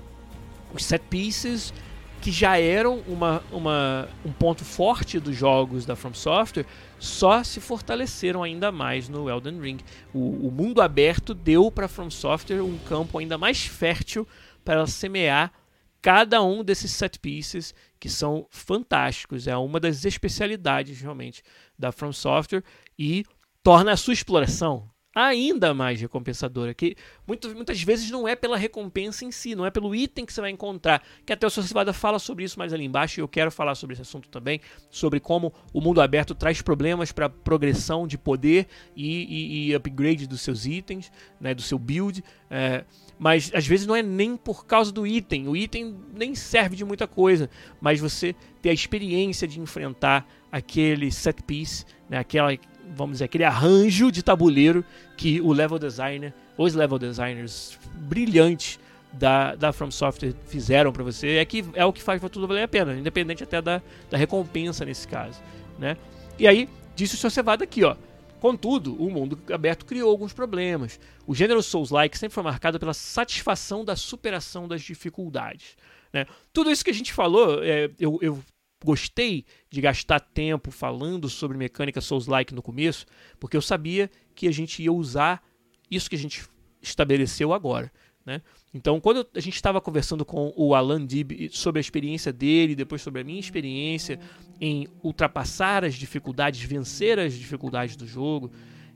os 0.74 0.84
set 0.84 1.02
pieces 1.08 1.72
que 2.20 2.32
já 2.32 2.58
eram 2.58 3.00
uma, 3.06 3.42
uma, 3.52 4.08
um 4.24 4.32
ponto 4.32 4.64
forte 4.64 5.20
dos 5.20 5.36
jogos 5.36 5.86
da 5.86 5.94
From 5.94 6.14
Software, 6.14 6.66
só 6.98 7.44
se 7.44 7.60
fortaleceram 7.60 8.42
ainda 8.42 8.72
mais 8.72 9.08
no 9.08 9.30
Elden 9.30 9.60
Ring. 9.60 9.78
O, 10.12 10.48
o 10.48 10.50
mundo 10.50 10.82
aberto 10.82 11.32
deu 11.32 11.70
para 11.70 11.86
From 11.86 12.10
Software 12.10 12.60
um 12.60 12.76
campo 12.88 13.18
ainda 13.18 13.38
mais 13.38 13.64
fértil 13.64 14.26
para 14.64 14.86
semear 14.86 15.52
cada 16.00 16.42
um 16.42 16.62
desses 16.62 16.90
set 16.90 17.18
pieces 17.18 17.74
que 17.98 18.08
são 18.08 18.46
fantásticos. 18.50 19.46
É 19.46 19.56
uma 19.56 19.80
das 19.80 20.04
especialidades 20.04 21.00
realmente 21.00 21.42
da 21.78 21.92
From 21.92 22.12
Software 22.12 22.64
e 22.98 23.24
torna 23.62 23.92
a 23.92 23.96
sua 23.96 24.14
exploração 24.14 24.90
ainda 25.14 25.74
mais 25.74 26.00
recompensadora. 26.00 26.72
Que 26.72 26.96
muitas, 27.26 27.52
muitas 27.52 27.82
vezes 27.82 28.10
não 28.10 28.26
é 28.28 28.36
pela 28.36 28.56
recompensa 28.56 29.24
em 29.24 29.32
si, 29.32 29.54
não 29.54 29.66
é 29.66 29.70
pelo 29.70 29.94
item 29.94 30.24
que 30.24 30.32
você 30.32 30.40
vai 30.40 30.50
encontrar. 30.50 31.02
Que 31.26 31.32
até 31.32 31.46
o 31.46 31.50
Sr. 31.50 31.64
Civada 31.64 31.92
fala 31.92 32.18
sobre 32.18 32.44
isso 32.44 32.58
mais 32.58 32.72
ali 32.72 32.84
embaixo 32.84 33.18
e 33.18 33.22
eu 33.22 33.28
quero 33.28 33.50
falar 33.50 33.74
sobre 33.74 33.94
esse 33.94 34.02
assunto 34.02 34.28
também. 34.28 34.60
Sobre 34.90 35.18
como 35.18 35.52
o 35.72 35.80
mundo 35.80 36.00
aberto 36.00 36.34
traz 36.34 36.62
problemas 36.62 37.10
para 37.10 37.28
progressão 37.28 38.06
de 38.06 38.16
poder 38.16 38.68
e, 38.94 39.06
e, 39.06 39.70
e, 39.70 39.74
upgrade 39.74 40.26
dos 40.26 40.40
seus 40.40 40.66
itens, 40.66 41.10
né, 41.40 41.54
do 41.54 41.62
seu 41.62 41.78
build. 41.78 42.22
É, 42.50 42.84
mas 43.18 43.50
às 43.54 43.66
vezes 43.66 43.86
não 43.86 43.96
é 43.96 44.02
nem 44.02 44.36
por 44.36 44.64
causa 44.64 44.92
do 44.92 45.06
item. 45.06 45.48
O 45.48 45.56
item 45.56 45.96
nem 46.14 46.34
serve 46.34 46.76
de 46.76 46.84
muita 46.84 47.06
coisa, 47.06 47.50
mas 47.80 48.00
você 48.00 48.34
ter 48.62 48.70
a 48.70 48.72
experiência 48.72 49.46
de 49.46 49.60
enfrentar 49.60 50.26
aquele 50.50 51.10
set 51.10 51.42
piece, 51.42 51.84
né, 52.08 52.18
aquela 52.18 52.56
vamos 52.94 53.14
dizer, 53.14 53.24
aquele 53.24 53.44
arranjo 53.44 54.10
de 54.10 54.22
tabuleiro 54.22 54.84
que 55.16 55.40
o 55.40 55.52
level 55.52 55.78
designer, 55.78 56.32
os 56.56 56.74
level 56.74 56.98
designers 56.98 57.78
brilhantes 57.94 58.78
da, 59.12 59.54
da 59.54 59.72
From 59.72 59.90
Software 59.90 60.34
fizeram 60.46 60.92
para 60.92 61.02
você, 61.02 61.36
é 61.36 61.44
que 61.44 61.64
é 61.74 61.84
o 61.84 61.92
que 61.92 62.02
faz 62.02 62.20
para 62.20 62.28
tudo 62.28 62.46
valer 62.46 62.62
a 62.62 62.68
pena, 62.68 62.94
independente 62.94 63.42
até 63.42 63.60
da, 63.60 63.82
da 64.10 64.16
recompensa 64.16 64.84
nesse 64.84 65.06
caso, 65.06 65.40
né? 65.78 65.96
E 66.38 66.46
aí, 66.46 66.68
disse 66.94 67.14
o 67.14 67.18
seu 67.18 67.30
Cevada 67.30 67.64
aqui, 67.64 67.84
ó. 67.84 67.96
Contudo, 68.40 68.94
o 68.94 69.10
mundo 69.10 69.38
aberto 69.52 69.84
criou 69.84 70.10
alguns 70.10 70.32
problemas. 70.32 70.98
O 71.26 71.34
gênero 71.34 71.62
Souls-like 71.62 72.16
sempre 72.16 72.34
foi 72.34 72.42
marcado 72.42 72.78
pela 72.78 72.94
satisfação 72.94 73.84
da 73.84 73.96
superação 73.96 74.68
das 74.68 74.82
dificuldades. 74.82 75.76
Né? 76.12 76.26
Tudo 76.52 76.70
isso 76.70 76.84
que 76.84 76.90
a 76.90 76.94
gente 76.94 77.12
falou, 77.12 77.62
é, 77.62 77.90
eu, 77.98 78.18
eu 78.22 78.42
gostei 78.84 79.44
de 79.70 79.80
gastar 79.80 80.20
tempo 80.20 80.70
falando 80.70 81.28
sobre 81.28 81.58
mecânica 81.58 82.00
Souls-like 82.00 82.54
no 82.54 82.62
começo, 82.62 83.06
porque 83.38 83.56
eu 83.56 83.62
sabia 83.62 84.10
que 84.34 84.46
a 84.46 84.52
gente 84.52 84.82
ia 84.82 84.92
usar 84.92 85.42
isso 85.90 86.08
que 86.08 86.16
a 86.16 86.18
gente 86.18 86.44
estabeleceu 86.80 87.52
agora. 87.52 87.90
Né? 88.24 88.42
Então, 88.74 89.00
quando 89.00 89.26
a 89.34 89.40
gente 89.40 89.54
estava 89.54 89.80
conversando 89.80 90.24
com 90.24 90.52
o 90.54 90.74
Alan 90.74 91.04
Dib 91.04 91.48
sobre 91.50 91.78
a 91.78 91.80
experiência 91.80 92.32
dele, 92.32 92.76
depois 92.76 93.00
sobre 93.00 93.22
a 93.22 93.24
minha 93.24 93.40
experiência 93.40 94.20
em 94.60 94.88
ultrapassar 95.02 95.84
as 95.84 95.94
dificuldades, 95.94 96.60
vencer 96.62 97.18
as 97.18 97.34
dificuldades 97.34 97.96
do 97.96 98.06
jogo, 98.06 98.50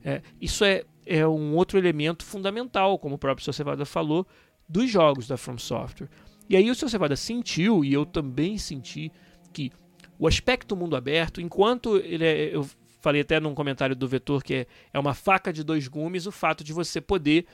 é, 0.05 0.21
isso 0.41 0.65
é, 0.65 0.85
é 1.07 1.27
um 1.27 1.55
outro 1.55 1.79
elemento 1.79 2.25
fundamental, 2.25 2.99
como 2.99 3.15
o 3.15 3.19
próprio 3.19 3.45
Sr. 3.45 3.53
Cevada 3.53 3.85
falou, 3.85 4.27
dos 4.69 4.91
jogos 4.91 5.27
da 5.27 5.37
From 5.37 5.59
Software. 5.59 6.09
E 6.49 6.57
aí 6.57 6.71
o 6.71 6.75
Sr. 6.75 6.89
Cevada 6.89 7.17
sentiu, 7.17 7.85
e 7.85 7.93
eu 7.93 8.05
também 8.05 8.59
senti, 8.59 9.13
que 9.53 9.71
o 10.19 10.27
aspecto 10.27 10.77
mundo 10.77 10.97
aberto, 10.97 11.41
enquanto 11.41 11.97
ele 11.97 12.25
é, 12.25 12.55
eu 12.55 12.69
falei 13.01 13.21
até 13.21 13.41
num 13.41 13.55
comentário 13.55 13.97
do 13.97 14.07
Vetor 14.07 14.43
que 14.43 14.55
é, 14.55 14.67
é 14.93 14.99
uma 14.99 15.15
faca 15.15 15.53
de 15.53 15.65
dois 15.65 15.89
gumes, 15.89 16.27
o 16.27 16.33
fato 16.33 16.63
de 16.63 16.73
você 16.73 17.01
poder 17.01 17.47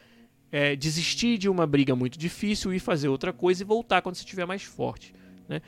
é, 0.53 0.77
desistir 0.77 1.39
de 1.39 1.49
uma 1.49 1.67
briga 1.67 1.97
muito 1.97 2.19
difícil 2.19 2.73
e 2.73 2.79
fazer 2.79 3.09
outra 3.09 3.33
coisa 3.33 3.63
e 3.63 3.67
voltar 3.67 4.03
quando 4.03 4.15
você 4.15 4.23
estiver 4.23 4.47
mais 4.47 4.63
forte. 4.63 5.15
Né? 5.49 5.61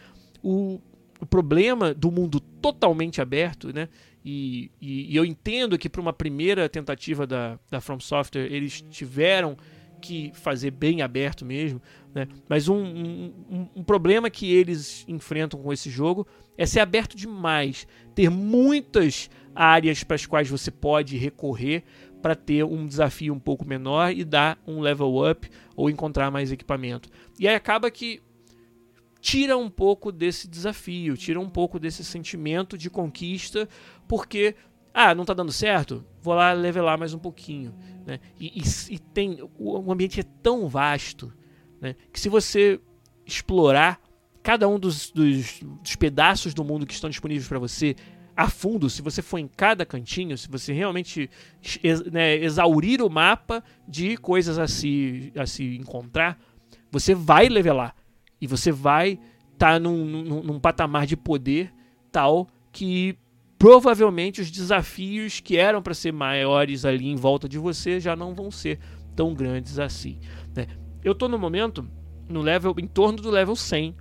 O, 0.42 0.81
o 1.21 1.27
problema 1.27 1.93
do 1.93 2.11
mundo 2.11 2.41
totalmente 2.41 3.21
aberto, 3.21 3.73
né? 3.73 3.89
E, 4.25 4.71
e, 4.81 5.13
e 5.13 5.17
eu 5.17 5.25
entendo 5.25 5.79
que 5.79 5.89
para 5.89 6.01
uma 6.01 6.13
primeira 6.13 6.69
tentativa 6.69 7.27
da, 7.27 7.59
da 7.71 7.81
From 7.81 8.01
Software 8.01 8.53
eles 8.53 8.83
tiveram 8.91 9.57
que 10.01 10.33
fazer 10.35 10.71
bem 10.71 11.03
aberto 11.03 11.45
mesmo, 11.45 11.81
né? 12.15 12.27
Mas 12.49 12.69
um, 12.69 12.83
um, 12.83 13.69
um, 13.77 13.85
problema 13.85 14.31
que 14.31 14.51
eles 14.51 15.05
enfrentam 15.07 15.61
com 15.61 15.73
esse 15.73 15.91
jogo 15.91 16.27
é 16.57 16.65
ser 16.65 16.81
aberto 16.81 17.17
demais, 17.17 17.87
ter 18.15 18.31
muitas 18.31 19.29
áreas 19.55 20.03
para 20.03 20.15
as 20.15 20.25
quais 20.25 20.49
você 20.49 20.71
pode 20.71 21.17
recorrer 21.17 21.85
para 22.23 22.35
ter 22.35 22.65
um 22.65 22.87
desafio 22.87 23.35
um 23.35 23.39
pouco 23.39 23.67
menor 23.67 24.13
e 24.13 24.25
dar 24.25 24.59
um 24.67 24.81
level 24.81 25.31
up 25.31 25.49
ou 25.77 25.89
encontrar 25.91 26.31
mais 26.31 26.53
equipamento. 26.53 27.09
E 27.39 27.47
aí 27.47 27.55
acaba 27.55 27.91
que 27.91 28.21
tira 29.21 29.57
um 29.57 29.69
pouco 29.69 30.11
desse 30.11 30.49
desafio, 30.49 31.17
tira 31.17 31.39
um 31.39 31.49
pouco 31.49 31.79
desse 31.79 32.05
sentimento 32.05 32.77
de 32.79 32.89
conquista, 32.89 33.69
porque 34.09 34.55
ah, 34.93 35.15
não 35.15 35.23
está 35.23 35.35
dando 35.35 35.53
certo? 35.53 36.05
Vou 36.21 36.35
lá 36.35 36.53
levelar 36.53 36.99
mais 36.99 37.15
um 37.15 37.19
pouquinho. 37.19 37.75
Né? 38.07 38.19
E, 38.39 38.61
e, 38.61 38.95
e, 38.95 38.99
tem. 38.99 39.39
O 39.59 39.93
ambiente 39.93 40.21
é 40.21 40.25
tão 40.43 40.69
vasto 40.69 41.33
né? 41.81 41.95
que 42.13 42.19
se 42.19 42.29
você 42.29 42.81
explorar 43.25 44.01
cada 44.43 44.69
um 44.69 44.79
dos, 44.79 45.11
dos, 45.11 45.61
dos 45.61 45.97
pedaços 45.97 46.55
do 46.55 46.65
mundo 46.65 46.87
que 46.87 46.95
estão 46.95 47.11
disponíveis 47.11 47.47
para 47.47 47.59
você 47.59 47.95
a 48.37 48.49
fundo, 48.49 48.89
se 48.89 49.03
você 49.03 49.21
for 49.21 49.39
em 49.39 49.47
cada 49.47 49.85
cantinho, 49.85 50.37
se 50.37 50.49
você 50.49 50.73
realmente 50.73 51.29
né, 52.11 52.37
exaurir 52.37 53.03
o 53.03 53.11
mapa 53.11 53.63
de 53.87 54.17
coisas 54.17 54.59
a 54.59 54.67
se, 54.67 55.33
a 55.37 55.47
se 55.47 55.77
encontrar, 55.77 56.41
você 56.91 57.15
vai 57.15 57.49
levelar. 57.49 57.95
E 58.40 58.46
você 58.46 58.72
vai 58.72 59.18
estar 59.53 59.72
tá 59.72 59.79
num, 59.79 60.05
num, 60.05 60.42
num 60.42 60.61
patamar 60.61 61.07
de 61.07 61.16
poder 61.16 61.72
tal 62.11 62.48
que 62.72 63.16
provavelmente 63.59 64.40
os 64.40 64.50
desafios 64.50 65.40
que 65.40 65.57
eram 65.57 65.83
para 65.83 65.92
ser 65.92 66.12
maiores 66.12 66.85
ali 66.85 67.09
em 67.09 67.16
volta 67.16 67.48
de 67.48 67.59
você 67.59 68.00
já 68.00 68.16
não 68.16 68.35
vão 68.35 68.50
ser 68.50 68.79
tão 69.14 69.35
grandes 69.35 69.79
assim. 69.79 70.18
Né? 70.55 70.66
Eu 71.05 71.12
estou 71.12 71.29
no 71.29 71.38
momento 71.38 71.87
no 72.29 72.40
level 72.40 72.74
em 72.79 72.87
torno 72.87 73.20
do 73.20 73.31
level 73.31 73.55
100 73.55 73.94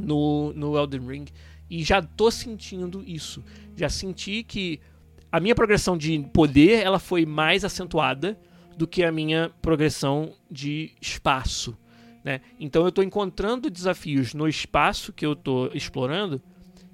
no, 0.00 0.52
no 0.54 0.76
Elden 0.76 1.06
Ring 1.06 1.24
e 1.70 1.82
já 1.84 2.00
estou 2.00 2.30
sentindo 2.30 3.04
isso. 3.06 3.44
Já 3.76 3.88
senti 3.88 4.42
que 4.42 4.80
a 5.30 5.38
minha 5.38 5.54
progressão 5.54 5.96
de 5.96 6.18
poder 6.32 6.82
ela 6.82 6.98
foi 6.98 7.24
mais 7.24 7.64
acentuada 7.64 8.38
do 8.76 8.86
que 8.86 9.04
a 9.04 9.12
minha 9.12 9.50
progressão 9.62 10.32
de 10.50 10.92
espaço. 11.00 11.76
Né? 12.24 12.40
Então 12.58 12.82
eu 12.82 12.88
estou 12.88 13.02
encontrando 13.02 13.70
desafios 13.70 14.32
no 14.34 14.48
espaço 14.48 15.12
que 15.12 15.26
eu 15.26 15.32
estou 15.32 15.70
explorando 15.74 16.40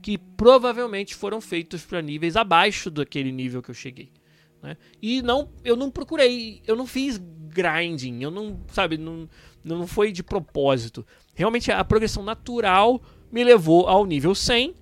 que 0.00 0.16
provavelmente 0.16 1.14
foram 1.14 1.40
feitos 1.40 1.84
para 1.84 2.00
níveis 2.00 2.36
abaixo 2.36 2.90
daquele 2.90 3.32
nível 3.32 3.62
que 3.62 3.70
eu 3.70 3.74
cheguei. 3.74 4.10
Né? 4.62 4.76
E 5.02 5.22
não, 5.22 5.50
eu 5.64 5.76
não 5.76 5.90
procurei, 5.90 6.62
eu 6.66 6.76
não 6.76 6.86
fiz 6.86 7.18
grinding, 7.18 8.22
eu 8.22 8.30
não, 8.30 8.60
sabe, 8.72 8.96
não, 8.96 9.28
não 9.64 9.86
foi 9.86 10.12
de 10.12 10.22
propósito. 10.22 11.04
Realmente 11.34 11.70
a 11.70 11.84
progressão 11.84 12.22
natural 12.22 13.02
me 13.30 13.44
levou 13.44 13.86
ao 13.88 14.06
nível 14.06 14.34
100, 14.34 14.74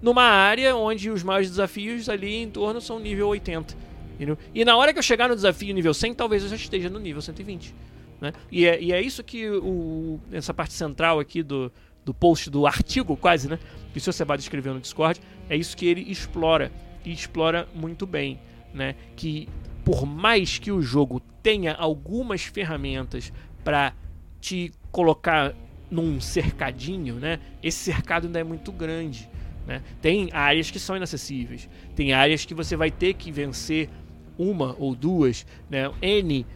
numa 0.00 0.22
área 0.22 0.76
onde 0.76 1.10
os 1.10 1.22
maiores 1.22 1.50
desafios 1.50 2.08
ali 2.08 2.36
em 2.36 2.50
torno 2.50 2.80
são 2.80 2.98
nível 2.98 3.28
80. 3.28 3.74
Entendeu? 4.14 4.38
E 4.54 4.64
na 4.64 4.76
hora 4.76 4.92
que 4.92 4.98
eu 4.98 5.02
chegar 5.02 5.28
no 5.28 5.34
desafio 5.34 5.74
nível 5.74 5.94
100, 5.94 6.14
talvez 6.14 6.42
eu 6.42 6.48
já 6.48 6.56
esteja 6.56 6.90
no 6.90 6.98
nível 6.98 7.22
120. 7.22 7.74
Né? 8.20 8.32
E, 8.50 8.66
é, 8.66 8.80
e 8.80 8.92
é 8.92 9.00
isso 9.00 9.22
que 9.22 9.48
o, 9.48 10.18
essa 10.32 10.52
parte 10.52 10.74
central 10.74 11.20
aqui 11.20 11.42
do, 11.42 11.70
do 12.04 12.12
post, 12.12 12.50
do 12.50 12.66
artigo 12.66 13.16
quase, 13.16 13.48
né? 13.48 13.58
Que 13.92 13.98
o 13.98 14.00
seu 14.00 14.12
Sebado 14.12 14.40
escreveu 14.40 14.74
no 14.74 14.80
Discord, 14.80 15.20
é 15.48 15.56
isso 15.56 15.76
que 15.76 15.86
ele 15.86 16.10
explora. 16.10 16.72
E 17.04 17.12
explora 17.12 17.68
muito 17.74 18.06
bem, 18.06 18.40
né? 18.74 18.94
Que 19.14 19.48
por 19.84 20.04
mais 20.04 20.58
que 20.58 20.70
o 20.72 20.82
jogo 20.82 21.20
tenha 21.42 21.74
algumas 21.74 22.42
ferramentas 22.42 23.32
para 23.64 23.94
te 24.40 24.72
colocar 24.90 25.54
num 25.90 26.20
cercadinho, 26.20 27.14
né? 27.14 27.40
Esse 27.62 27.78
cercado 27.78 28.26
ainda 28.26 28.40
é 28.40 28.44
muito 28.44 28.72
grande. 28.72 29.28
Né? 29.66 29.82
Tem 30.00 30.30
áreas 30.32 30.70
que 30.70 30.78
são 30.78 30.96
inacessíveis, 30.96 31.68
tem 31.94 32.14
áreas 32.14 32.44
que 32.46 32.54
você 32.54 32.74
vai 32.74 32.90
ter 32.90 33.14
que 33.14 33.30
vencer 33.30 33.90
uma 34.38 34.74
ou 34.78 34.94
duas, 34.94 35.46
né? 35.68 35.90
N 36.00 36.46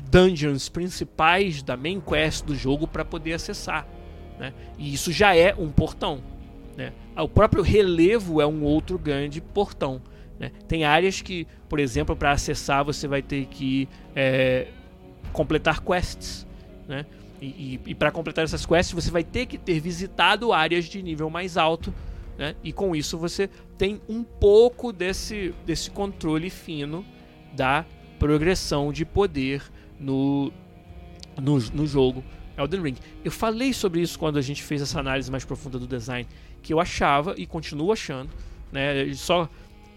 dungeons 0.00 0.68
principais 0.68 1.62
da 1.62 1.76
main 1.76 2.00
quest 2.00 2.44
do 2.44 2.54
jogo 2.54 2.86
para 2.86 3.04
poder 3.04 3.32
acessar. 3.32 3.86
Né? 4.38 4.52
E 4.78 4.92
isso 4.92 5.10
já 5.10 5.34
é 5.34 5.54
um 5.54 5.70
portão. 5.70 6.22
Né? 6.76 6.92
O 7.16 7.28
próprio 7.28 7.62
relevo 7.62 8.40
é 8.40 8.46
um 8.46 8.62
outro 8.62 8.98
grande 8.98 9.40
portão. 9.40 10.00
Né? 10.38 10.50
Tem 10.68 10.84
áreas 10.84 11.22
que, 11.22 11.46
por 11.68 11.78
exemplo, 11.78 12.14
para 12.14 12.32
acessar 12.32 12.84
você 12.84 13.08
vai 13.08 13.22
ter 13.22 13.46
que 13.46 13.88
é, 14.14 14.68
completar 15.32 15.80
quests. 15.80 16.46
Né? 16.86 17.06
E, 17.40 17.46
e, 17.46 17.80
e 17.86 17.94
para 17.94 18.10
completar 18.10 18.44
essas 18.44 18.66
quests 18.66 18.92
você 18.92 19.10
vai 19.10 19.24
ter 19.24 19.46
que 19.46 19.58
ter 19.58 19.80
visitado 19.80 20.52
áreas 20.52 20.84
de 20.84 21.02
nível 21.02 21.30
mais 21.30 21.56
alto. 21.56 21.92
Né? 22.36 22.54
E 22.62 22.72
com 22.72 22.94
isso 22.94 23.16
você 23.16 23.48
tem 23.78 24.00
um 24.08 24.22
pouco 24.22 24.92
desse, 24.92 25.54
desse 25.64 25.90
controle 25.90 26.50
fino 26.50 27.04
da 27.54 27.86
progressão 28.18 28.92
de 28.92 29.04
poder 29.04 29.62
no, 29.98 30.52
no, 31.40 31.58
no 31.58 31.86
jogo 31.86 32.22
Elden 32.56 32.82
Ring. 32.82 32.96
Eu 33.24 33.30
falei 33.30 33.72
sobre 33.72 34.00
isso 34.00 34.18
quando 34.18 34.38
a 34.38 34.42
gente 34.42 34.62
fez 34.62 34.82
essa 34.82 35.00
análise 35.00 35.30
mais 35.30 35.44
profunda 35.44 35.78
do 35.78 35.86
design, 35.86 36.26
que 36.62 36.72
eu 36.72 36.80
achava 36.80 37.34
e 37.36 37.46
continuo 37.46 37.92
achando, 37.92 38.30
né? 38.72 39.12
Só 39.14 39.48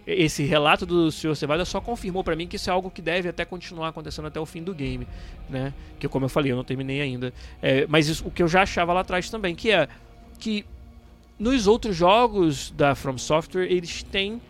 esse 0.06 0.44
relato 0.44 0.86
do 0.86 1.12
Sr. 1.12 1.36
Cevada 1.36 1.64
só 1.66 1.80
confirmou 1.80 2.24
para 2.24 2.36
mim 2.36 2.48
que 2.48 2.56
isso 2.56 2.70
é 2.70 2.74
algo 2.74 2.90
que 2.90 3.02
deve 3.02 3.30
até 3.30 3.46
continuar 3.46 3.90
acontecendo 3.90 4.28
até 4.28 4.40
o 4.40 4.46
fim 4.46 4.64
do 4.64 4.74
game, 4.74 5.08
né? 5.50 5.74
Que 6.00 6.08
como 6.08 6.26
eu 6.26 6.30
falei, 6.30 6.52
eu 6.52 6.56
não 6.56 6.64
terminei 6.64 7.02
ainda. 7.02 7.34
É, 7.62 7.86
mas 7.88 8.08
isso, 8.08 8.28
o 8.28 8.32
que 8.32 8.42
eu 8.42 8.48
já 8.48 8.64
achava 8.64 8.92
lá 8.92 9.02
atrás 9.02 9.30
também, 9.30 9.56
que 9.56 9.72
é 9.72 9.88
que 10.40 10.66
nos 11.38 11.68
outros 11.68 11.96
jogos 11.96 12.72
da 12.72 12.96
From 12.96 13.18
Software 13.18 13.72
eles 13.72 14.04
têm 14.04 14.42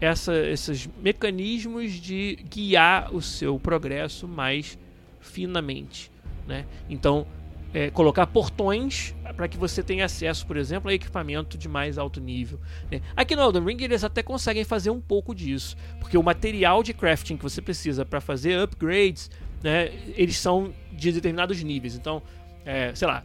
essa, 0.00 0.36
esses 0.48 0.88
mecanismos 1.02 1.92
de 1.92 2.38
guiar 2.50 3.14
o 3.14 3.22
seu 3.22 3.58
progresso 3.58 4.26
mais 4.26 4.78
finamente. 5.26 6.10
Né? 6.46 6.64
Então, 6.88 7.26
é, 7.74 7.90
colocar 7.90 8.26
portões 8.26 9.14
para 9.36 9.48
que 9.48 9.56
você 9.56 9.82
tenha 9.82 10.04
acesso, 10.04 10.46
por 10.46 10.56
exemplo, 10.56 10.90
a 10.90 10.94
equipamento 10.94 11.58
de 11.58 11.68
mais 11.68 11.98
alto 11.98 12.20
nível. 12.20 12.58
Né? 12.90 13.02
Aqui 13.14 13.36
no 13.36 13.42
Elden 13.42 13.64
Ring 13.64 13.82
eles 13.82 14.02
até 14.04 14.22
conseguem 14.22 14.64
fazer 14.64 14.90
um 14.90 15.00
pouco 15.00 15.34
disso, 15.34 15.76
porque 16.00 16.16
o 16.16 16.22
material 16.22 16.82
de 16.82 16.94
crafting 16.94 17.36
que 17.36 17.42
você 17.42 17.60
precisa 17.60 18.04
para 18.04 18.20
fazer 18.20 18.58
upgrades, 18.58 19.30
né, 19.62 19.90
eles 20.14 20.38
são 20.38 20.72
de 20.92 21.12
determinados 21.12 21.62
níveis. 21.62 21.94
Então, 21.94 22.22
é, 22.64 22.94
sei 22.94 23.08
lá, 23.08 23.24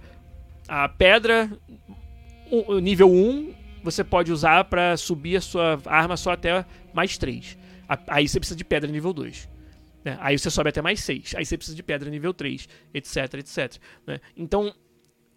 a 0.67 0.89
pedra 0.89 1.49
nível 2.81 3.09
1 3.09 3.53
você 3.83 4.03
pode 4.03 4.31
usar 4.31 4.65
para 4.65 4.95
subir 4.97 5.37
a 5.37 5.41
sua 5.41 5.79
arma 5.85 6.15
só 6.15 6.31
até 6.31 6.65
mais 6.93 7.17
3. 7.17 7.57
Aí 8.07 8.27
você 8.27 8.39
precisa 8.39 8.57
de 8.57 8.63
pedra 8.63 8.89
nível 8.91 9.11
2. 9.11 9.49
Né? 10.03 10.17
Aí 10.19 10.37
você 10.37 10.49
sobe 10.49 10.69
até 10.69 10.81
mais 10.81 10.99
6. 11.01 11.35
Aí 11.35 11.45
você 11.45 11.57
precisa 11.57 11.75
de 11.75 11.83
pedra 11.83 12.09
nível 12.09 12.33
3, 12.33 12.67
etc, 12.93 13.33
etc. 13.35 13.77
Né? 14.05 14.19
Então, 14.35 14.73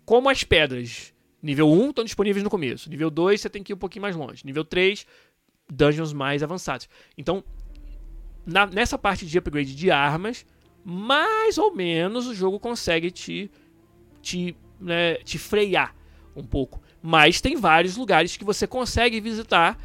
como 0.05 0.29
as 0.29 0.45
pedras 0.45 1.13
nível 1.43 1.71
1 1.71 1.91
estão 1.91 2.05
disponíveis 2.05 2.43
no 2.43 2.51
começo, 2.51 2.89
nível 2.89 3.11
2 3.11 3.41
você 3.41 3.51
tem 3.51 3.63
que 3.63 3.73
ir 3.73 3.75
um 3.75 3.79
pouquinho 3.79 4.03
mais 4.03 4.17
longe, 4.17 4.45
nível 4.45 4.65
3, 4.65 5.07
dungeons 5.71 6.13
mais 6.13 6.43
avançados. 6.43 6.89
Então, 7.19 7.45
na, 8.47 8.67
nessa 8.67 8.99
parte 8.99 9.27
de 9.27 9.39
upgrade 9.39 9.75
de 9.75 9.91
armas, 9.91 10.47
mais 10.85 11.59
ou 11.59 11.75
menos 11.75 12.27
o 12.27 12.35
jogo 12.35 12.59
consegue 12.59 13.11
te, 13.11 13.51
te, 14.21 14.57
né, 14.81 15.17
te 15.17 15.39
frear 15.39 15.95
um 16.35 16.43
pouco. 16.43 16.81
Mas 17.03 17.41
tem 17.41 17.57
vários 17.57 17.97
lugares 17.97 18.37
que 18.37 18.45
você 18.45 18.67
consegue 18.67 19.21
visitar, 19.21 19.79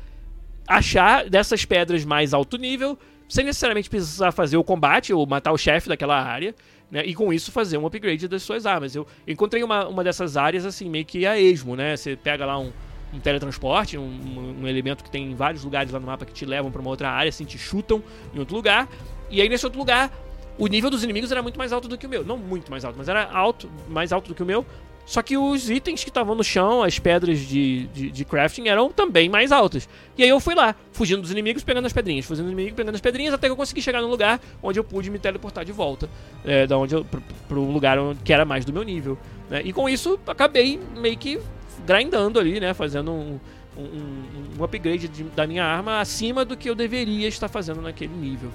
achar 0.68 1.30
dessas 1.30 1.66
pedras 1.66 2.06
mais 2.06 2.34
alto 2.34 2.58
nível 2.58 2.98
sem 3.30 3.46
necessariamente 3.46 3.90
precisar 3.90 4.32
fazer 4.32 4.58
o 4.58 4.64
combate 4.64 5.14
ou 5.14 5.26
matar 5.26 5.52
o 5.52 5.58
chefe 5.58 5.88
daquela 5.88 6.20
área, 6.20 6.54
né? 6.92 7.06
E 7.06 7.14
com 7.14 7.32
isso 7.32 7.52
fazer 7.52 7.78
um 7.78 7.86
upgrade 7.86 8.28
das 8.28 8.42
suas 8.42 8.66
armas. 8.66 8.96
Eu 8.96 9.06
encontrei 9.28 9.64
uma, 9.64 9.88
uma 9.88 10.04
dessas 10.04 10.36
áreas 10.36 10.66
assim, 10.66 10.90
meio 10.90 11.06
que 11.06 11.26
a 11.28 11.40
esmo, 11.40 11.76
né? 11.76 11.96
Você 11.96 12.16
pega 12.16 12.44
lá 12.46 12.58
um, 12.58 12.72
um 13.14 13.20
teletransporte, 13.20 13.98
um, 13.98 14.60
um, 14.62 14.68
elemento 14.68 15.04
que 15.04 15.12
tem 15.12 15.32
em 15.32 15.36
vários 15.36 15.64
lugares 15.64 15.92
lá 15.92 16.00
no 16.00 16.08
mapa 16.08 16.26
que 16.26 16.34
te 16.34 16.46
levam 16.46 16.72
para 16.72 16.82
uma 16.82 16.90
outra 16.90 17.12
área, 17.12 17.30
assim, 17.30 17.46
te 17.46 17.58
chutam 17.58 18.04
em 18.34 18.40
outro 18.40 18.56
lugar. 18.56 18.90
E 19.30 19.40
aí 19.40 19.48
nesse 19.48 19.64
outro 19.64 19.80
lugar, 19.80 20.12
o 20.58 20.66
nível 20.66 20.90
dos 20.90 21.04
inimigos 21.04 21.32
era 21.32 21.44
muito 21.44 21.60
mais 21.60 21.72
alto 21.72 21.88
do 21.88 21.98
que 22.00 22.08
o 22.08 22.10
meu. 22.10 22.26
Não 22.26 22.36
muito 22.36 22.72
mais 22.72 22.84
alto, 22.84 22.98
mas 22.98 23.08
era 23.08 23.32
alto, 23.32 23.70
mais 23.88 24.12
alto 24.12 24.30
do 24.30 24.34
que 24.34 24.42
o 24.42 24.46
meu. 24.46 24.66
Só 25.10 25.24
que 25.24 25.36
os 25.36 25.72
itens 25.72 26.04
que 26.04 26.12
estavam 26.12 26.36
no 26.36 26.44
chão, 26.44 26.84
as 26.84 27.00
pedras 27.00 27.40
de, 27.40 27.88
de, 27.88 28.12
de, 28.12 28.24
crafting, 28.24 28.68
eram 28.68 28.92
também 28.92 29.28
mais 29.28 29.52
altas. 29.52 29.90
E 30.16 30.22
aí 30.22 30.30
eu 30.30 30.40
fui 30.40 30.54
lá, 30.54 30.76
fugindo 30.92 31.20
dos 31.20 31.32
inimigos, 31.32 31.64
pegando 31.64 31.88
as 31.88 31.92
pedrinhas, 31.92 32.26
fugindo 32.26 32.46
dos 32.46 32.54
inimigos, 32.54 32.76
pegando 32.76 32.94
as 32.94 33.02
pedrinhas, 33.02 33.34
até 33.34 33.48
que 33.48 33.52
eu 33.52 33.56
consegui 33.56 33.82
chegar 33.82 34.04
no 34.04 34.08
lugar 34.08 34.40
onde 34.62 34.78
eu 34.78 34.84
pude 34.84 35.10
me 35.10 35.18
teleportar 35.18 35.66
de 35.66 35.72
volta. 35.72 36.08
É, 36.46 36.68
da 36.68 36.78
onde 36.78 36.94
eu, 36.94 37.04
pro, 37.04 37.24
pro 37.48 37.60
lugar 37.60 37.98
onde, 37.98 38.22
que 38.22 38.32
era 38.32 38.46
mais 38.46 38.64
do 38.66 38.72
meu 38.72 38.84
nível. 38.84 39.18
Né? 39.50 39.64
E 39.66 39.74
com 39.74 39.90
isso, 39.90 40.20
acabei 40.28 40.80
meio 40.96 41.18
que 41.18 41.42
grindando 41.88 42.40
ali, 42.40 42.60
né? 42.60 42.76
Fazendo 42.76 43.12
um, 43.12 43.40
um, 43.76 44.60
um 44.60 44.64
upgrade 44.64 45.08
de, 45.08 45.24
da 45.24 45.48
minha 45.48 45.66
arma 45.66 46.02
acima 46.02 46.46
do 46.46 46.56
que 46.56 46.70
eu 46.70 46.76
deveria 46.76 47.28
estar 47.28 47.48
fazendo 47.48 47.82
naquele 47.82 48.14
nível. 48.14 48.52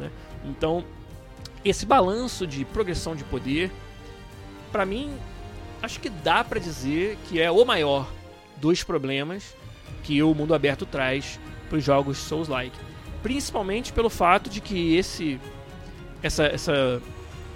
Né? 0.00 0.10
Então, 0.46 0.82
esse 1.62 1.84
balanço 1.84 2.46
de 2.46 2.64
progressão 2.64 3.14
de 3.14 3.24
poder, 3.24 3.70
para 4.72 4.86
mim, 4.86 5.10
acho 5.82 6.00
que 6.00 6.08
dá 6.08 6.42
para 6.42 6.58
dizer 6.58 7.16
que 7.28 7.40
é 7.40 7.50
o 7.50 7.64
maior 7.64 8.08
dos 8.56 8.82
problemas 8.82 9.54
que 10.02 10.22
o 10.22 10.34
mundo 10.34 10.54
aberto 10.54 10.86
traz 10.86 11.38
para 11.68 11.78
os 11.78 11.84
jogos 11.84 12.18
Souls-like. 12.18 12.76
Principalmente 13.22 13.92
pelo 13.92 14.10
fato 14.10 14.48
de 14.48 14.60
que 14.60 14.96
esse, 14.96 15.40
essa, 16.22 16.44
essa, 16.44 17.02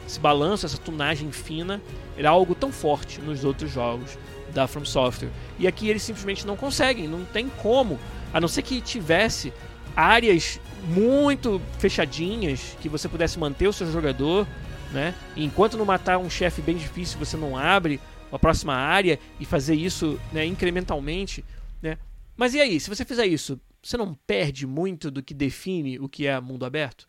esse 0.06 0.20
balanço, 0.20 0.66
essa 0.66 0.78
tunagem 0.78 1.30
fina, 1.32 1.80
era 2.16 2.30
algo 2.30 2.54
tão 2.54 2.72
forte 2.72 3.20
nos 3.20 3.44
outros 3.44 3.70
jogos 3.70 4.18
da 4.52 4.66
From 4.66 4.84
Software. 4.84 5.30
E 5.58 5.66
aqui 5.66 5.88
eles 5.88 6.02
simplesmente 6.02 6.46
não 6.46 6.56
conseguem, 6.56 7.08
não 7.08 7.24
tem 7.24 7.48
como, 7.48 7.98
a 8.32 8.40
não 8.40 8.48
ser 8.48 8.62
que 8.62 8.80
tivesse 8.80 9.52
áreas 9.96 10.60
muito 10.84 11.60
fechadinhas 11.78 12.76
que 12.80 12.88
você 12.88 13.08
pudesse 13.08 13.38
manter 13.38 13.68
o 13.68 13.72
seu 13.72 13.90
jogador, 13.90 14.46
né? 14.90 15.14
E 15.36 15.44
enquanto 15.44 15.76
não 15.76 15.84
matar 15.84 16.18
um 16.18 16.28
chefe 16.28 16.60
bem 16.60 16.76
difícil, 16.76 17.18
você 17.18 17.36
não 17.36 17.56
abre 17.56 18.00
uma 18.32 18.38
próxima 18.38 18.74
área 18.74 19.18
e 19.38 19.44
fazer 19.44 19.74
isso 19.74 20.18
né, 20.32 20.44
incrementalmente. 20.44 21.44
Né? 21.82 21.98
Mas 22.34 22.54
e 22.54 22.60
aí, 22.60 22.80
se 22.80 22.88
você 22.88 23.04
fizer 23.04 23.26
isso, 23.26 23.60
você 23.82 23.96
não 23.96 24.14
perde 24.26 24.66
muito 24.66 25.10
do 25.10 25.22
que 25.22 25.34
define 25.34 25.98
o 25.98 26.08
que 26.08 26.26
é 26.26 26.40
mundo 26.40 26.64
aberto? 26.64 27.06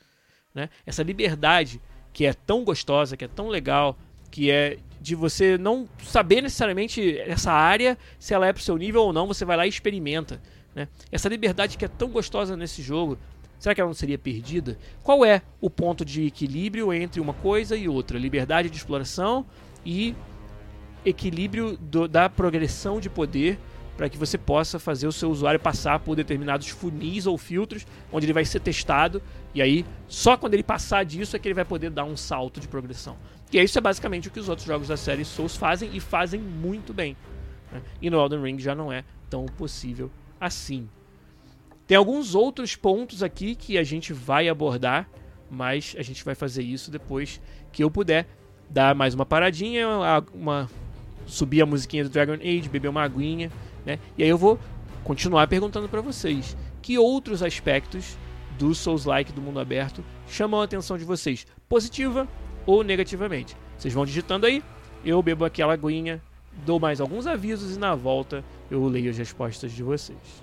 Né? 0.54 0.70
Essa 0.86 1.02
liberdade 1.02 1.82
que 2.12 2.26
é 2.26 2.34
tão 2.34 2.64
gostosa, 2.64 3.16
que 3.16 3.24
é 3.24 3.28
tão 3.28 3.48
legal, 3.48 3.98
que 4.30 4.52
é 4.52 4.78
de 5.00 5.16
você 5.16 5.58
não 5.58 5.88
saber 6.04 6.42
necessariamente 6.42 7.18
essa 7.20 7.52
área, 7.52 7.98
se 8.20 8.34
ela 8.34 8.48
é 8.48 8.54
pro 8.54 8.62
seu 8.62 8.78
nível 8.78 9.04
ou 9.04 9.14
não, 9.14 9.28
você 9.28 9.46
vai 9.46 9.56
lá 9.56 9.66
e 9.66 9.70
experimenta. 9.70 10.42
Né? 10.76 10.88
Essa 11.12 11.30
liberdade 11.30 11.78
que 11.78 11.86
é 11.86 11.88
tão 11.88 12.10
gostosa 12.10 12.58
nesse 12.58 12.82
jogo, 12.82 13.18
será 13.60 13.74
que 13.74 13.80
ela 13.80 13.90
não 13.90 13.96
seria 13.96 14.18
perdida? 14.18 14.78
Qual 15.02 15.24
é 15.24 15.42
o 15.62 15.70
ponto 15.70 16.04
de 16.04 16.26
equilíbrio 16.26 16.94
entre 16.94 17.22
uma 17.22 17.34
coisa 17.34 17.78
e 17.78 17.88
outra? 17.88 18.20
Liberdade 18.20 18.70
de 18.70 18.78
exploração 18.78 19.46
e 19.86 20.16
equilíbrio 21.06 21.78
do, 21.78 22.08
da 22.08 22.30
progressão 22.30 23.00
de 23.00 23.10
poder 23.10 23.60
para 23.96 24.10
que 24.10 24.18
você 24.18 24.38
possa 24.38 24.80
fazer 24.80 25.08
o 25.08 25.12
seu 25.12 25.30
usuário 25.30 25.60
passar 25.60 26.00
por 26.00 26.16
determinados 26.16 26.68
funis 26.70 27.28
ou 27.28 27.38
filtros, 27.38 27.86
onde 28.12 28.26
ele 28.26 28.34
vai 28.34 28.44
ser 28.44 28.60
testado, 28.60 29.22
e 29.54 29.62
aí 29.62 29.86
só 30.08 30.36
quando 30.36 30.56
ele 30.56 30.64
passar 30.64 31.06
disso 31.06 31.36
é 31.36 31.40
que 31.40 31.48
ele 31.48 31.54
vai 31.54 31.66
poder 31.66 31.92
dar 31.92 32.04
um 32.04 32.18
salto 32.18 32.60
de 32.60 32.68
progressão. 32.68 33.16
E 33.52 33.62
isso 33.62 33.78
é 33.78 33.82
basicamente 33.82 34.28
o 34.28 34.32
que 34.32 34.40
os 34.40 34.50
outros 34.50 34.68
jogos 34.68 34.88
da 34.88 34.98
série 34.98 35.24
Souls 35.24 35.56
fazem 35.56 35.92
e 35.94 36.00
fazem 36.00 36.40
muito 36.40 36.92
bem. 36.92 37.16
Né? 37.72 37.82
E 38.02 38.10
no 38.10 38.20
Elden 38.20 38.42
Ring 38.42 38.60
já 38.60 38.74
não 38.74 38.92
é 38.92 39.04
tão 39.30 39.46
possível 39.46 40.10
assim. 40.42 40.90
Tem 41.86 41.96
alguns 41.96 42.34
outros 42.34 42.76
pontos 42.76 43.22
aqui 43.22 43.54
que 43.56 43.78
a 43.78 43.84
gente 43.84 44.12
vai 44.12 44.50
abordar, 44.50 45.08
mas 45.52 45.96
a 46.00 46.02
gente 46.02 46.26
vai 46.26 46.34
fazer 46.34 46.64
isso 46.64 46.90
depois 46.90 47.40
que 47.72 47.84
eu 47.84 47.92
puder 47.92 48.28
dar 48.70 48.96
mais 48.96 49.14
uma 49.14 49.26
paradinha, 49.26 49.88
uma 50.34 50.68
subir 51.26 51.62
a 51.62 51.66
musiquinha 51.66 52.04
do 52.04 52.10
Dragon 52.10 52.34
Age, 52.34 52.70
beber 52.70 52.90
uma 52.90 53.04
aguinha, 53.04 53.52
né? 53.86 54.00
E 54.18 54.24
aí 54.24 54.30
eu 54.30 54.38
vou 54.38 54.60
continuar 55.04 55.48
perguntando 55.48 55.90
para 55.90 56.02
vocês 56.02 56.56
que 56.82 56.98
outros 56.98 57.42
aspectos 57.42 58.18
do 58.58 58.74
Souls-like 58.76 59.32
do 59.32 59.42
mundo 59.42 59.60
aberto 59.60 60.04
chamam 60.28 60.62
a 60.62 60.66
atenção 60.66 60.98
de 60.98 61.04
vocês, 61.04 61.46
positiva 61.68 62.28
ou 62.66 62.84
negativamente. 62.84 63.56
Vocês 63.78 63.94
vão 63.94 64.06
digitando 64.06 64.46
aí, 64.46 64.64
eu 65.04 65.22
bebo 65.22 65.46
aquela 65.46 65.74
aguinha, 65.74 66.22
dou 66.66 66.80
mais 66.80 67.02
alguns 67.02 67.28
avisos 67.28 67.76
e 67.76 67.80
na 67.80 67.96
volta 67.96 68.44
eu 68.70 68.86
leio 68.86 69.10
as 69.10 69.18
respostas 69.18 69.72
de 69.72 69.84
vocês. 69.84 70.43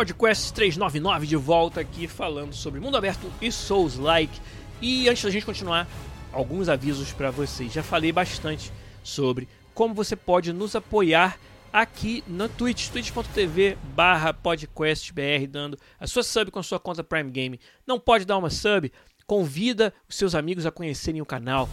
Podcast 0.00 0.54
399 0.54 1.26
de 1.26 1.36
volta 1.36 1.78
aqui 1.82 2.08
falando 2.08 2.54
sobre 2.54 2.80
mundo 2.80 2.96
aberto 2.96 3.30
e 3.38 3.52
Souls 3.52 3.98
Like. 3.98 4.40
E 4.80 5.06
antes 5.10 5.22
da 5.22 5.28
gente 5.28 5.44
continuar, 5.44 5.86
alguns 6.32 6.70
avisos 6.70 7.12
para 7.12 7.30
vocês. 7.30 7.70
Já 7.70 7.82
falei 7.82 8.10
bastante 8.10 8.72
sobre 9.02 9.46
como 9.74 9.92
você 9.92 10.16
pode 10.16 10.54
nos 10.54 10.74
apoiar 10.74 11.38
aqui 11.70 12.24
na 12.26 12.48
Twitch, 12.48 12.88
twitch.tv 12.88 13.76
barra 13.94 14.32
podcastbr, 14.32 15.46
dando 15.46 15.78
a 16.00 16.06
sua 16.06 16.22
sub 16.22 16.50
com 16.50 16.60
a 16.60 16.62
sua 16.62 16.80
conta 16.80 17.04
Prime 17.04 17.30
Game. 17.30 17.60
Não 17.86 18.00
pode 18.00 18.24
dar 18.24 18.38
uma 18.38 18.48
sub? 18.48 18.90
Convida 19.26 19.92
os 20.08 20.16
seus 20.16 20.34
amigos 20.34 20.64
a 20.64 20.70
conhecerem 20.70 21.20
o 21.20 21.26
canal. 21.26 21.68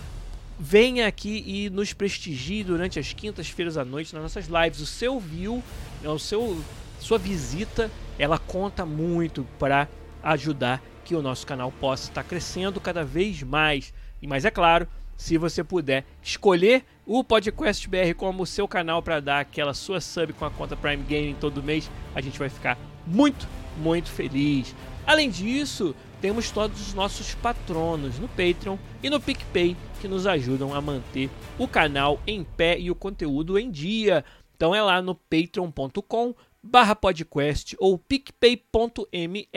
Venha 0.60 1.08
aqui 1.08 1.46
e 1.48 1.70
nos 1.70 1.94
prestigie 1.94 2.62
durante 2.62 3.00
as 3.00 3.14
quintas-feiras 3.14 3.78
à 3.78 3.86
noite 3.86 4.14
nas 4.14 4.24
nossas 4.24 4.48
lives. 4.48 4.82
O 4.82 4.86
seu 4.86 5.18
view, 5.18 5.64
né, 6.02 6.10
o 6.10 6.20
seu, 6.20 6.62
sua 7.00 7.18
visita, 7.18 7.92
ela 8.18 8.38
conta 8.38 8.86
muito 8.86 9.46
para 9.60 9.88
ajudar 10.24 10.82
que 11.06 11.16
o 11.16 11.22
nosso 11.22 11.48
canal 11.48 11.72
possa 11.72 12.10
estar 12.10 12.24
crescendo 12.24 12.82
cada 12.82 13.04
vez 13.04 13.42
mais. 13.44 13.94
E 14.22 14.28
mais 14.28 14.44
é 14.44 14.52
claro, 14.52 14.88
se 15.16 15.38
você 15.38 15.64
puder 15.64 16.06
escolher 16.22 16.84
o 17.06 17.24
Podcast 17.24 17.88
BR 17.88 18.14
como 18.16 18.46
seu 18.46 18.68
canal 18.68 19.02
para 19.02 19.20
dar 19.20 19.40
aquela 19.40 19.74
sua 19.74 20.02
sub 20.02 20.34
com 20.34 20.46
a 20.46 20.52
conta 20.52 20.76
Prime 20.76 21.04
Gaming 21.04 21.36
todo 21.40 21.64
mês, 21.64 21.90
a 22.14 22.22
gente 22.22 22.38
vai 22.38 22.50
ficar 22.50 22.78
muito, 23.06 23.48
muito 23.78 24.10
feliz. 24.10 24.76
Além 25.06 25.30
disso, 25.30 25.96
temos 26.22 26.52
todos 26.52 26.82
os 26.82 26.94
nossos 26.94 27.34
patronos 27.36 28.20
no 28.20 28.28
Patreon 28.28 28.78
e 29.02 29.10
no 29.10 29.20
PicPay 29.20 29.78
que 30.02 30.08
nos 30.08 30.28
ajudam 30.28 30.74
a 30.74 30.82
manter 30.82 31.30
o 31.58 31.68
canal 31.68 32.20
em 32.28 32.44
pé 32.44 32.78
e 32.78 32.92
o 32.92 32.96
conteúdo 32.96 33.58
em 33.58 33.72
dia. 33.72 34.24
Então 34.56 34.74
é 34.74 34.82
lá 34.82 35.02
no 35.02 35.16
patreon.com 35.16 36.36
barra 36.62 36.96
podcast 36.96 37.76
ou 37.80 37.98
picpay.me 37.98 39.50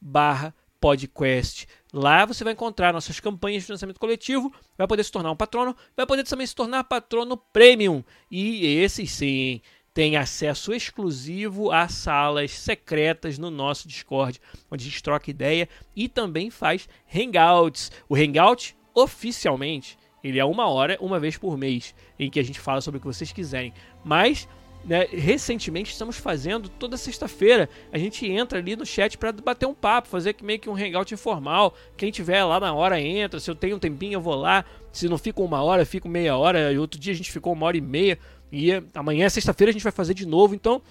barra 0.00 0.54
podcast. 0.80 1.66
Lá 1.92 2.26
você 2.26 2.44
vai 2.44 2.52
encontrar 2.52 2.92
nossas 2.92 3.18
campanhas 3.18 3.62
de 3.62 3.66
financiamento 3.66 3.98
coletivo, 3.98 4.52
vai 4.76 4.86
poder 4.86 5.02
se 5.02 5.10
tornar 5.10 5.30
um 5.30 5.36
patrono, 5.36 5.74
vai 5.96 6.06
poder 6.06 6.24
também 6.24 6.46
se 6.46 6.54
tornar 6.54 6.84
patrono 6.84 7.36
premium. 7.36 8.04
E 8.30 8.66
esses 8.66 9.10
sim 9.10 9.62
tem 9.94 10.16
acesso 10.16 10.74
exclusivo 10.74 11.70
a 11.70 11.88
salas 11.88 12.50
secretas 12.50 13.38
no 13.38 13.48
nosso 13.48 13.86
Discord, 13.86 14.40
onde 14.70 14.84
a 14.84 14.90
gente 14.90 15.02
troca 15.02 15.30
ideia 15.30 15.68
e 15.94 16.08
também 16.08 16.50
faz 16.50 16.88
hangouts. 17.06 17.92
O 18.08 18.16
hangout, 18.16 18.76
oficialmente, 18.92 19.96
ele 20.22 20.40
é 20.40 20.44
uma 20.44 20.68
hora, 20.68 20.98
uma 21.00 21.20
vez 21.20 21.38
por 21.38 21.56
mês, 21.56 21.94
em 22.18 22.28
que 22.28 22.40
a 22.40 22.42
gente 22.42 22.58
fala 22.58 22.80
sobre 22.80 22.98
o 22.98 23.00
que 23.00 23.06
vocês 23.06 23.32
quiserem. 23.32 23.72
Mas 24.04 24.48
né, 24.84 25.06
recentemente 25.10 25.92
estamos 25.92 26.16
fazendo 26.16 26.68
toda 26.68 26.96
sexta-feira. 26.96 27.68
A 27.90 27.98
gente 27.98 28.26
entra 28.26 28.58
ali 28.58 28.76
no 28.76 28.84
chat 28.84 29.16
para 29.16 29.32
bater 29.32 29.66
um 29.66 29.74
papo, 29.74 30.08
fazer 30.08 30.36
meio 30.42 30.58
que 30.58 30.68
um 30.68 30.76
hangout 30.76 31.12
informal. 31.12 31.74
Quem 31.96 32.10
tiver 32.10 32.44
lá 32.44 32.60
na 32.60 32.74
hora 32.74 33.00
entra. 33.00 33.40
Se 33.40 33.50
eu 33.50 33.54
tenho 33.54 33.76
um 33.76 33.78
tempinho, 33.78 34.14
eu 34.14 34.20
vou 34.20 34.34
lá. 34.34 34.64
Se 34.92 35.08
não 35.08 35.16
fico 35.16 35.42
uma 35.42 35.62
hora, 35.62 35.86
fico 35.86 36.08
meia 36.08 36.36
hora. 36.36 36.72
E 36.72 36.78
outro 36.78 37.00
dia 37.00 37.12
a 37.12 37.16
gente 37.16 37.32
ficou 37.32 37.52
uma 37.52 37.66
hora 37.66 37.76
e 37.76 37.80
meia. 37.80 38.18
E 38.52 38.70
amanhã, 38.94 39.28
sexta-feira, 39.28 39.70
a 39.70 39.72
gente 39.72 39.82
vai 39.82 39.92
fazer 39.92 40.14
de 40.14 40.26
novo. 40.26 40.54
Então, 40.54 40.82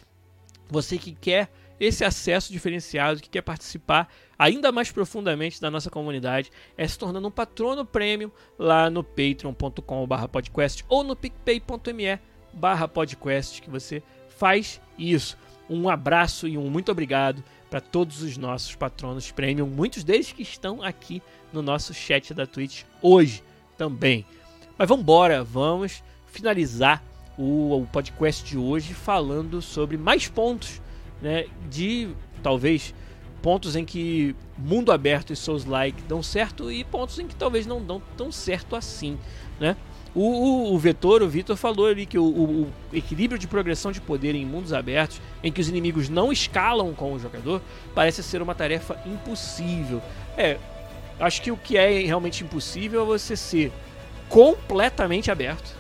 você 0.70 0.98
que 0.98 1.12
quer 1.12 1.50
esse 1.80 2.04
acesso 2.04 2.52
diferenciado, 2.52 3.22
que 3.22 3.30
quer 3.30 3.41
participar 3.41 4.12
ainda 4.38 4.72
mais 4.72 4.91
profundamente 4.91 5.62
da 5.62 5.70
nossa 5.70 5.89
comunidade, 5.89 6.52
é 6.78 6.88
se 6.88 6.98
tornando 6.98 7.28
um 7.28 7.32
patrono 7.32 7.86
premium 7.86 8.32
lá 8.58 8.89
no 8.89 9.04
patreon.com/podcast 9.04 10.84
ou 10.89 11.04
no 11.04 11.16
picpay.me 11.16 12.20
podcast 12.93 13.62
que 13.62 13.70
você 13.70 14.04
faz 14.30 14.82
isso. 14.97 15.38
Um 15.70 15.89
abraço 15.89 16.47
e 16.47 16.58
um 16.58 16.70
muito 16.70 16.91
obrigado 16.91 17.43
para 17.70 17.82
todos 17.82 18.22
os 18.22 18.38
nossos 18.38 18.76
patronos 18.76 19.32
premium, 19.32 19.66
muitos 19.66 20.04
deles 20.04 20.32
que 20.32 20.43
estão 20.43 20.84
aqui 20.84 21.22
no 21.51 21.62
nosso 21.62 21.93
chat 21.93 22.34
da 22.34 22.45
Twitch 22.45 22.84
hoje 23.01 23.43
também. 23.78 24.26
Mas 24.78 24.88
vamos 24.88 25.04
embora, 25.04 25.43
vamos 25.43 26.04
finalizar 26.28 27.04
o, 27.38 27.82
o 27.82 27.88
podcast 27.91 28.43
de 28.43 28.58
hoje 28.58 28.93
falando 28.93 29.62
sobre 29.62 29.97
mais 29.97 30.28
pontos, 30.28 30.82
né, 31.22 31.45
de 31.70 32.10
talvez 32.43 32.93
pontos 33.41 33.76
em 33.76 33.84
que 33.84 34.36
mundo 34.58 34.91
aberto 34.91 35.34
e 35.34 35.36
Souls 35.36 35.66
like 35.66 36.01
dão 36.04 36.24
certo 36.24 36.72
e 36.72 36.84
pontos 36.84 37.20
em 37.20 37.28
que 37.28 37.36
talvez 37.36 37.66
não 37.66 37.84
dão 37.84 38.01
tão 38.16 38.32
certo 38.32 38.76
assim, 38.76 39.18
né? 39.60 39.76
O, 40.16 40.22
o, 40.22 40.74
o 40.74 40.78
Vetor, 40.78 41.24
o 41.24 41.28
Vitor 41.28 41.55
falou 41.55 41.88
ali 41.88 42.05
que 42.05 42.20
o, 42.20 42.24
o, 42.24 42.74
equilíbrio 42.91 43.39
de 43.39 43.47
progressão 43.47 43.91
de 43.91 43.99
poder 43.99 44.36
em 44.36 44.45
mundos 44.45 44.72
abertos, 44.72 45.20
em 45.43 45.51
que 45.51 45.59
os 45.59 45.68
inimigos 45.68 46.07
não 46.07 46.32
escalam 46.32 46.93
com 46.93 47.14
o 47.14 47.20
jogador, 47.20 47.61
parece 47.95 48.22
ser 48.22 48.41
uma 48.41 48.53
tarefa 48.53 48.99
impossível. 49.05 50.01
É, 50.38 50.57
acho 51.20 51.41
que 51.41 51.51
o 51.51 51.57
que 51.57 51.78
é 51.78 52.01
realmente 52.01 52.43
impossível 52.43 53.01
é 53.01 53.05
você 53.05 53.36
ser 53.36 53.72
completamente 54.30 55.32
aberto 55.32 55.76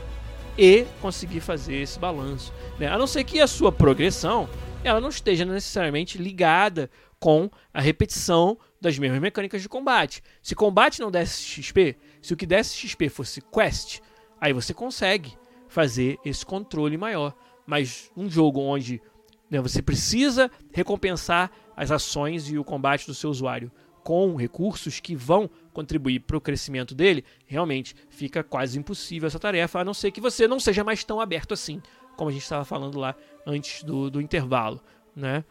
e 0.57 0.85
conseguir 1.01 1.39
fazer 1.39 1.75
esse 1.75 1.99
balanço. 1.99 2.51
Né? 2.79 2.87
A 2.87 2.97
não 2.97 3.07
ser 3.07 3.23
que 3.23 3.39
a 3.39 3.47
sua 3.47 3.71
progressão 3.71 4.49
ela 4.83 4.99
não 4.99 5.09
esteja 5.09 5.45
necessariamente 5.45 6.17
ligada 6.17 6.89
com 7.19 7.49
a 7.73 7.79
repetição 7.79 8.57
das 8.81 8.99
mesmas 8.99 9.21
mecânicas 9.21 9.61
de 9.61 9.69
combate. 9.69 10.21
Se 10.41 10.53
combate 10.53 10.99
não 10.99 11.09
desse 11.09 11.41
XP, 11.41 11.95
se 12.21 12.33
o 12.33 12.37
que 12.37 12.45
desse 12.45 12.75
XP 12.75 13.07
fosse 13.07 13.41
quest, 13.41 14.01
aí 14.43 14.51
você 14.51 14.73
consegue 14.73 15.37
fazer 15.69 16.19
esse 16.25 16.45
controle 16.45 16.97
maior. 16.97 17.33
Mas 17.65 18.11
um 18.15 18.29
jogo 18.29 18.59
onde 18.59 19.01
né, 19.49 19.61
você 19.61 19.81
precisa 19.81 20.51
recompensar 20.73 21.49
as 21.77 21.91
ações 21.91 22.51
e 22.51 22.57
o 22.57 22.63
combate 22.63 23.07
do 23.07 23.13
seu 23.13 23.29
usuário 23.29 23.71
com 24.03 24.35
recursos 24.35 24.99
que 24.99 25.15
vão 25.15 25.49
contribuir 25.71 26.19
para 26.19 26.35
o 26.35 26.41
crescimento 26.41 26.93
dele, 26.93 27.23
realmente 27.45 27.95
fica 28.09 28.43
quase 28.43 28.77
impossível 28.77 29.27
essa 29.27 29.39
tarefa, 29.39 29.79
a 29.79 29.85
não 29.85 29.93
ser 29.93 30.11
que 30.11 30.19
você 30.19 30.45
não 30.45 30.59
seja 30.59 30.83
mais 30.83 31.05
tão 31.05 31.21
aberto 31.21 31.53
assim, 31.53 31.81
como 32.17 32.29
a 32.29 32.33
gente 32.33 32.43
estava 32.43 32.65
falando 32.65 32.99
lá 32.99 33.15
antes 33.47 33.81
do, 33.81 34.11
do 34.11 34.19
intervalo, 34.19 34.81
né? 35.15 35.45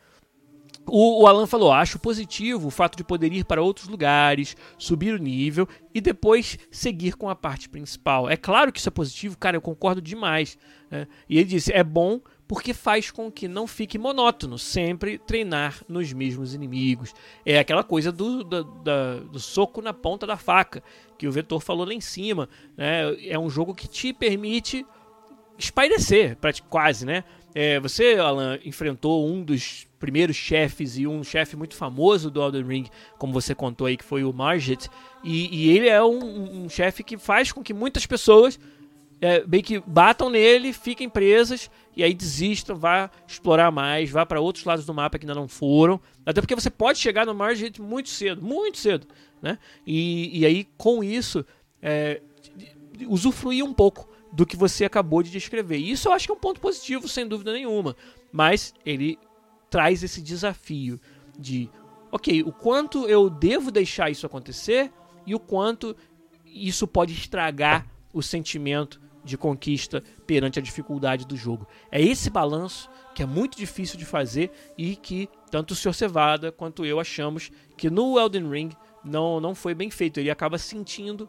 O, 0.86 1.22
o, 1.22 1.26
Alan 1.26 1.46
falou: 1.46 1.72
acho 1.72 1.98
positivo 1.98 2.68
o 2.68 2.70
fato 2.70 2.96
de 2.96 3.04
poder 3.04 3.32
ir 3.32 3.44
para 3.44 3.62
outros 3.62 3.88
lugares, 3.88 4.56
subir 4.76 5.14
o 5.14 5.18
nível 5.18 5.68
e 5.94 6.00
depois 6.00 6.58
seguir 6.70 7.16
com 7.16 7.28
a 7.28 7.36
parte 7.36 7.68
principal. 7.68 8.28
É 8.28 8.36
claro 8.36 8.72
que 8.72 8.78
isso 8.78 8.88
é 8.88 8.92
positivo, 8.92 9.38
cara, 9.38 9.56
eu 9.56 9.60
concordo 9.60 10.00
demais. 10.00 10.58
Né? 10.90 11.06
E 11.28 11.38
ele 11.38 11.48
disse: 11.48 11.72
é 11.72 11.84
bom 11.84 12.20
porque 12.48 12.74
faz 12.74 13.10
com 13.10 13.30
que 13.30 13.48
não 13.48 13.66
fique 13.66 13.96
monótono 13.96 14.58
sempre 14.58 15.16
treinar 15.16 15.82
nos 15.88 16.12
mesmos 16.12 16.52
inimigos. 16.52 17.14
É 17.46 17.58
aquela 17.58 17.82
coisa 17.82 18.12
do, 18.12 18.44
do, 18.44 18.64
do 18.64 19.38
soco 19.38 19.80
na 19.80 19.94
ponta 19.94 20.26
da 20.26 20.36
faca, 20.36 20.82
que 21.16 21.26
o 21.26 21.32
Vetor 21.32 21.60
falou 21.60 21.86
lá 21.86 21.94
em 21.94 22.00
cima. 22.00 22.48
Né? 22.76 23.26
É 23.26 23.38
um 23.38 23.48
jogo 23.48 23.74
que 23.74 23.88
te 23.88 24.12
permite 24.12 24.84
espairecer, 25.56 26.36
quase, 26.68 27.06
né? 27.06 27.24
É, 27.54 27.78
você, 27.78 28.14
Alan, 28.14 28.58
enfrentou 28.64 29.26
um 29.28 29.42
dos 29.42 29.86
primeiros 29.98 30.36
chefes 30.36 30.96
e 30.96 31.06
um 31.06 31.22
chefe 31.22 31.54
muito 31.56 31.76
famoso 31.76 32.30
do 32.30 32.42
Elden 32.42 32.64
Ring, 32.64 32.86
como 33.18 33.32
você 33.32 33.54
contou 33.54 33.86
aí, 33.86 33.96
que 33.96 34.04
foi 34.04 34.24
o 34.24 34.32
Margit. 34.32 34.88
E, 35.22 35.54
e 35.54 35.76
ele 35.76 35.88
é 35.88 36.02
um, 36.02 36.64
um 36.64 36.68
chefe 36.68 37.04
que 37.04 37.16
faz 37.16 37.52
com 37.52 37.62
que 37.62 37.74
muitas 37.74 38.06
pessoas 38.06 38.58
é, 39.20 39.44
bem 39.46 39.62
que 39.62 39.78
batam 39.86 40.28
nele, 40.28 40.72
fiquem 40.72 41.08
presas 41.08 41.70
e 41.96 42.02
aí 42.02 42.12
desistam, 42.12 42.74
vá 42.74 43.08
explorar 43.26 43.70
mais, 43.70 44.10
vá 44.10 44.26
para 44.26 44.40
outros 44.40 44.64
lados 44.64 44.84
do 44.84 44.92
mapa 44.92 45.16
que 45.16 45.24
ainda 45.24 45.34
não 45.34 45.46
foram. 45.46 46.00
Até 46.26 46.40
porque 46.40 46.56
você 46.56 46.68
pode 46.68 46.98
chegar 46.98 47.24
no 47.24 47.32
Margit 47.32 47.80
muito 47.80 48.08
cedo, 48.08 48.42
muito 48.42 48.78
cedo, 48.78 49.06
né? 49.40 49.58
E, 49.86 50.40
e 50.40 50.44
aí 50.44 50.66
com 50.76 51.04
isso 51.04 51.46
é, 51.80 52.20
usufruir 53.06 53.64
um 53.64 53.72
pouco 53.72 54.11
do 54.32 54.46
que 54.46 54.56
você 54.56 54.84
acabou 54.84 55.22
de 55.22 55.30
descrever. 55.30 55.76
E 55.76 55.90
isso 55.90 56.08
eu 56.08 56.12
acho 56.12 56.26
que 56.26 56.32
é 56.32 56.34
um 56.34 56.40
ponto 56.40 56.60
positivo, 56.60 57.06
sem 57.06 57.28
dúvida 57.28 57.52
nenhuma. 57.52 57.94
Mas 58.32 58.74
ele 58.84 59.18
traz 59.68 60.02
esse 60.02 60.22
desafio 60.22 60.98
de, 61.38 61.68
ok, 62.10 62.42
o 62.42 62.50
quanto 62.50 63.06
eu 63.06 63.28
devo 63.28 63.70
deixar 63.70 64.10
isso 64.10 64.24
acontecer 64.24 64.90
e 65.26 65.34
o 65.34 65.38
quanto 65.38 65.94
isso 66.46 66.86
pode 66.86 67.12
estragar 67.12 67.86
o 68.12 68.22
sentimento 68.22 69.00
de 69.24 69.38
conquista 69.38 70.02
perante 70.26 70.58
a 70.58 70.62
dificuldade 70.62 71.26
do 71.26 71.36
jogo. 71.36 71.66
É 71.90 72.00
esse 72.00 72.28
balanço 72.28 72.90
que 73.14 73.22
é 73.22 73.26
muito 73.26 73.56
difícil 73.56 73.98
de 73.98 74.04
fazer 74.04 74.50
e 74.76 74.96
que 74.96 75.28
tanto 75.50 75.72
o 75.72 75.74
Sr. 75.76 75.94
Cevada 75.94 76.50
quanto 76.50 76.84
eu 76.84 76.98
achamos 76.98 77.50
que 77.76 77.88
no 77.88 78.18
Elden 78.18 78.48
Ring 78.48 78.70
não, 79.04 79.40
não 79.40 79.54
foi 79.54 79.74
bem 79.74 79.90
feito. 79.90 80.18
Ele 80.18 80.30
acaba 80.30 80.58
sentindo 80.58 81.28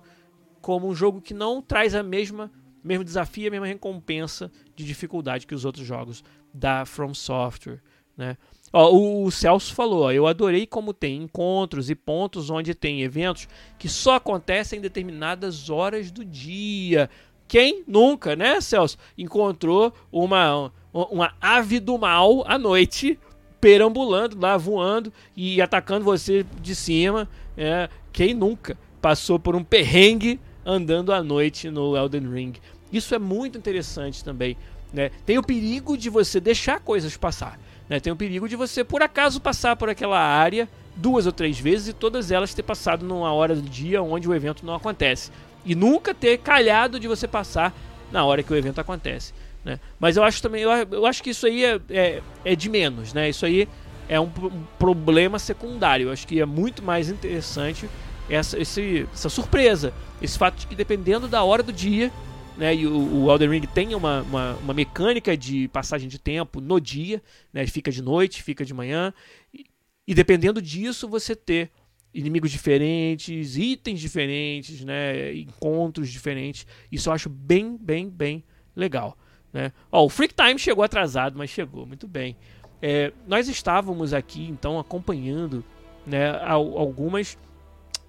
como 0.62 0.88
um 0.88 0.96
jogo 0.96 1.22
que 1.22 1.34
não 1.34 1.62
traz 1.62 1.94
a 1.94 2.02
mesma 2.02 2.52
mesmo 2.84 3.04
desafio, 3.04 3.48
a 3.48 3.52
mesma 3.52 3.68
recompensa 3.68 4.52
de 4.76 4.86
dificuldade 4.86 5.48
que 5.48 5.56
os 5.56 5.66
outros 5.66 5.86
jogos 5.86 6.24
da 6.54 6.86
From 6.86 7.14
Software, 7.14 7.82
né? 8.18 8.38
Ó, 8.76 8.92
o, 8.92 9.30
Celso 9.30 9.74
falou, 9.76 10.06
ó, 10.06 10.12
eu 10.12 10.26
adorei 10.26 10.66
como 10.66 10.94
tem 10.94 11.22
encontros 11.22 11.92
e 11.92 11.96
pontos 11.96 12.50
onde 12.50 12.74
tem 12.74 13.04
eventos 13.04 13.48
que 13.78 13.88
só 13.88 14.16
acontecem 14.16 14.80
em 14.80 14.82
determinadas 14.82 15.70
horas 15.70 16.10
do 16.10 16.26
dia. 16.26 17.08
Quem 17.48 17.84
nunca, 17.88 18.36
né, 18.36 18.60
Celso, 18.60 18.98
encontrou 19.16 19.94
uma, 20.12 20.72
uma 20.92 21.36
ave 21.40 21.80
do 21.80 22.00
mal 22.00 22.44
à 22.48 22.58
noite 22.58 23.20
perambulando 23.62 24.38
lá, 24.40 24.58
voando 24.58 25.14
e 25.38 25.62
atacando 25.62 26.04
você 26.04 26.44
de 26.60 26.74
cima. 26.74 27.30
É, 27.56 27.88
quem 28.12 28.34
nunca 28.34 28.76
passou 29.00 29.38
por 29.38 29.56
um 29.56 29.64
perrengue 29.64 30.40
andando 30.66 31.14
à 31.14 31.22
noite 31.22 31.70
no 31.70 31.96
Elden 31.96 32.28
Ring? 32.28 32.54
Isso 32.94 33.16
é 33.16 33.20
muito 33.20 33.58
interessante 33.58 34.24
também. 34.24 34.56
Né? 34.94 35.10
Tem 35.26 35.38
o 35.38 35.44
perigo 35.44 35.98
de 35.98 36.10
você 36.10 36.40
deixar 36.40 36.80
coisas 36.80 37.18
passar. 37.18 37.60
Né? 37.90 38.00
Tem 38.00 38.14
o 38.14 38.16
perigo 38.16 38.48
de 38.48 38.56
você, 38.56 38.84
por 38.84 39.02
acaso, 39.02 39.42
passar 39.42 39.76
por 39.76 39.90
aquela 39.90 40.20
área 40.20 40.70
duas 40.96 41.26
ou 41.26 41.32
três 41.32 41.60
vezes 41.60 41.88
e 41.88 41.94
todas 41.94 42.32
elas 42.32 42.54
ter 42.54 42.62
passado 42.62 43.04
numa 43.04 43.34
hora 43.34 43.56
do 43.56 43.62
dia 43.62 44.02
onde 44.04 44.30
o 44.30 44.36
evento 44.36 44.66
não 44.66 44.76
acontece. 44.76 45.32
E 45.66 45.74
nunca 45.74 46.14
ter 46.14 46.38
calhado 46.38 47.00
de 47.00 47.08
você 47.08 47.28
passar 47.28 47.74
na 48.12 48.24
hora 48.24 48.44
que 48.44 48.54
o 48.54 48.56
evento 48.56 48.80
acontece. 48.80 49.34
Né? 49.66 49.80
Mas 50.00 50.18
eu 50.18 50.24
acho 50.24 50.42
também, 50.42 50.62
eu, 50.62 50.70
eu 50.70 51.06
acho 51.06 51.24
que 51.24 51.32
isso 51.32 51.48
aí 51.48 51.64
é, 51.66 51.80
é, 51.90 52.22
é, 52.46 52.56
de 52.56 52.70
menos, 52.70 53.14
né? 53.14 53.30
Isso 53.30 53.46
aí 53.46 53.68
é 54.10 54.20
um, 54.20 54.26
um, 54.26 54.64
problema 54.78 55.40
secundário. 55.40 56.08
Eu 56.08 56.12
acho 56.12 56.28
que 56.28 56.40
é 56.40 56.46
muito 56.46 56.84
mais 56.84 57.10
interessante 57.10 57.90
essa, 58.30 58.60
esse, 58.60 59.08
essa 59.14 59.30
surpresa. 59.30 59.94
Esse 60.22 60.38
fato 60.38 60.58
de 60.58 60.68
que 60.68 60.76
dependendo 60.76 61.28
da 61.28 61.44
hora 61.44 61.64
do 61.64 61.72
dia, 61.72 62.12
né? 62.58 62.76
E 62.76 62.88
o, 62.88 63.32
Elden 63.32 63.50
Ring 63.50 63.68
tem 63.68 63.96
uma, 63.96 64.22
uma, 64.22 64.54
uma, 64.56 64.74
mecânica 64.74 65.36
de 65.36 65.68
passagem 65.70 66.08
de 66.08 66.20
tempo 66.20 66.62
no 66.62 66.80
dia, 66.80 67.22
né? 67.52 67.66
Fica 67.68 67.92
de 67.92 68.02
noite, 68.02 68.44
fica 68.44 68.64
de 68.64 68.74
manhã. 68.74 69.14
E, 69.54 69.66
e 70.08 70.14
dependendo 70.14 70.62
disso, 70.62 71.08
você 71.08 71.36
ter 71.36 71.72
inimigos 72.14 72.52
diferentes, 72.52 73.58
itens 73.58 74.00
diferentes, 74.00 74.84
né? 74.84 75.34
Encontros 75.34 76.10
diferentes. 76.10 76.68
Isso 76.92 77.10
eu 77.10 77.14
acho 77.14 77.30
bem, 77.30 77.78
bem, 77.78 78.10
bem 78.10 78.44
legal. 78.76 79.18
Né? 79.52 79.72
Ó, 79.92 80.06
o 80.06 80.10
Freak 80.10 80.34
Time 80.34 80.58
chegou 80.60 80.84
atrasado, 80.84 81.38
mas 81.38 81.50
chegou, 81.50 81.86
muito 81.86 82.08
bem. 82.08 82.36
É, 82.82 83.14
nós 83.28 83.48
estávamos 83.48 84.14
aqui, 84.14 84.44
então, 84.46 84.80
acompanhando 84.80 85.64
né, 86.06 86.32
algumas 86.44 87.38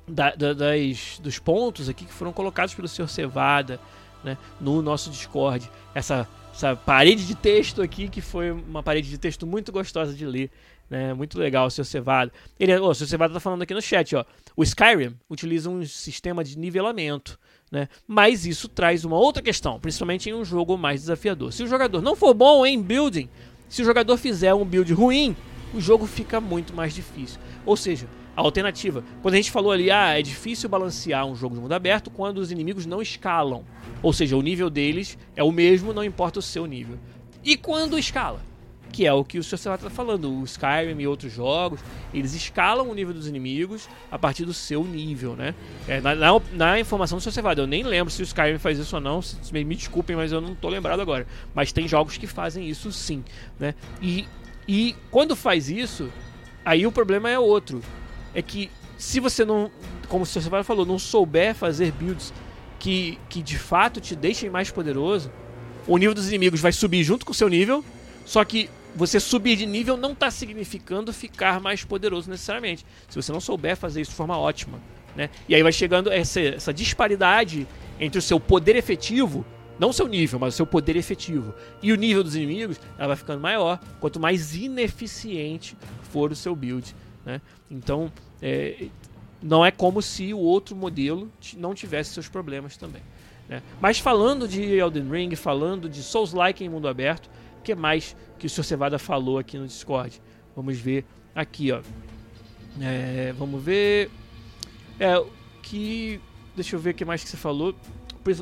da, 0.06 0.34
da, 0.34 0.52
das, 0.52 1.18
dos 1.22 1.38
pontos 1.38 1.88
aqui 1.88 2.04
que 2.04 2.12
foram 2.12 2.32
colocados 2.32 2.74
pelo 2.74 2.88
Sr. 2.88 3.08
Cevada, 3.08 3.80
né, 4.24 4.38
no 4.60 4.80
nosso 4.82 5.10
Discord. 5.10 5.70
Essa, 5.94 6.26
essa 6.52 6.74
parede 6.74 7.26
de 7.26 7.34
texto 7.34 7.82
aqui, 7.82 8.08
que 8.08 8.20
foi 8.20 8.50
uma 8.50 8.82
parede 8.82 9.08
de 9.08 9.18
texto 9.18 9.46
muito 9.46 9.70
gostosa 9.70 10.14
de 10.14 10.26
ler. 10.26 10.50
Né, 10.90 11.14
muito 11.14 11.38
legal, 11.38 11.66
o 11.66 11.70
Sr. 11.70 11.84
Cevada. 11.84 12.32
Ele, 12.60 12.76
oh, 12.78 12.90
o 12.90 12.94
Sr. 12.94 13.06
Cevada 13.06 13.32
está 13.32 13.40
falando 13.40 13.62
aqui 13.62 13.72
no 13.72 13.80
chat, 13.80 14.14
ó. 14.14 14.24
O 14.56 14.62
Skyrim 14.62 15.14
utiliza 15.30 15.70
um 15.70 15.84
sistema 15.84 16.44
de 16.44 16.58
nivelamento. 16.58 17.38
Né? 17.70 17.88
Mas 18.06 18.46
isso 18.46 18.68
traz 18.68 19.04
uma 19.04 19.16
outra 19.16 19.42
questão, 19.42 19.80
principalmente 19.80 20.28
em 20.28 20.34
um 20.34 20.44
jogo 20.44 20.76
mais 20.76 21.00
desafiador. 21.00 21.52
Se 21.52 21.62
o 21.62 21.66
jogador 21.66 22.02
não 22.02 22.14
for 22.14 22.34
bom 22.34 22.64
em 22.64 22.80
building, 22.80 23.28
se 23.68 23.82
o 23.82 23.84
jogador 23.84 24.16
fizer 24.16 24.54
um 24.54 24.64
build 24.64 24.92
ruim, 24.92 25.34
o 25.72 25.80
jogo 25.80 26.06
fica 26.06 26.40
muito 26.40 26.74
mais 26.74 26.94
difícil. 26.94 27.40
Ou 27.66 27.76
seja, 27.76 28.06
a 28.36 28.40
alternativa. 28.40 29.04
Quando 29.22 29.34
a 29.34 29.36
gente 29.36 29.50
falou 29.50 29.72
ali, 29.72 29.90
ah, 29.90 30.18
é 30.18 30.22
difícil 30.22 30.68
balancear 30.68 31.24
um 31.26 31.34
jogo 31.34 31.54
de 31.54 31.60
mundo 31.60 31.72
aberto 31.72 32.10
quando 32.10 32.38
os 32.38 32.50
inimigos 32.50 32.86
não 32.86 33.00
escalam. 33.00 33.64
Ou 34.02 34.12
seja, 34.12 34.36
o 34.36 34.42
nível 34.42 34.68
deles 34.68 35.18
é 35.36 35.42
o 35.42 35.52
mesmo, 35.52 35.92
não 35.92 36.04
importa 36.04 36.38
o 36.38 36.42
seu 36.42 36.66
nível. 36.66 36.98
E 37.44 37.56
quando 37.56 37.98
escala? 37.98 38.40
Que 38.90 39.06
é 39.06 39.12
o 39.12 39.24
que 39.24 39.38
o 39.38 39.42
Sr. 39.42 39.56
está 39.56 39.90
falando. 39.90 40.32
O 40.32 40.44
Skyrim 40.44 41.00
e 41.00 41.06
outros 41.06 41.32
jogos, 41.32 41.80
eles 42.12 42.32
escalam 42.32 42.88
o 42.88 42.94
nível 42.94 43.12
dos 43.12 43.26
inimigos 43.26 43.88
a 44.10 44.18
partir 44.18 44.44
do 44.44 44.54
seu 44.54 44.84
nível, 44.84 45.34
né? 45.34 45.54
É, 45.88 46.00
na, 46.00 46.14
na, 46.14 46.40
na, 46.52 46.80
informação 46.80 47.18
do 47.18 47.20
Sr. 47.20 47.32
Cevada, 47.32 47.60
eu 47.60 47.66
nem 47.66 47.82
lembro 47.82 48.12
se 48.12 48.22
o 48.22 48.24
Skyrim 48.24 48.58
faz 48.58 48.78
isso 48.78 48.94
ou 48.94 49.02
não. 49.02 49.20
Se, 49.20 49.52
me, 49.52 49.64
me 49.64 49.74
desculpem, 49.74 50.14
mas 50.14 50.30
eu 50.30 50.40
não 50.40 50.52
estou 50.52 50.70
lembrado 50.70 51.00
agora. 51.00 51.26
Mas 51.54 51.72
tem 51.72 51.88
jogos 51.88 52.16
que 52.16 52.26
fazem 52.26 52.68
isso 52.68 52.92
sim, 52.92 53.24
né? 53.58 53.74
E, 54.00 54.26
e 54.66 54.94
quando 55.10 55.34
faz 55.34 55.68
isso, 55.68 56.08
aí 56.64 56.86
o 56.86 56.92
problema 56.92 57.28
é 57.28 57.38
outro. 57.38 57.82
É 58.34 58.42
que 58.42 58.70
se 58.98 59.20
você 59.20 59.44
não, 59.44 59.70
como 60.08 60.24
o 60.24 60.26
Sr. 60.26 60.42
Cevada 60.42 60.64
falou, 60.64 60.84
não 60.84 60.98
souber 60.98 61.54
fazer 61.54 61.92
builds 61.92 62.32
que, 62.78 63.18
que 63.28 63.42
de 63.42 63.58
fato 63.58 64.00
te 64.00 64.14
deixem 64.14 64.50
mais 64.50 64.70
poderoso, 64.70 65.30
o 65.86 65.96
nível 65.98 66.14
dos 66.14 66.28
inimigos 66.28 66.60
vai 66.60 66.72
subir 66.72 67.02
junto 67.02 67.24
com 67.24 67.32
o 67.32 67.34
seu 67.34 67.48
nível, 67.48 67.84
só 68.24 68.44
que 68.44 68.70
você 68.94 69.18
subir 69.18 69.56
de 69.56 69.66
nível 69.66 69.96
não 69.96 70.12
está 70.12 70.30
significando 70.30 71.12
ficar 71.12 71.60
mais 71.60 71.84
poderoso 71.84 72.30
necessariamente. 72.30 72.86
Se 73.08 73.16
você 73.16 73.32
não 73.32 73.40
souber 73.40 73.76
fazer 73.76 74.00
isso 74.00 74.12
de 74.12 74.16
forma 74.16 74.38
ótima. 74.38 74.78
Né? 75.16 75.30
E 75.48 75.54
aí 75.54 75.62
vai 75.62 75.72
chegando 75.72 76.10
essa, 76.10 76.40
essa 76.40 76.72
disparidade 76.72 77.66
entre 77.98 78.18
o 78.18 78.22
seu 78.22 78.40
poder 78.40 78.76
efetivo, 78.76 79.44
não 79.78 79.90
o 79.90 79.92
seu 79.92 80.06
nível, 80.06 80.38
mas 80.38 80.54
o 80.54 80.56
seu 80.56 80.66
poder 80.66 80.96
efetivo, 80.96 81.54
e 81.82 81.92
o 81.92 81.96
nível 81.96 82.22
dos 82.22 82.36
inimigos, 82.36 82.80
ela 82.96 83.08
vai 83.08 83.16
ficando 83.16 83.40
maior 83.40 83.78
quanto 84.00 84.20
mais 84.20 84.54
ineficiente 84.54 85.76
for 86.02 86.30
o 86.30 86.36
seu 86.36 86.54
build. 86.54 86.94
Né? 87.24 87.40
Então, 87.70 88.12
é, 88.42 88.88
não 89.42 89.64
é 89.64 89.70
como 89.70 90.00
se 90.00 90.32
o 90.32 90.38
outro 90.38 90.74
modelo 90.74 91.30
não 91.56 91.74
tivesse 91.74 92.14
seus 92.14 92.28
problemas 92.28 92.76
também. 92.76 93.02
Né? 93.48 93.62
Mas 93.80 93.98
falando 93.98 94.48
de 94.48 94.62
Elden 94.62 95.08
Ring, 95.10 95.36
falando 95.36 95.88
de 95.88 96.02
Souls-like 96.02 96.64
em 96.64 96.68
mundo 96.68 96.88
aberto, 96.88 97.30
o 97.58 97.62
que 97.62 97.74
mais 97.74 98.16
que 98.38 98.46
o 98.46 98.50
Sr. 98.50 98.64
Cevada 98.64 98.98
falou 98.98 99.38
aqui 99.38 99.58
no 99.58 99.66
Discord? 99.66 100.20
Vamos 100.56 100.78
ver 100.78 101.04
aqui, 101.34 101.72
ó. 101.72 101.82
É, 102.80 103.34
vamos 103.36 103.62
ver. 103.62 104.10
É, 104.98 105.22
que. 105.62 106.20
Deixa 106.54 106.76
eu 106.76 106.80
ver 106.80 106.90
o 106.90 106.94
que 106.94 107.04
mais 107.04 107.22
que 107.22 107.30
você 107.30 107.36
falou. 107.36 107.74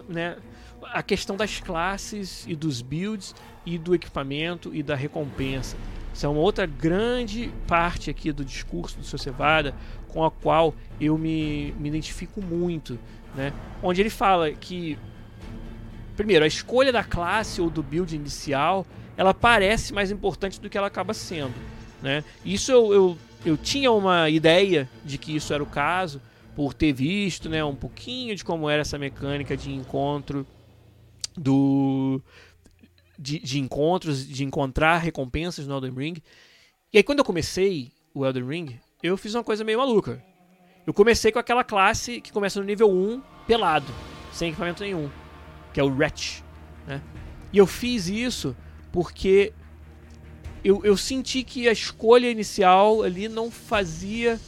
Né? 0.08 0.36
A 0.82 1.02
questão 1.02 1.36
das 1.36 1.60
classes 1.60 2.44
e 2.46 2.54
dos 2.54 2.82
builds 2.82 3.34
e 3.64 3.78
do 3.78 3.94
equipamento 3.94 4.74
e 4.74 4.82
da 4.82 4.94
recompensa. 4.94 5.76
Isso 6.12 6.26
é 6.26 6.28
uma 6.28 6.40
outra 6.40 6.66
grande 6.66 7.52
parte 7.66 8.10
aqui 8.10 8.32
do 8.32 8.44
discurso 8.44 8.98
do 8.98 9.04
Sr. 9.04 9.18
Cevada, 9.18 9.74
com 10.08 10.24
a 10.24 10.30
qual 10.30 10.74
eu 11.00 11.16
me, 11.16 11.72
me 11.78 11.88
identifico 11.88 12.42
muito, 12.42 12.98
né? 13.34 13.52
Onde 13.82 14.00
ele 14.02 14.10
fala 14.10 14.50
que, 14.52 14.98
primeiro, 16.16 16.44
a 16.44 16.48
escolha 16.48 16.92
da 16.92 17.02
classe 17.02 17.60
ou 17.60 17.70
do 17.70 17.82
build 17.82 18.14
inicial, 18.14 18.86
ela 19.16 19.32
parece 19.32 19.92
mais 19.92 20.10
importante 20.10 20.60
do 20.60 20.68
que 20.68 20.76
ela 20.76 20.86
acaba 20.86 21.14
sendo, 21.14 21.54
né? 22.02 22.22
Isso 22.44 22.70
eu, 22.70 22.92
eu, 22.92 23.18
eu 23.44 23.56
tinha 23.56 23.90
uma 23.90 24.28
ideia 24.28 24.88
de 25.04 25.16
que 25.16 25.34
isso 25.34 25.54
era 25.54 25.62
o 25.62 25.66
caso, 25.66 26.20
por 26.54 26.74
ter 26.74 26.92
visto, 26.92 27.48
né, 27.48 27.64
um 27.64 27.74
pouquinho 27.74 28.36
de 28.36 28.44
como 28.44 28.68
era 28.68 28.82
essa 28.82 28.98
mecânica 28.98 29.56
de 29.56 29.72
encontro 29.72 30.46
do 31.36 32.20
de, 33.22 33.38
de 33.38 33.60
encontros, 33.60 34.26
de 34.26 34.44
encontrar 34.44 34.98
recompensas 34.98 35.66
no 35.66 35.74
Elden 35.76 35.94
Ring. 35.94 36.22
E 36.92 36.98
aí 36.98 37.02
quando 37.02 37.20
eu 37.20 37.24
comecei 37.24 37.92
o 38.12 38.26
Elden 38.26 38.46
Ring, 38.46 38.80
eu 39.02 39.16
fiz 39.16 39.34
uma 39.34 39.44
coisa 39.44 39.62
meio 39.62 39.78
maluca. 39.78 40.22
Eu 40.84 40.92
comecei 40.92 41.30
com 41.30 41.38
aquela 41.38 41.62
classe 41.62 42.20
que 42.20 42.32
começa 42.32 42.58
no 42.58 42.66
nível 42.66 42.90
1, 42.90 43.22
pelado, 43.46 43.86
sem 44.32 44.48
equipamento 44.48 44.82
nenhum, 44.82 45.08
que 45.72 45.78
é 45.78 45.84
o 45.84 45.94
Wretch. 45.94 46.42
Né? 46.86 47.00
E 47.52 47.58
eu 47.58 47.66
fiz 47.66 48.08
isso 48.08 48.56
porque 48.90 49.52
eu, 50.64 50.84
eu 50.84 50.96
senti 50.96 51.44
que 51.44 51.68
a 51.68 51.72
escolha 51.72 52.28
inicial 52.28 53.02
ali 53.02 53.28
não 53.28 53.50
fazia 53.50 54.40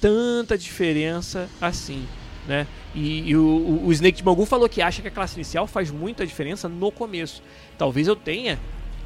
tanta 0.00 0.56
diferença 0.56 1.48
assim. 1.60 2.06
Né? 2.46 2.66
E, 2.94 3.30
e 3.30 3.36
o, 3.36 3.82
o, 3.84 3.92
Snake 3.92 4.18
de 4.18 4.24
Mogu 4.24 4.46
falou 4.46 4.68
que 4.68 4.80
acha 4.80 5.02
que 5.02 5.08
a 5.08 5.10
classe 5.10 5.34
inicial 5.34 5.66
faz 5.66 5.90
muita 5.90 6.24
diferença 6.24 6.68
no 6.68 6.92
começo. 6.92 7.42
Talvez 7.76 8.06
eu 8.06 8.14
tenha 8.14 8.58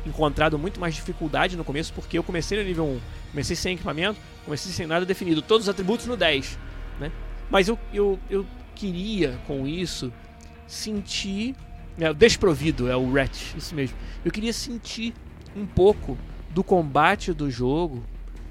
encontrado 0.04 0.58
muito 0.58 0.78
mais 0.78 0.94
dificuldade 0.94 1.56
no 1.56 1.64
começo, 1.64 1.92
porque 1.94 2.18
eu 2.18 2.22
comecei 2.22 2.58
no 2.58 2.64
nível 2.64 2.84
1, 2.84 3.00
comecei 3.30 3.56
sem 3.56 3.74
equipamento, 3.74 4.20
comecei 4.44 4.70
sem 4.72 4.86
nada 4.86 5.06
definido, 5.06 5.40
todos 5.40 5.64
os 5.64 5.68
atributos 5.68 6.06
no 6.06 6.16
10, 6.16 6.58
né? 7.00 7.10
Mas 7.50 7.68
eu, 7.68 7.78
eu, 7.92 8.18
eu 8.28 8.46
queria 8.74 9.38
com 9.46 9.66
isso 9.66 10.12
sentir. 10.66 11.54
É, 11.98 12.12
desprovido 12.14 12.88
é 12.88 12.96
o 12.96 13.12
Rat, 13.12 13.36
isso 13.56 13.74
mesmo. 13.74 13.96
Eu 14.24 14.30
queria 14.30 14.52
sentir 14.52 15.12
um 15.56 15.66
pouco 15.66 16.16
do 16.50 16.62
combate 16.62 17.32
do 17.32 17.50
jogo, 17.50 18.04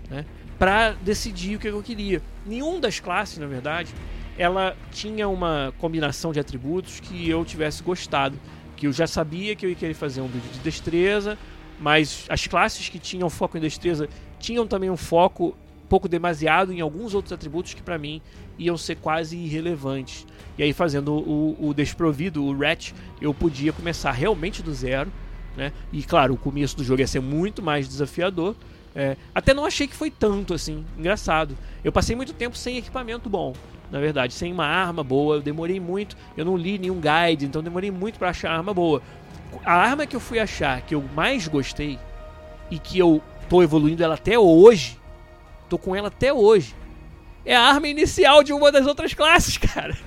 né? 0.09 0.25
Pra 0.59 0.91
decidir 0.93 1.55
o 1.55 1.59
que 1.59 1.67
eu 1.67 1.81
queria. 1.83 2.21
Nenhum 2.45 2.79
das 2.79 2.99
classes, 2.99 3.37
na 3.37 3.45
verdade, 3.45 3.93
ela 4.37 4.75
tinha 4.91 5.27
uma 5.27 5.73
combinação 5.77 6.31
de 6.31 6.39
atributos 6.39 6.99
que 6.99 7.29
eu 7.29 7.43
tivesse 7.43 7.81
gostado 7.81 8.37
que 8.77 8.87
eu 8.87 8.93
já 8.93 9.07
sabia 9.07 9.55
que 9.55 9.65
eu 9.65 9.69
ia 9.71 9.75
querer 9.75 9.95
fazer 9.95 10.21
um 10.21 10.27
vídeo 10.27 10.49
de 10.53 10.59
destreza, 10.59 11.37
mas 11.79 12.25
as 12.29 12.45
classes 12.47 12.87
que 12.87 12.99
tinham 12.99 13.29
foco 13.29 13.57
em 13.57 13.61
destreza 13.61 14.07
tinham 14.39 14.65
também 14.65 14.89
um 14.89 14.95
foco 14.95 15.57
pouco 15.89 16.07
demasiado 16.07 16.71
em 16.71 16.79
alguns 16.79 17.13
outros 17.13 17.33
atributos 17.33 17.73
que 17.73 17.81
para 17.81 17.97
mim 17.97 18.21
iam 18.59 18.77
ser 18.77 18.95
quase 18.95 19.37
irrelevantes. 19.37 20.27
E 20.57 20.63
aí 20.63 20.73
fazendo 20.73 21.13
o, 21.13 21.57
o 21.59 21.73
desprovido, 21.73 22.43
o 22.43 22.57
Rat, 22.57 22.91
eu 23.19 23.33
podia 23.33 23.73
começar 23.73 24.11
realmente 24.11 24.61
do 24.61 24.73
zero, 24.73 25.11
né? 25.55 25.71
E 25.91 26.03
claro, 26.03 26.33
o 26.33 26.37
começo 26.37 26.77
do 26.77 26.83
jogo 26.83 27.01
ia 27.01 27.07
ser 27.07 27.21
muito 27.21 27.61
mais 27.61 27.87
desafiador. 27.87 28.55
É, 28.93 29.15
até 29.33 29.53
não 29.53 29.65
achei 29.65 29.87
que 29.87 29.95
foi 29.95 30.11
tanto 30.11 30.53
assim, 30.53 30.83
engraçado. 30.97 31.57
Eu 31.83 31.91
passei 31.91 32.15
muito 32.15 32.33
tempo 32.33 32.57
sem 32.57 32.77
equipamento 32.77 33.29
bom 33.29 33.53
na 33.91 33.99
verdade, 33.99 34.33
sem 34.33 34.51
uma 34.51 34.65
arma 34.65 35.03
boa. 35.03 35.35
Eu 35.35 35.41
demorei 35.41 35.79
muito, 35.79 36.17
eu 36.35 36.45
não 36.45 36.57
li 36.57 36.77
nenhum 36.77 36.99
guide, 36.99 37.45
então 37.45 37.63
demorei 37.63 37.91
muito 37.91 38.19
para 38.19 38.29
achar 38.29 38.51
arma 38.51 38.73
boa. 38.73 39.01
A 39.65 39.73
arma 39.73 40.05
que 40.05 40.15
eu 40.15 40.19
fui 40.19 40.39
achar, 40.39 40.81
que 40.81 40.93
eu 40.93 41.03
mais 41.15 41.47
gostei 41.47 41.97
e 42.69 42.77
que 42.77 42.99
eu 42.99 43.21
tô 43.49 43.63
evoluindo 43.63 44.03
ela 44.03 44.15
até 44.15 44.37
hoje, 44.37 44.99
tô 45.69 45.77
com 45.77 45.95
ela 45.95 46.09
até 46.09 46.33
hoje, 46.33 46.75
é 47.45 47.55
a 47.55 47.61
arma 47.61 47.87
inicial 47.87 48.43
de 48.43 48.51
uma 48.51 48.71
das 48.71 48.85
outras 48.85 49.13
classes, 49.13 49.57
cara. 49.57 49.97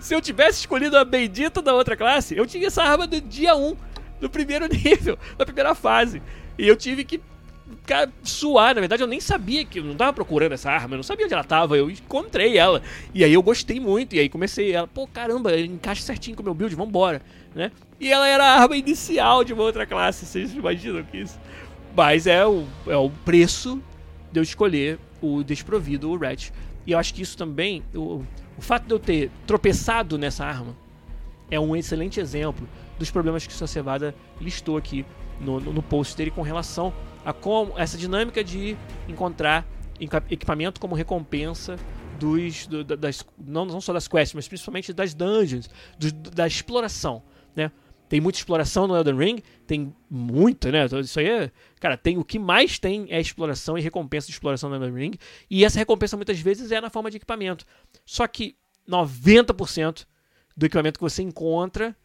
Se 0.00 0.14
eu 0.14 0.20
tivesse 0.20 0.60
escolhido 0.60 0.98
a 0.98 1.04
bendita 1.04 1.62
da 1.62 1.72
outra 1.72 1.96
classe, 1.96 2.36
eu 2.36 2.46
tinha 2.46 2.66
essa 2.66 2.82
arma 2.82 3.06
do 3.06 3.20
dia 3.20 3.54
1, 3.54 3.76
do 4.20 4.28
primeiro 4.28 4.66
nível, 4.68 5.18
da 5.38 5.46
primeira 5.46 5.74
fase. 5.74 6.20
E 6.58 6.66
eu 6.66 6.76
tive 6.76 7.04
que 7.04 7.20
ficar 7.76 8.08
suar. 8.22 8.74
Na 8.74 8.80
verdade, 8.80 9.02
eu 9.02 9.06
nem 9.06 9.20
sabia 9.20 9.64
que. 9.64 9.78
Eu 9.78 9.84
não 9.84 9.94
tava 9.94 10.12
procurando 10.12 10.52
essa 10.52 10.70
arma, 10.70 10.94
eu 10.94 10.98
não 10.98 11.02
sabia 11.02 11.24
onde 11.24 11.34
ela 11.34 11.44
tava. 11.44 11.76
Eu 11.76 11.90
encontrei 11.90 12.58
ela. 12.58 12.82
E 13.14 13.24
aí 13.24 13.32
eu 13.32 13.42
gostei 13.42 13.80
muito. 13.80 14.14
E 14.14 14.20
aí 14.20 14.28
comecei 14.28 14.72
ela, 14.72 14.86
pô, 14.86 15.06
caramba, 15.06 15.58
encaixa 15.58 16.02
certinho 16.02 16.36
com 16.36 16.42
o 16.42 16.44
meu 16.44 16.54
build, 16.54 16.74
vambora. 16.74 17.22
Né? 17.54 17.72
E 17.98 18.12
ela 18.12 18.28
era 18.28 18.44
a 18.44 18.62
arma 18.62 18.76
inicial 18.76 19.44
de 19.44 19.52
uma 19.52 19.62
outra 19.62 19.86
classe. 19.86 20.26
Vocês 20.26 20.54
imaginam 20.54 21.02
que 21.02 21.18
isso? 21.18 21.38
Mas 21.96 22.26
é 22.26 22.46
o, 22.46 22.64
é 22.86 22.96
o 22.96 23.10
preço 23.24 23.82
de 24.30 24.38
eu 24.38 24.42
escolher 24.42 24.98
o 25.20 25.42
desprovido, 25.42 26.10
o 26.10 26.16
Ratch. 26.16 26.50
E 26.86 26.92
eu 26.92 26.98
acho 26.98 27.12
que 27.12 27.22
isso 27.22 27.36
também. 27.36 27.82
O, 27.94 28.24
o 28.56 28.62
fato 28.62 28.86
de 28.86 28.92
eu 28.92 28.98
ter 28.98 29.30
tropeçado 29.46 30.18
nessa 30.18 30.44
arma 30.44 30.76
é 31.50 31.58
um 31.58 31.74
excelente 31.74 32.20
exemplo 32.20 32.68
dos 32.98 33.10
problemas 33.10 33.46
que 33.46 33.52
o 33.52 33.68
Cevada 33.68 34.14
listou 34.40 34.76
aqui 34.76 35.04
no, 35.40 35.58
no, 35.58 35.72
no 35.72 35.82
post 35.82 36.16
dele 36.16 36.30
com 36.30 36.42
relação 36.42 36.92
a 37.24 37.32
como 37.32 37.78
essa 37.78 37.96
dinâmica 37.98 38.42
de 38.42 38.76
encontrar 39.08 39.66
equipamento 40.30 40.80
como 40.80 40.94
recompensa 40.94 41.76
dos 42.18 42.66
do, 42.66 42.84
das 42.84 43.24
não, 43.38 43.64
não 43.64 43.80
só 43.80 43.92
das 43.92 44.08
quests, 44.08 44.34
mas 44.34 44.48
principalmente 44.48 44.92
das 44.92 45.14
dungeons, 45.14 45.68
do, 45.98 46.12
da 46.30 46.46
exploração, 46.46 47.22
né? 47.54 47.70
Tem 48.08 48.20
muita 48.20 48.38
exploração 48.38 48.88
no 48.88 48.96
Elden 48.96 49.16
Ring, 49.16 49.42
tem 49.68 49.94
muita, 50.10 50.72
né? 50.72 50.84
Isso 51.00 51.20
aí 51.20 51.28
é, 51.28 51.52
cara, 51.78 51.96
tem 51.96 52.18
o 52.18 52.24
que 52.24 52.40
mais 52.40 52.78
tem 52.78 53.06
é 53.08 53.20
exploração 53.20 53.78
e 53.78 53.80
recompensa 53.80 54.26
de 54.26 54.32
exploração 54.32 54.68
no 54.68 54.76
Elden 54.76 54.94
Ring, 54.94 55.18
e 55.48 55.64
essa 55.64 55.78
recompensa 55.78 56.16
muitas 56.16 56.40
vezes 56.40 56.72
é 56.72 56.80
na 56.80 56.90
forma 56.90 57.10
de 57.10 57.18
equipamento. 57.18 57.64
Só 58.04 58.26
que 58.26 58.56
90% 58.88 60.06
do 60.56 60.66
equipamento 60.66 60.98
que 60.98 61.04
você 61.04 61.22
encontra 61.22 61.96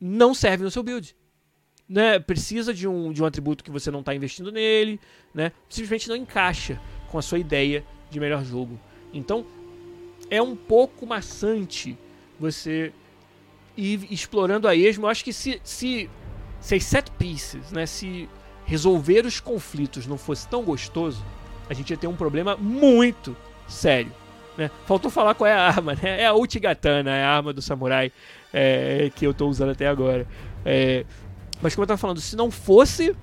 não 0.00 0.34
serve 0.34 0.64
no 0.64 0.70
seu 0.70 0.82
build. 0.82 1.16
Né? 1.88 2.18
Precisa 2.18 2.74
de 2.74 2.88
um, 2.88 3.12
de 3.12 3.22
um 3.22 3.26
atributo 3.26 3.62
que 3.62 3.70
você 3.70 3.90
não 3.90 4.00
está 4.00 4.14
investindo 4.14 4.50
nele, 4.50 5.00
né? 5.32 5.52
simplesmente 5.68 6.08
não 6.08 6.16
encaixa 6.16 6.80
com 7.08 7.18
a 7.18 7.22
sua 7.22 7.38
ideia 7.38 7.84
de 8.10 8.18
melhor 8.18 8.44
jogo. 8.44 8.78
Então, 9.12 9.46
é 10.30 10.42
um 10.42 10.56
pouco 10.56 11.06
maçante 11.06 11.96
você 12.38 12.92
ir 13.76 14.06
explorando 14.10 14.66
a 14.66 14.74
esmo. 14.74 15.06
Eu 15.06 15.10
acho 15.10 15.24
que 15.24 15.32
se, 15.32 15.60
se, 15.62 16.10
se 16.60 16.74
as 16.74 16.84
set 16.84 17.10
pieces, 17.12 17.70
né? 17.70 17.86
se 17.86 18.28
resolver 18.64 19.24
os 19.24 19.38
conflitos 19.38 20.06
não 20.06 20.18
fosse 20.18 20.48
tão 20.48 20.62
gostoso, 20.62 21.24
a 21.68 21.74
gente 21.74 21.90
ia 21.90 21.96
ter 21.96 22.06
um 22.06 22.16
problema 22.16 22.56
muito 22.56 23.36
sério. 23.68 24.12
Né? 24.56 24.70
Faltou 24.86 25.10
falar 25.10 25.34
qual 25.34 25.46
é 25.46 25.52
a 25.52 25.66
arma, 25.66 25.94
né? 25.94 26.22
É 26.22 26.26
a 26.26 26.34
Uchigatana, 26.34 27.10
é 27.10 27.22
a 27.22 27.30
arma 27.30 27.52
do 27.52 27.60
samurai 27.60 28.10
é, 28.52 29.10
que 29.14 29.26
eu 29.26 29.32
estou 29.32 29.50
usando 29.50 29.70
até 29.70 29.86
agora. 29.86 30.26
É, 30.64 31.04
mas 31.60 31.74
como 31.74 31.82
eu 31.82 31.86
estava 31.86 31.98
falando, 31.98 32.20
se 32.20 32.36
não 32.36 32.50
fosse 32.50 33.14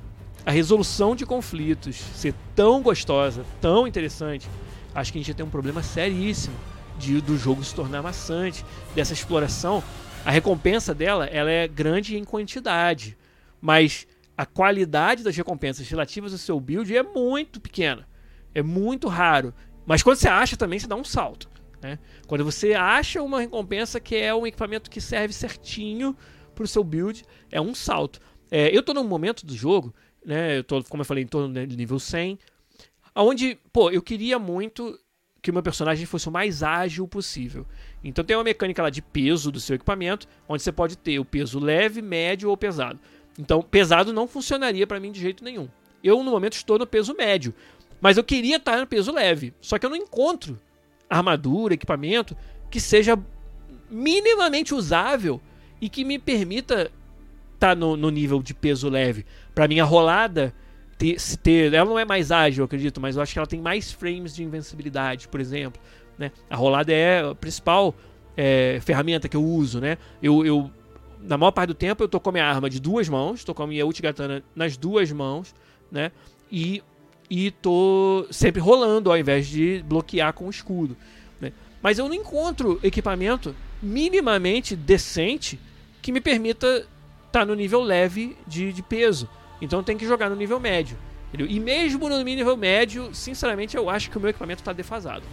a 0.45 0.51
resolução 0.51 1.15
de 1.15 1.25
conflitos 1.25 1.95
ser 1.95 2.34
tão 2.55 2.81
gostosa, 2.81 3.45
tão 3.61 3.88
interessante, 3.88 4.49
acho 4.93 5.11
que 5.11 5.17
a 5.17 5.21
gente 5.21 5.27
ia 5.29 5.36
ter 5.36 5.43
um 5.43 5.49
problema 5.49 5.81
seríssimo 5.81 6.55
de, 6.97 7.21
do 7.21 7.38
jogo 7.38 7.63
se 7.63 7.73
tornar 7.73 8.01
maçante, 8.01 8.65
dessa 8.95 9.13
exploração. 9.13 9.84
A 10.25 10.31
recompensa 10.31 10.93
dela 10.93 11.25
ela 11.25 11.49
é 11.49 11.67
grande 11.67 12.17
em 12.17 12.23
quantidade, 12.23 13.17
mas 13.61 14.07
a 14.38 14.45
qualidade 14.45 15.23
das 15.23 15.36
recompensas 15.36 15.88
relativas 15.88 16.31
ao 16.31 16.38
seu 16.38 16.59
build 16.59 16.95
é 16.95 17.03
muito 17.03 17.61
pequena. 17.61 18.07
É 18.53 18.61
muito 18.61 19.07
raro. 19.07 19.53
Mas 19.86 20.01
quando 20.01 20.17
você 20.17 20.27
acha 20.27 20.57
também, 20.57 20.79
você 20.79 20.88
dá 20.88 20.95
um 20.95 21.03
salto. 21.03 21.49
Né? 21.81 21.99
Quando 22.27 22.43
você 22.43 22.73
acha 22.73 23.21
uma 23.21 23.41
recompensa 23.41 23.99
que 23.99 24.15
é 24.15 24.34
um 24.34 24.47
equipamento 24.47 24.89
que 24.89 25.01
serve 25.01 25.34
certinho 25.34 26.15
para 26.53 26.63
o 26.63 26.67
seu 26.67 26.83
build, 26.83 27.23
é 27.51 27.59
um 27.59 27.73
salto. 27.75 28.19
É, 28.49 28.73
eu 28.75 28.79
estou 28.79 28.93
num 28.93 29.03
momento 29.03 29.45
do 29.45 29.55
jogo, 29.55 29.93
né, 30.25 30.59
eu 30.59 30.63
tô, 30.63 30.83
como 30.83 31.01
eu 31.01 31.05
falei, 31.05 31.23
estou 31.23 31.47
no 31.47 31.65
nível 31.65 31.99
100, 31.99 32.37
onde, 33.15 33.57
pô, 33.71 33.89
eu 33.89 34.01
queria 34.01 34.37
muito 34.39 34.99
que 35.41 35.51
o 35.51 35.53
meu 35.53 35.61
personagem 35.61 36.05
fosse 36.05 36.29
o 36.29 36.31
mais 36.31 36.63
ágil 36.63 37.05
possível. 37.07 37.65
Então 38.03 38.23
tem 38.23 38.37
uma 38.37 38.43
mecânica 38.43 38.81
lá 38.81 38.89
de 38.89 39.01
peso 39.01 39.51
do 39.51 39.59
seu 39.59 39.75
equipamento, 39.75 40.27
onde 40.47 40.63
você 40.63 40.71
pode 40.71 40.97
ter 40.97 41.19
o 41.19 41.25
peso 41.25 41.59
leve, 41.59 42.01
médio 42.01 42.49
ou 42.49 42.55
pesado. 42.55 42.99
Então, 43.37 43.61
pesado 43.61 44.13
não 44.13 44.27
funcionaria 44.27 44.87
para 44.87 44.99
mim 44.99 45.11
de 45.11 45.19
jeito 45.19 45.43
nenhum. 45.43 45.67
Eu, 46.03 46.23
no 46.23 46.31
momento, 46.31 46.53
estou 46.53 46.77
no 46.77 46.85
peso 46.85 47.15
médio. 47.15 47.53
Mas 47.99 48.17
eu 48.17 48.23
queria 48.23 48.57
estar 48.57 48.79
no 48.79 48.87
peso 48.87 49.11
leve. 49.11 49.53
Só 49.59 49.79
que 49.79 49.85
eu 49.85 49.89
não 49.89 49.97
encontro 49.97 50.59
armadura, 51.09 51.73
equipamento 51.73 52.35
que 52.69 52.79
seja 52.79 53.17
minimamente 53.89 54.73
usável 54.73 55.41
e 55.84 55.89
que 55.89 56.05
me 56.05 56.17
permita 56.17 56.89
estar 57.55 57.75
no, 57.75 57.97
no 57.97 58.09
nível 58.09 58.41
de 58.41 58.53
peso 58.53 58.88
leve. 58.88 59.25
Para 59.53 59.67
minha 59.67 59.84
rolada 59.84 60.53
ter, 60.97 61.17
ter, 61.43 61.73
ela 61.73 61.89
não 61.89 61.99
é 61.99 62.05
mais 62.05 62.31
ágil, 62.31 62.61
eu 62.61 62.65
acredito, 62.65 63.01
mas 63.01 63.17
eu 63.17 63.21
acho 63.21 63.34
que 63.34 63.38
ela 63.38 63.45
tem 63.45 63.59
mais 63.59 63.91
frames 63.91 64.34
de 64.34 64.45
invencibilidade, 64.45 65.27
por 65.27 65.41
exemplo. 65.41 65.81
Né? 66.17 66.31
A 66.49 66.55
rolada 66.55 66.93
é 66.93 67.19
a 67.19 67.36
principal 67.36 67.93
é, 68.38 68.79
ferramenta 68.81 69.27
que 69.27 69.36
eu 69.36 69.43
uso, 69.43 69.81
né? 69.81 69.97
Eu, 70.21 70.45
eu, 70.45 70.71
na 71.21 71.38
maior 71.38 71.51
parte 71.51 71.67
do 71.67 71.75
tempo 71.75 72.01
eu 72.01 72.07
tô 72.07 72.17
com 72.17 72.29
a 72.29 72.31
minha 72.31 72.45
arma 72.45 72.69
de 72.69 72.79
duas 72.79 73.09
mãos, 73.09 73.43
tô 73.43 73.53
com 73.53 73.63
a 73.63 73.67
minha 73.67 73.86
Ultigatana 73.86 74.41
nas 74.55 74.77
duas 74.77 75.11
mãos, 75.11 75.53
né? 75.91 76.13
E 76.49 76.81
e 77.29 77.51
tô 77.51 78.25
sempre 78.31 78.61
rolando 78.61 79.11
ao 79.11 79.17
invés 79.17 79.47
de 79.47 79.84
bloquear 79.86 80.31
com 80.31 80.47
o 80.47 80.49
escudo. 80.49 80.95
Né? 81.41 81.51
Mas 81.81 81.99
eu 81.99 82.07
não 82.07 82.15
encontro 82.15 82.79
equipamento 82.81 83.53
minimamente 83.81 84.77
decente 84.77 85.59
que 86.03 86.11
me 86.11 86.21
permita 86.21 86.67
estar 87.25 87.39
tá 87.39 87.45
no 87.45 87.55
nível 87.55 87.81
leve 87.81 88.37
de, 88.45 88.71
de 88.71 88.83
peso. 88.83 89.27
Então 89.59 89.81
tem 89.81 89.97
que 89.97 90.05
jogar 90.05 90.29
no 90.29 90.35
nível 90.35 90.59
médio. 90.59 90.97
Entendeu? 91.29 91.47
E 91.47 91.59
mesmo 91.59 92.07
no 92.07 92.21
nível 92.21 92.55
médio, 92.55 93.09
sinceramente, 93.11 93.75
eu 93.75 93.89
acho 93.89 94.11
que 94.11 94.17
o 94.17 94.21
meu 94.21 94.29
equipamento 94.29 94.61
está 94.61 94.71
defasado. 94.71 95.23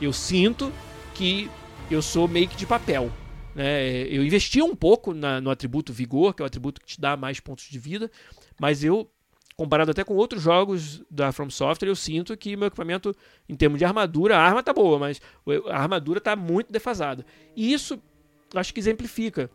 Eu 0.00 0.12
sinto 0.12 0.72
que 1.14 1.50
eu 1.90 2.00
sou 2.00 2.28
meio 2.28 2.46
que 2.46 2.56
de 2.56 2.66
papel. 2.66 3.10
Né? 3.54 4.06
Eu 4.06 4.24
investi 4.24 4.62
um 4.62 4.76
pouco 4.76 5.12
na, 5.12 5.40
no 5.40 5.50
atributo 5.50 5.92
vigor, 5.92 6.34
que 6.34 6.42
é 6.42 6.44
o 6.44 6.46
atributo 6.46 6.80
que 6.80 6.86
te 6.86 7.00
dá 7.00 7.16
mais 7.16 7.40
pontos 7.40 7.64
de 7.68 7.78
vida, 7.78 8.08
mas 8.60 8.84
eu 8.84 9.10
comparado 9.56 9.90
até 9.90 10.04
com 10.04 10.14
outros 10.14 10.40
jogos 10.40 11.02
da 11.10 11.32
From 11.32 11.50
Software, 11.50 11.88
eu 11.88 11.96
sinto 11.96 12.36
que 12.36 12.56
meu 12.56 12.68
equipamento, 12.68 13.12
em 13.48 13.56
termos 13.56 13.76
de 13.76 13.84
armadura, 13.84 14.36
a 14.36 14.40
arma 14.40 14.62
tá 14.62 14.72
boa, 14.72 15.00
mas 15.00 15.20
a 15.68 15.76
armadura 15.76 16.20
tá 16.20 16.36
muito 16.36 16.70
defasada. 16.70 17.26
E 17.56 17.72
isso, 17.72 18.00
acho 18.54 18.72
que 18.72 18.78
exemplifica, 18.78 19.50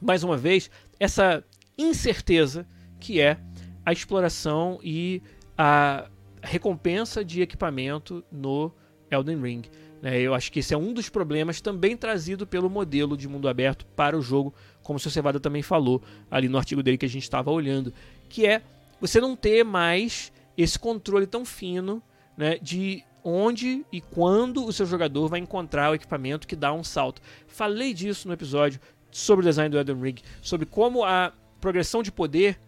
mais 0.00 0.22
uma 0.24 0.36
vez, 0.36 0.70
essa 0.98 1.44
incerteza 1.76 2.66
que 2.98 3.20
é 3.20 3.38
a 3.84 3.92
exploração 3.92 4.78
e 4.82 5.22
a 5.56 6.08
recompensa 6.42 7.24
de 7.24 7.42
equipamento 7.42 8.24
no 8.30 8.72
Elden 9.10 9.40
Ring. 9.40 9.62
Né? 10.00 10.20
Eu 10.20 10.34
acho 10.34 10.50
que 10.50 10.60
esse 10.60 10.72
é 10.72 10.78
um 10.78 10.92
dos 10.92 11.08
problemas 11.08 11.60
também 11.60 11.96
trazido 11.96 12.46
pelo 12.46 12.70
modelo 12.70 13.16
de 13.16 13.28
mundo 13.28 13.48
aberto 13.48 13.86
para 13.96 14.16
o 14.16 14.22
jogo, 14.22 14.54
como 14.82 14.96
o 14.96 15.00
Sr. 15.00 15.10
Cevada 15.10 15.40
também 15.40 15.62
falou 15.62 16.02
ali 16.30 16.48
no 16.48 16.58
artigo 16.58 16.82
dele 16.82 16.98
que 16.98 17.06
a 17.06 17.08
gente 17.08 17.22
estava 17.22 17.50
olhando, 17.50 17.92
que 18.28 18.46
é 18.46 18.62
você 19.00 19.20
não 19.20 19.36
ter 19.36 19.64
mais 19.64 20.32
esse 20.56 20.78
controle 20.78 21.26
tão 21.26 21.44
fino 21.44 22.02
né, 22.36 22.58
de 22.58 23.02
onde 23.22 23.84
e 23.92 24.00
quando 24.00 24.64
o 24.64 24.72
seu 24.72 24.86
jogador 24.86 25.28
vai 25.28 25.40
encontrar 25.40 25.90
o 25.90 25.94
equipamento 25.94 26.46
que 26.46 26.56
dá 26.56 26.72
um 26.72 26.84
salto. 26.84 27.20
Falei 27.46 27.92
disso 27.92 28.26
no 28.26 28.34
episódio 28.34 28.80
sobre 29.10 29.44
o 29.44 29.48
design 29.48 29.70
do 29.70 29.78
Elden 29.78 30.00
Ring, 30.00 30.16
sobre 30.40 30.66
como 30.66 31.04
a 31.04 31.32
progressão 31.60 32.02
de 32.02 32.10
poder 32.10 32.58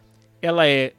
ela 0.41 0.67
é 0.67 0.93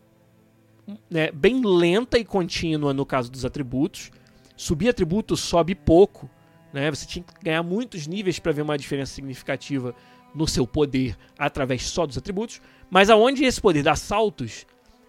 né, 1.09 1.31
bem 1.31 1.61
lenta 1.63 2.17
e 2.17 2.25
contínua 2.25 2.93
no 2.93 3.05
caso 3.05 3.31
dos 3.31 3.45
atributos. 3.45 4.11
Subir 4.55 4.89
atributo 4.89 5.35
sobe 5.35 5.75
pouco, 5.75 6.29
né? 6.71 6.89
Você 6.89 7.05
tinha 7.05 7.23
que 7.23 7.33
ganhar 7.43 7.63
muitos 7.63 8.07
níveis 8.07 8.39
para 8.39 8.51
ver 8.51 8.61
uma 8.61 8.77
diferença 8.77 9.13
significativa 9.13 9.93
no 10.33 10.47
seu 10.47 10.65
poder 10.65 11.17
através 11.37 11.83
só 11.83 12.05
dos 12.05 12.17
atributos. 12.17 12.61
Mas 12.89 13.09
aonde 13.09 13.43
esse 13.43 13.61
poder 13.61 13.83
dá 13.83 13.95
saltos 13.95 14.65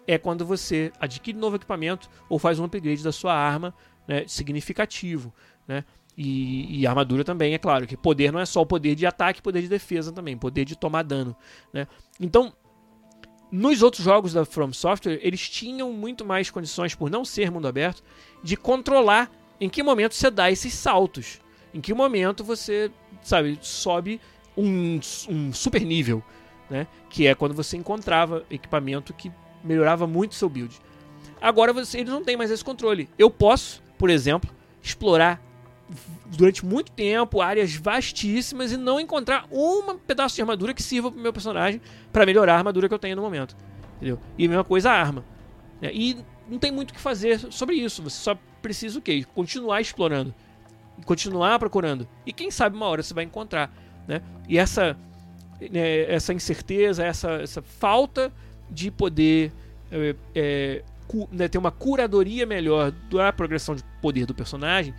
é 0.07 0.17
quando 0.17 0.45
você 0.45 0.91
adquire 0.99 1.37
novo 1.37 1.55
equipamento 1.55 2.09
ou 2.29 2.37
faz 2.37 2.59
um 2.59 2.65
upgrade 2.65 3.03
da 3.03 3.11
sua 3.11 3.33
arma 3.33 3.73
né, 4.07 4.25
significativo. 4.27 5.33
Né? 5.67 5.83
E, 6.17 6.79
e, 6.79 6.87
armadura 6.87 7.23
também, 7.25 7.53
é 7.53 7.57
claro, 7.57 7.85
que 7.85 7.97
poder 7.97 8.31
não 8.31 8.39
é 8.39 8.45
só 8.45 8.61
o 8.61 8.65
poder 8.65 8.95
de 8.95 9.05
ataque, 9.05 9.41
poder 9.41 9.61
de 9.61 9.67
defesa 9.67 10.13
também, 10.13 10.37
poder 10.37 10.63
de 10.63 10.75
tomar 10.75 11.03
dano. 11.03 11.35
Né? 11.73 11.87
Então, 12.21 12.53
nos 13.51 13.81
outros 13.81 14.03
jogos 14.03 14.33
da 14.33 14.45
From 14.45 14.71
Software, 14.71 15.19
eles 15.21 15.49
tinham 15.49 15.91
muito 15.91 16.23
mais 16.23 16.49
condições, 16.49 16.95
por 16.95 17.09
não 17.09 17.25
ser 17.25 17.51
mundo 17.51 17.67
aberto, 17.67 18.01
de 18.41 18.55
controlar 18.55 19.29
em 19.59 19.69
que 19.69 19.83
momento 19.83 20.15
você 20.15 20.31
dá 20.31 20.49
esses 20.49 20.73
saltos. 20.73 21.39
Em 21.73 21.81
que 21.81 21.93
momento 21.93 22.43
você, 22.43 22.89
sabe, 23.21 23.57
sobe 23.61 24.19
um, 24.57 24.99
um 25.29 25.53
super 25.53 25.81
nível, 25.81 26.23
né? 26.69 26.87
Que 27.09 27.27
é 27.27 27.35
quando 27.35 27.53
você 27.53 27.77
encontrava 27.77 28.45
equipamento 28.49 29.13
que 29.13 29.31
melhorava 29.63 30.07
muito 30.07 30.35
seu 30.35 30.49
build. 30.49 30.79
Agora 31.41 31.73
você, 31.73 31.99
eles 31.99 32.11
não 32.11 32.23
têm 32.23 32.37
mais 32.37 32.51
esse 32.51 32.63
controle. 32.63 33.09
Eu 33.17 33.29
posso, 33.29 33.83
por 33.97 34.09
exemplo, 34.09 34.49
explorar 34.81 35.41
durante 36.25 36.65
muito 36.65 36.91
tempo 36.91 37.41
áreas 37.41 37.75
vastíssimas 37.75 38.71
e 38.71 38.77
não 38.77 38.99
encontrar 38.99 39.45
um 39.51 39.97
pedaço 39.97 40.35
de 40.35 40.41
armadura 40.41 40.73
que 40.73 40.81
sirva 40.81 41.11
pro 41.11 41.21
meu 41.21 41.31
personagem 41.31 41.79
para 42.11 42.25
melhorar 42.25 42.55
a 42.55 42.57
armadura 42.57 42.87
que 42.87 42.93
eu 42.93 42.99
tenho 42.99 43.15
no 43.15 43.21
momento. 43.21 43.55
Entendeu? 43.97 44.19
E 44.37 44.45
a 44.45 44.49
mesma 44.49 44.63
coisa 44.63 44.91
a 44.91 44.93
arma. 44.93 45.23
É, 45.81 45.91
e 45.93 46.17
não 46.49 46.57
tem 46.57 46.71
muito 46.71 46.91
o 46.91 46.93
que 46.93 46.99
fazer 46.99 47.39
sobre 47.51 47.75
isso. 47.75 48.01
Você 48.03 48.17
só 48.17 48.37
precisa 48.61 48.97
o 48.97 49.01
quê? 49.01 49.25
Continuar 49.35 49.81
explorando. 49.81 50.33
Continuar 51.05 51.59
procurando. 51.59 52.07
E 52.25 52.33
quem 52.33 52.49
sabe 52.49 52.75
uma 52.75 52.87
hora 52.87 53.03
você 53.03 53.13
vai 53.13 53.23
encontrar. 53.23 53.71
Né? 54.07 54.21
E 54.47 54.57
essa, 54.57 54.97
né, 55.59 56.11
essa 56.11 56.33
incerteza, 56.33 57.03
essa, 57.03 57.31
essa 57.33 57.61
falta 57.61 58.33
de 58.69 58.89
poder 58.89 59.51
é, 59.91 60.15
é, 60.33 60.83
né, 61.31 61.47
ter 61.47 61.57
uma 61.57 61.71
curadoria 61.71 62.45
melhor 62.45 62.91
da 62.91 63.31
progressão 63.31 63.75
de 63.75 63.83
poder 64.01 64.25
do 64.25 64.33
personagem 64.33 64.93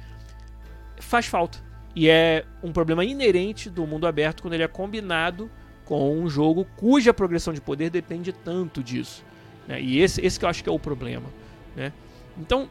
faz 0.98 1.26
falta. 1.26 1.58
E 1.94 2.08
é 2.08 2.44
um 2.62 2.72
problema 2.72 3.04
inerente 3.04 3.70
do 3.70 3.86
mundo 3.86 4.06
aberto 4.06 4.42
quando 4.42 4.54
ele 4.54 4.62
é 4.62 4.68
combinado 4.68 5.50
com 5.84 6.18
um 6.18 6.28
jogo 6.28 6.66
cuja 6.76 7.14
progressão 7.14 7.54
de 7.54 7.60
poder 7.60 7.90
depende 7.90 8.32
tanto 8.32 8.82
disso. 8.82 9.24
Né? 9.66 9.80
E 9.80 10.00
esse, 10.00 10.20
esse 10.24 10.38
que 10.38 10.44
eu 10.44 10.48
acho 10.48 10.62
que 10.62 10.68
é 10.68 10.72
o 10.72 10.78
problema. 10.78 11.28
Né? 11.74 11.92
Então, 12.38 12.68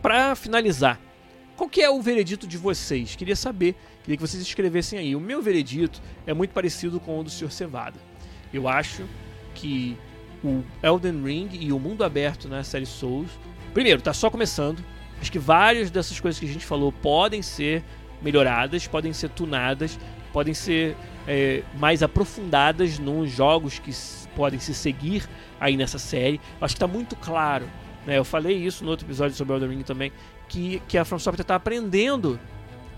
para 0.00 0.34
finalizar, 0.34 0.98
qual 1.56 1.68
que 1.68 1.82
é 1.82 1.90
o 1.90 2.00
veredito 2.00 2.46
de 2.46 2.56
vocês? 2.56 3.14
Queria 3.14 3.36
saber, 3.36 3.74
queria 4.02 4.16
que 4.16 4.22
vocês 4.22 4.42
escrevessem 4.42 4.98
aí. 4.98 5.14
O 5.14 5.20
meu 5.20 5.42
veredito 5.42 6.00
é 6.26 6.32
muito 6.32 6.52
parecido 6.52 6.98
com 6.98 7.20
o 7.20 7.24
do 7.24 7.28
Sr. 7.28 7.50
Cevada. 7.50 7.98
Eu 8.54 8.66
acho 8.66 9.04
que 9.54 9.98
o 10.42 10.62
Elden 10.82 11.22
Ring 11.22 11.48
e 11.52 11.72
o 11.72 11.78
mundo 11.78 12.02
aberto 12.02 12.48
na 12.48 12.64
série 12.64 12.86
Souls, 12.86 13.30
primeiro, 13.74 13.98
está 13.98 14.14
só 14.14 14.30
começando. 14.30 14.82
Acho 15.20 15.30
que 15.30 15.38
várias 15.38 15.90
dessas 15.90 16.18
coisas 16.18 16.38
que 16.38 16.46
a 16.46 16.52
gente 16.52 16.64
falou 16.64 16.90
podem 16.90 17.42
ser 17.42 17.84
melhoradas, 18.22 18.86
podem 18.86 19.12
ser 19.12 19.28
tunadas, 19.30 19.98
podem 20.32 20.54
ser 20.54 20.96
é, 21.26 21.62
mais 21.78 22.02
aprofundadas 22.02 22.98
nos 22.98 23.30
jogos 23.30 23.78
que 23.78 23.90
podem 24.34 24.58
se 24.58 24.74
seguir 24.74 25.28
aí 25.58 25.76
nessa 25.76 25.98
série. 25.98 26.40
Acho 26.60 26.74
que 26.74 26.82
está 26.82 26.86
muito 26.86 27.16
claro. 27.16 27.68
Né? 28.06 28.18
Eu 28.18 28.24
falei 28.24 28.56
isso 28.56 28.84
no 28.84 28.90
outro 28.90 29.06
episódio 29.06 29.36
sobre 29.36 29.54
Elden 29.54 29.68
Ring 29.70 29.82
também, 29.82 30.12
que, 30.48 30.82
que 30.88 30.96
a 30.96 31.04
From 31.04 31.18
Software 31.18 31.42
está 31.42 31.54
aprendendo 31.54 32.38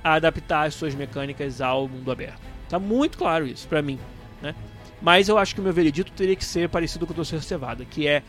a 0.02 0.14
adaptar 0.14 0.66
as 0.66 0.74
suas 0.74 0.94
mecânicas 0.94 1.60
ao 1.60 1.88
mundo 1.88 2.10
aberto. 2.10 2.40
Tá 2.68 2.78
muito 2.78 3.18
claro 3.18 3.46
isso 3.46 3.68
para 3.68 3.82
mim, 3.82 3.98
né? 4.40 4.54
Mas 5.00 5.28
eu 5.28 5.36
acho 5.36 5.54
que 5.54 5.60
o 5.60 5.64
meu 5.64 5.72
veredito 5.72 6.12
teria 6.12 6.36
que 6.36 6.44
ser 6.44 6.68
parecido 6.68 7.06
com 7.06 7.12
o 7.12 7.16
do 7.16 7.24
Sr. 7.24 7.42
Cevada, 7.42 7.84
que 7.84 8.06
é 8.06 8.22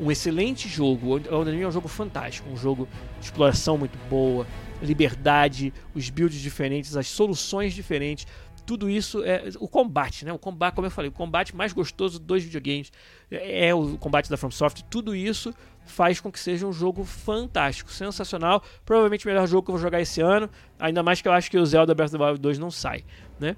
um 0.00 0.10
excelente 0.10 0.68
jogo. 0.68 1.14
O 1.14 1.16
Elden 1.18 1.62
é 1.62 1.68
um 1.68 1.72
jogo 1.72 1.88
fantástico, 1.88 2.48
um 2.48 2.56
jogo 2.56 2.88
de 3.18 3.26
exploração 3.26 3.76
muito 3.76 3.98
boa, 4.08 4.46
liberdade, 4.82 5.72
os 5.94 6.08
builds 6.10 6.40
diferentes, 6.40 6.96
as 6.96 7.08
soluções 7.08 7.74
diferentes. 7.74 8.26
Tudo 8.64 8.90
isso 8.90 9.24
é 9.24 9.44
o 9.58 9.66
combate, 9.66 10.26
né? 10.26 10.32
O 10.32 10.38
combate, 10.38 10.74
como 10.74 10.86
eu 10.86 10.90
falei, 10.90 11.08
o 11.08 11.12
combate 11.12 11.56
mais 11.56 11.72
gostoso 11.72 12.18
dos 12.18 12.44
videogames 12.44 12.92
é 13.30 13.74
o 13.74 13.96
combate 13.96 14.28
da 14.28 14.36
FromSoft. 14.36 14.84
Tudo 14.90 15.16
isso 15.16 15.54
faz 15.86 16.20
com 16.20 16.30
que 16.30 16.38
seja 16.38 16.66
um 16.66 16.72
jogo 16.72 17.02
fantástico, 17.02 17.90
sensacional. 17.90 18.62
Provavelmente 18.84 19.24
o 19.24 19.28
melhor 19.28 19.48
jogo 19.48 19.62
que 19.62 19.70
eu 19.70 19.74
vou 19.74 19.82
jogar 19.82 20.02
esse 20.02 20.20
ano. 20.20 20.50
Ainda 20.78 21.02
mais 21.02 21.22
que 21.22 21.28
eu 21.28 21.32
acho 21.32 21.50
que 21.50 21.56
o 21.56 21.64
Zelda 21.64 21.94
Breath 21.94 22.10
of 22.12 22.18
the 22.18 22.24
Wild 22.24 22.40
2 22.40 22.58
não 22.58 22.70
sai, 22.70 23.04
né? 23.40 23.56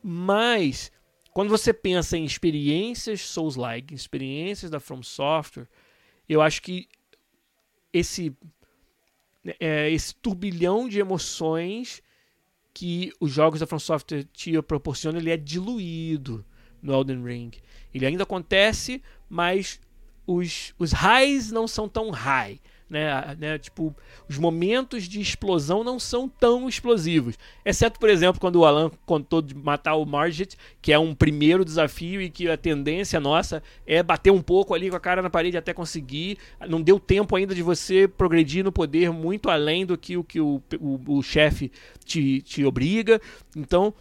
Mas 0.00 0.92
quando 1.34 1.50
você 1.50 1.74
pensa 1.74 2.16
em 2.16 2.24
experiências 2.24 3.20
Souls-like, 3.22 3.92
experiências 3.92 4.70
da 4.70 4.78
From 4.78 5.02
Software, 5.02 5.68
eu 6.28 6.40
acho 6.40 6.62
que 6.62 6.88
esse 7.92 8.34
é, 9.60 9.90
esse 9.90 10.14
turbilhão 10.14 10.88
de 10.88 11.00
emoções 11.00 12.00
que 12.72 13.12
os 13.20 13.32
jogos 13.32 13.60
da 13.60 13.66
From 13.66 13.80
Software 13.80 14.24
te 14.32 14.60
proporcionam, 14.62 15.18
ele 15.18 15.30
é 15.30 15.36
diluído 15.36 16.44
no 16.80 16.92
Elden 16.94 17.24
Ring. 17.24 17.50
Ele 17.92 18.06
ainda 18.06 18.22
acontece, 18.22 19.02
mas 19.28 19.80
os, 20.24 20.72
os 20.78 20.92
highs 20.92 21.50
não 21.50 21.66
são 21.66 21.88
tão 21.88 22.10
high 22.10 22.60
né, 22.94 23.36
né, 23.40 23.58
tipo, 23.58 23.92
os 24.28 24.38
momentos 24.38 25.08
de 25.08 25.20
explosão 25.20 25.82
não 25.82 25.98
são 25.98 26.28
tão 26.28 26.68
explosivos. 26.68 27.36
Exceto, 27.64 27.98
por 27.98 28.08
exemplo, 28.08 28.40
quando 28.40 28.56
o 28.56 28.64
Alan 28.64 28.88
contou 29.04 29.42
de 29.42 29.52
matar 29.52 29.96
o 29.96 30.06
Margit, 30.06 30.56
que 30.80 30.92
é 30.92 30.98
um 30.98 31.12
primeiro 31.12 31.64
desafio 31.64 32.22
e 32.22 32.30
que 32.30 32.48
a 32.48 32.56
tendência 32.56 33.18
nossa 33.18 33.60
é 33.84 34.00
bater 34.00 34.30
um 34.30 34.40
pouco 34.40 34.74
ali 34.74 34.88
com 34.88 34.96
a 34.96 35.00
cara 35.00 35.20
na 35.20 35.28
parede 35.28 35.56
até 35.56 35.74
conseguir. 35.74 36.38
Não 36.68 36.80
deu 36.80 37.00
tempo 37.00 37.34
ainda 37.34 37.52
de 37.52 37.62
você 37.62 38.06
progredir 38.06 38.62
no 38.62 38.70
poder 38.70 39.10
muito 39.10 39.50
além 39.50 39.84
do 39.84 39.98
que 39.98 40.16
o 40.16 40.22
que 40.22 40.40
o, 40.40 40.62
o, 40.80 41.18
o 41.18 41.22
chefe 41.22 41.72
te, 42.04 42.40
te 42.42 42.64
obriga. 42.64 43.20
Então, 43.56 43.92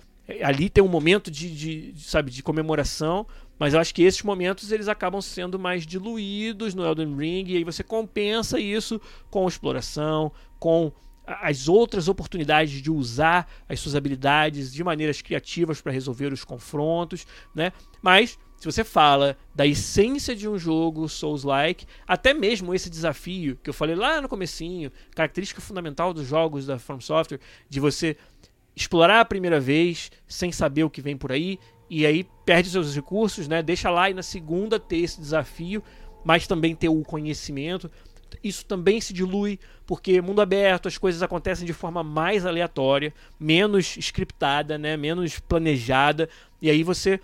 ali 0.41 0.69
tem 0.69 0.83
um 0.83 0.87
momento 0.87 1.29
de, 1.29 1.49
de, 1.53 1.93
sabe, 1.99 2.31
de 2.31 2.41
comemoração, 2.41 3.25
mas 3.57 3.73
eu 3.73 3.79
acho 3.79 3.93
que 3.93 4.03
esses 4.03 4.21
momentos 4.23 4.71
eles 4.71 4.87
acabam 4.87 5.21
sendo 5.21 5.57
mais 5.59 5.85
diluídos 5.85 6.73
no 6.73 6.85
Elden 6.85 7.15
Ring 7.15 7.45
e 7.47 7.57
aí 7.57 7.63
você 7.63 7.83
compensa 7.83 8.59
isso 8.59 8.99
com 9.29 9.47
exploração, 9.47 10.31
com 10.59 10.91
as 11.25 11.69
outras 11.69 12.07
oportunidades 12.07 12.81
de 12.81 12.91
usar 12.91 13.49
as 13.67 13.79
suas 13.79 13.95
habilidades 13.95 14.73
de 14.73 14.83
maneiras 14.83 15.21
criativas 15.21 15.81
para 15.81 15.91
resolver 15.91 16.33
os 16.33 16.43
confrontos, 16.43 17.25
né? 17.55 17.71
Mas 18.01 18.37
se 18.57 18.65
você 18.65 18.83
fala 18.83 19.37
da 19.53 19.65
essência 19.65 20.35
de 20.35 20.47
um 20.47 20.57
jogo 20.57 21.07
Souls-like, 21.07 21.85
até 22.07 22.33
mesmo 22.33 22.73
esse 22.73 22.89
desafio 22.89 23.57
que 23.61 23.69
eu 23.69 23.73
falei 23.73 23.95
lá 23.95 24.21
no 24.21 24.29
comecinho, 24.29 24.91
característica 25.15 25.61
fundamental 25.61 26.13
dos 26.13 26.27
jogos 26.27 26.65
da 26.65 26.79
From 26.79 26.99
Software, 26.99 27.39
de 27.69 27.79
você 27.79 28.17
explorar 28.75 29.19
a 29.19 29.25
primeira 29.25 29.59
vez 29.59 30.11
sem 30.27 30.51
saber 30.51 30.83
o 30.83 30.89
que 30.89 31.01
vem 31.01 31.15
por 31.15 31.31
aí 31.31 31.59
e 31.95 32.07
aí 32.07 32.25
perde 32.43 32.71
seus 32.71 32.95
recursos, 32.95 33.47
né? 33.47 33.61
Deixa 33.61 33.87
lá 33.91 34.09
e 34.09 34.15
na 34.15 34.23
segunda 34.23 34.79
ter 34.79 34.97
esse 34.97 35.21
desafio, 35.21 35.83
mas 36.25 36.47
também 36.47 36.75
ter 36.75 36.89
o 36.89 37.03
conhecimento. 37.03 37.89
Isso 38.43 38.65
também 38.65 38.99
se 38.99 39.13
dilui, 39.13 39.59
porque 39.85 40.19
mundo 40.19 40.41
aberto, 40.41 40.87
as 40.87 40.97
coisas 40.97 41.21
acontecem 41.21 41.67
de 41.67 41.71
forma 41.71 42.03
mais 42.03 42.47
aleatória, 42.47 43.13
menos 43.39 43.95
scriptada, 43.95 44.75
né? 44.75 44.97
menos 44.97 45.37
planejada. 45.37 46.27
E 46.59 46.67
aí 46.67 46.81
você. 46.81 47.19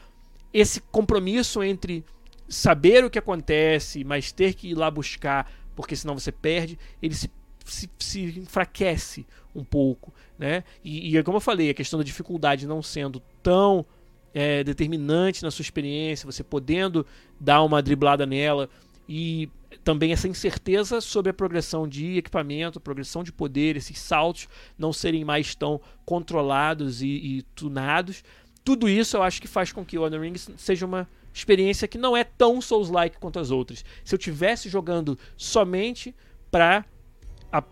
Esse 0.53 0.81
compromisso 0.81 1.63
entre 1.63 2.05
saber 2.47 3.03
o 3.03 3.09
que 3.09 3.17
acontece, 3.17 4.03
mas 4.03 4.31
ter 4.31 4.53
que 4.53 4.69
ir 4.69 4.75
lá 4.75 4.91
buscar, 4.91 5.51
porque 5.75 5.95
senão 5.95 6.13
você 6.17 6.31
perde, 6.31 6.77
ele 7.01 7.15
se, 7.15 7.31
se, 7.65 7.89
se 7.97 8.39
enfraquece 8.39 9.25
um 9.55 9.63
pouco. 9.63 10.13
Né? 10.37 10.63
E, 10.83 11.17
e 11.17 11.23
como 11.23 11.37
eu 11.37 11.41
falei, 11.41 11.71
a 11.71 11.73
questão 11.73 11.97
da 11.97 12.03
dificuldade 12.03 12.67
não 12.67 12.83
sendo 12.83 13.19
tão 13.41 13.85
é, 14.33 14.63
determinante 14.63 15.43
na 15.43 15.51
sua 15.51 15.63
experiência, 15.63 16.25
você 16.25 16.43
podendo 16.43 17.05
dar 17.39 17.63
uma 17.63 17.81
driblada 17.81 18.25
nela 18.25 18.69
e 19.07 19.49
também 19.83 20.11
essa 20.11 20.27
incerteza 20.27 21.01
sobre 21.01 21.31
a 21.31 21.33
progressão 21.33 21.87
de 21.87 22.17
equipamento, 22.17 22.79
progressão 22.79 23.23
de 23.23 23.31
poder, 23.31 23.75
esses 23.75 23.97
saltos 23.97 24.47
não 24.77 24.93
serem 24.93 25.25
mais 25.25 25.55
tão 25.55 25.81
controlados 26.05 27.01
e, 27.01 27.07
e 27.07 27.41
tunados. 27.55 28.23
Tudo 28.63 28.87
isso 28.87 29.17
eu 29.17 29.23
acho 29.23 29.41
que 29.41 29.47
faz 29.47 29.71
com 29.71 29.83
que 29.85 29.97
o 29.97 30.05
Elden 30.05 30.21
Ring 30.21 30.35
seja 30.57 30.85
uma 30.85 31.07
experiência 31.33 31.87
que 31.87 31.97
não 31.97 32.15
é 32.15 32.23
tão 32.23 32.61
Souls-like 32.61 33.17
quanto 33.19 33.39
as 33.39 33.51
outras. 33.51 33.83
Se 34.03 34.13
eu 34.13 34.19
tivesse 34.19 34.69
jogando 34.69 35.17
somente 35.37 36.15
para 36.51 36.85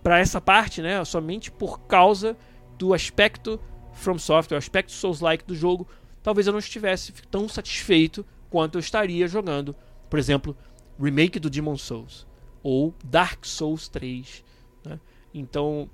para 0.01 0.17
essa 0.17 0.41
parte, 0.41 0.81
né, 0.81 1.05
somente 1.05 1.51
por 1.51 1.81
causa 1.81 2.35
do 2.79 2.95
aspecto 2.95 3.59
From 3.93 4.17
Software, 4.17 4.55
o 4.55 4.57
aspecto 4.57 4.91
Souls-like 4.91 5.45
do 5.45 5.55
jogo, 5.55 5.87
talvez 6.27 6.45
eu 6.45 6.51
não 6.51 6.59
estivesse 6.59 7.13
tão 7.31 7.47
satisfeito 7.47 8.25
quanto 8.49 8.75
eu 8.75 8.81
estaria 8.81 9.25
jogando, 9.29 9.73
por 10.09 10.19
exemplo, 10.19 10.57
remake 11.01 11.39
do 11.39 11.49
Demon 11.49 11.77
Souls 11.77 12.27
ou 12.61 12.93
Dark 13.01 13.45
Souls 13.45 13.87
3. 13.87 14.43
Né? 14.83 14.99
Então, 15.33 15.89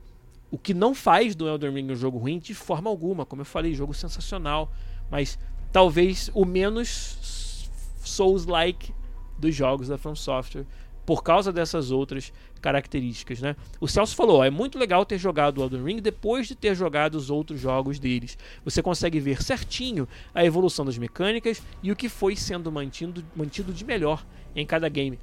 o 0.49 0.57
que 0.57 0.73
não 0.73 0.95
faz 0.95 1.35
do 1.35 1.47
Elden 1.47 1.75
Ring 1.75 1.91
um 1.91 1.95
jogo 1.95 2.17
ruim 2.17 2.39
de 2.39 2.55
forma 2.55 2.89
alguma, 2.89 3.27
como 3.27 3.43
eu 3.43 3.45
falei, 3.45 3.75
jogo 3.75 3.93
sensacional, 3.93 4.73
mas 5.11 5.37
talvez 5.71 6.31
o 6.33 6.45
menos 6.45 7.69
Souls-like 8.03 8.91
dos 9.37 9.53
jogos 9.53 9.87
da 9.87 9.99
From 9.99 10.15
Software 10.15 10.65
por 11.05 11.21
causa 11.21 11.53
dessas 11.53 11.91
outras 11.91 12.33
características, 12.63 13.41
né? 13.41 13.57
O 13.79 13.89
Celso 13.89 14.15
falou, 14.15 14.41
é 14.41 14.49
muito 14.49 14.79
legal 14.79 15.05
ter 15.05 15.17
jogado 15.17 15.57
o 15.57 15.63
Elden 15.63 15.83
Ring 15.83 16.01
depois 16.01 16.47
de 16.47 16.55
ter 16.55 16.73
jogado 16.73 17.15
os 17.15 17.29
outros 17.29 17.59
jogos 17.59 17.99
deles. 17.99 18.37
Você 18.63 18.81
consegue 18.81 19.19
ver 19.19 19.43
certinho 19.43 20.07
a 20.33 20.45
evolução 20.45 20.85
das 20.85 20.97
mecânicas 20.97 21.61
e 21.83 21.91
o 21.91 21.95
que 21.95 22.07
foi 22.07 22.37
sendo 22.37 22.71
mantido, 22.71 23.21
mantido 23.35 23.73
de 23.73 23.83
melhor 23.83 24.25
em 24.55 24.65
cada 24.65 24.87
game. 24.87 25.19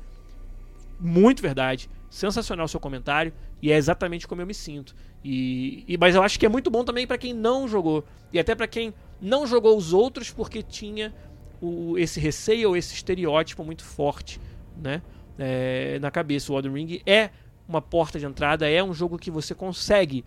Muito 1.00 1.40
verdade, 1.40 1.88
sensacional 2.10 2.68
seu 2.68 2.78
comentário 2.78 3.32
e 3.62 3.72
é 3.72 3.76
exatamente 3.76 4.28
como 4.28 4.42
eu 4.42 4.46
me 4.46 4.52
sinto. 4.52 4.94
E, 5.24 5.82
e 5.88 5.96
mas 5.96 6.14
eu 6.14 6.22
acho 6.22 6.38
que 6.38 6.44
é 6.44 6.48
muito 6.48 6.70
bom 6.70 6.84
também 6.84 7.06
para 7.06 7.16
quem 7.16 7.32
não 7.32 7.66
jogou 7.66 8.04
e 8.30 8.38
até 8.38 8.54
para 8.54 8.68
quem 8.68 8.92
não 9.18 9.46
jogou 9.46 9.78
os 9.78 9.94
outros 9.94 10.30
porque 10.30 10.62
tinha 10.62 11.14
o, 11.58 11.96
esse 11.96 12.20
receio 12.20 12.68
ou 12.68 12.76
esse 12.76 12.92
estereótipo 12.92 13.64
muito 13.64 13.82
forte, 13.82 14.38
né? 14.76 15.00
É, 15.40 15.98
na 15.98 16.10
cabeça. 16.10 16.52
O 16.52 16.56
Elden 16.56 16.72
Ring 16.72 17.02
é 17.06 17.30
uma 17.66 17.80
porta 17.80 18.18
de 18.18 18.26
entrada, 18.26 18.68
é 18.68 18.82
um 18.84 18.92
jogo 18.92 19.18
que 19.18 19.30
você 19.30 19.54
consegue 19.54 20.24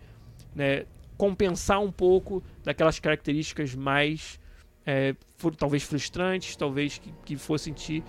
né, 0.56 0.86
compensar 1.18 1.80
um 1.80 1.92
pouco 1.92 2.44
daquelas 2.64 3.00
características 3.00 3.76
mais 3.76 4.40
é, 4.86 5.16
talvez 5.58 5.84
frustrantes, 5.84 6.56
talvez 6.56 6.98
que, 6.98 7.14
que 7.24 7.38
fossem 7.38 7.74
te, 7.74 8.04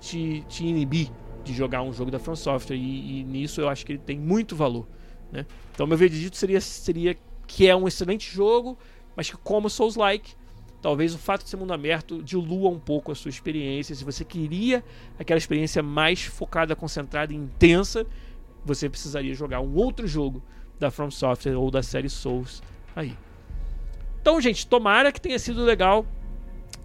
te, 0.00 0.44
te, 0.48 0.64
inibir 0.64 1.10
de 1.42 1.52
jogar 1.52 1.82
um 1.82 1.92
jogo 1.92 2.10
da 2.10 2.18
From 2.18 2.36
Software 2.36 2.76
e, 2.76 3.20
e 3.20 3.24
nisso 3.24 3.60
eu 3.60 3.68
acho 3.68 3.84
que 3.84 3.92
ele 3.92 3.98
tem 3.98 4.18
muito 4.18 4.54
valor. 4.54 4.86
Né? 5.32 5.44
Então 5.72 5.86
meu 5.86 5.98
veredito 5.98 6.36
seria, 6.36 6.60
seria 6.60 7.16
que 7.46 7.66
é 7.66 7.74
um 7.74 7.88
excelente 7.88 8.30
jogo, 8.30 8.78
mas 9.16 9.28
que 9.30 9.36
como 9.38 9.68
Souls-like, 9.68 10.34
talvez 10.84 11.14
o 11.14 11.18
fato 11.18 11.44
de 11.44 11.48
ser 11.48 11.56
mundo 11.56 11.72
aberto 11.72 12.22
dilua 12.22 12.68
um 12.68 12.78
pouco 12.78 13.10
a 13.10 13.14
sua 13.14 13.30
experiência. 13.30 13.94
Se 13.94 14.04
você 14.04 14.22
queria 14.22 14.84
aquela 15.18 15.38
experiência 15.38 15.82
mais 15.82 16.24
focada, 16.24 16.76
concentrada 16.76 17.32
e 17.32 17.36
intensa, 17.36 18.06
você 18.62 18.86
precisaria 18.90 19.32
jogar 19.32 19.62
um 19.62 19.74
outro 19.76 20.06
jogo 20.06 20.42
da 20.78 20.90
From 20.90 21.10
Software 21.10 21.56
ou 21.56 21.70
da 21.70 21.82
série 21.82 22.10
Souls 22.10 22.62
aí. 22.94 23.16
Então, 24.20 24.38
gente, 24.42 24.66
tomara 24.66 25.10
que 25.10 25.18
tenha 25.18 25.38
sido 25.38 25.64
legal 25.64 26.04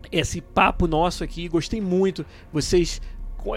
esse 0.10 0.40
papo 0.40 0.88
nosso 0.88 1.22
aqui. 1.22 1.50
Gostei 1.50 1.82
muito. 1.82 2.26
Vocês 2.54 3.02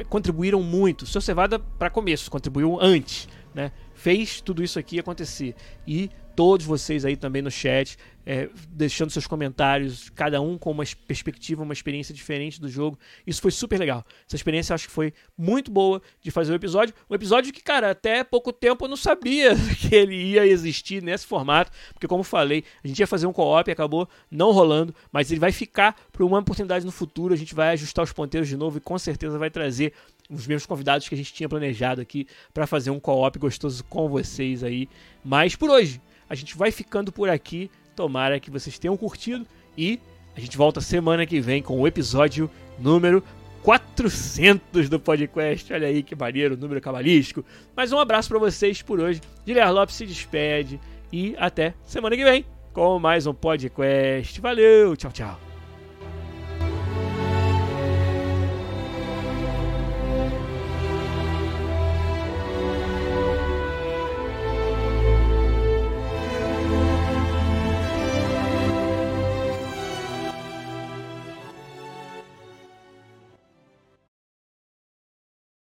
contribuíram 0.09 0.61
muito. 0.61 1.07
Seu 1.07 1.21
Cevada, 1.21 1.61
para 1.61 1.89
começo, 1.89 2.29
contribuiu 2.29 2.81
antes, 2.81 3.29
né? 3.55 3.71
Fez 3.95 4.41
tudo 4.41 4.61
isso 4.61 4.77
aqui 4.77 4.99
acontecer. 4.99 5.55
E 5.87 6.11
todos 6.35 6.67
vocês 6.67 7.05
aí 7.05 7.17
também 7.17 7.43
no 7.43 7.51
chat 7.51 7.97
é, 8.25 8.49
deixando 8.69 9.11
seus 9.11 9.27
comentários, 9.27 10.09
cada 10.11 10.41
um 10.41 10.57
com 10.57 10.71
uma 10.71 10.85
perspectiva, 11.07 11.63
uma 11.63 11.73
experiência 11.73 12.15
diferente 12.15 12.61
do 12.61 12.69
jogo. 12.69 12.99
Isso 13.27 13.43
foi 13.43 13.51
super 13.51 13.79
legal. 13.79 14.05
Essa 14.27 14.37
experiência 14.37 14.75
acho 14.75 14.87
que 14.87 14.95
foi 14.95 15.13
muito 15.37 15.71
boa 15.71 16.01
de 16.21 16.31
fazer 16.31 16.53
o 16.53 16.55
episódio. 16.55 16.95
Um 17.11 17.15
episódio 17.15 17.53
que, 17.53 17.63
cara, 17.63 17.91
até 17.91 18.23
pouco 18.23 18.53
tempo 18.53 18.85
eu 18.85 18.89
não 18.89 18.97
sabia 18.97 19.55
que 19.79 19.95
ele 19.95 20.15
ia 20.15 20.47
existir 20.47 21.03
nesse 21.03 21.27
formato, 21.27 21.71
porque, 21.93 22.07
como 22.07 22.23
falei, 22.23 22.65
a 22.83 22.89
gente 22.89 23.01
ia 23.01 23.07
fazer 23.07 23.27
um 23.27 23.33
co-op 23.33 23.69
e 23.69 23.73
acabou 23.73 24.09
não 24.31 24.53
rolando, 24.53 24.95
mas 25.11 25.31
ele 25.31 25.41
vai 25.41 25.53
ficar 25.53 25.97
para 26.13 26.25
uma 26.25 26.39
oportunidade 26.39 26.85
no 26.85 26.93
futuro. 26.93 27.35
A 27.35 27.37
gente 27.37 27.55
vai 27.55 27.71
ajustar 27.71 28.05
os 28.05 28.13
ponteiros 28.13 28.49
de 28.49 28.57
novo 28.57 28.79
e 28.79 28.81
com 28.81 28.99
certeza 28.99 29.39
vai 29.39 29.51
trazer 29.51 29.93
os 30.31 30.47
mesmos 30.47 30.65
convidados 30.65 31.09
que 31.09 31.15
a 31.15 31.19
gente 31.19 31.33
tinha 31.33 31.49
planejado 31.49 32.01
aqui 32.01 32.27
para 32.55 32.67
fazer 32.67 32.91
um 32.91 33.01
co-op 33.01 33.39
gostoso 33.39 33.83
com 33.85 34.09
vocês 34.09 34.63
aí. 34.63 34.89
Mas 35.25 35.57
por 35.57 35.69
hoje, 35.69 36.01
a 36.33 36.35
gente 36.35 36.57
vai 36.57 36.71
ficando 36.71 37.13
por 37.13 37.29
aqui. 37.29 37.71
Tomara 37.95 38.41
que 38.41 38.51
vocês 38.51 38.79
tenham 38.79 38.97
curtido 38.97 39.47
e 39.77 40.01
a 40.35 40.41
gente 40.41 40.57
volta 40.57 40.81
semana 40.81 41.27
que 41.27 41.39
vem 41.43 41.63
com 41.63 41.79
o 41.79 41.87
episódio 41.87 42.51
número 42.79 43.23
400 43.63 44.89
do 44.89 44.99
podcast. 44.99 45.71
Olha 45.75 45.89
aí 45.89 46.03
que 46.03 46.17
maneiro, 46.17 46.57
número 46.57 46.81
cabalístico. 46.81 47.45
Mas 47.77 47.93
um 47.93 47.99
abraço 47.99 48.31
para 48.31 48.39
vocês 48.39 48.81
por 48.81 48.99
hoje. 48.99 49.21
Guilherme 49.45 49.73
Lopes 49.73 49.95
se 49.95 50.07
despede 50.07 50.81
e 51.13 51.37
até 51.37 51.75
semana 51.85 52.17
que 52.17 52.25
vem 52.25 52.47
com 52.73 52.99
mais 52.99 53.27
um 53.27 53.35
podcast. 53.35 54.41
Valeu, 54.41 54.97
tchau, 54.97 55.13
tchau. 55.13 55.52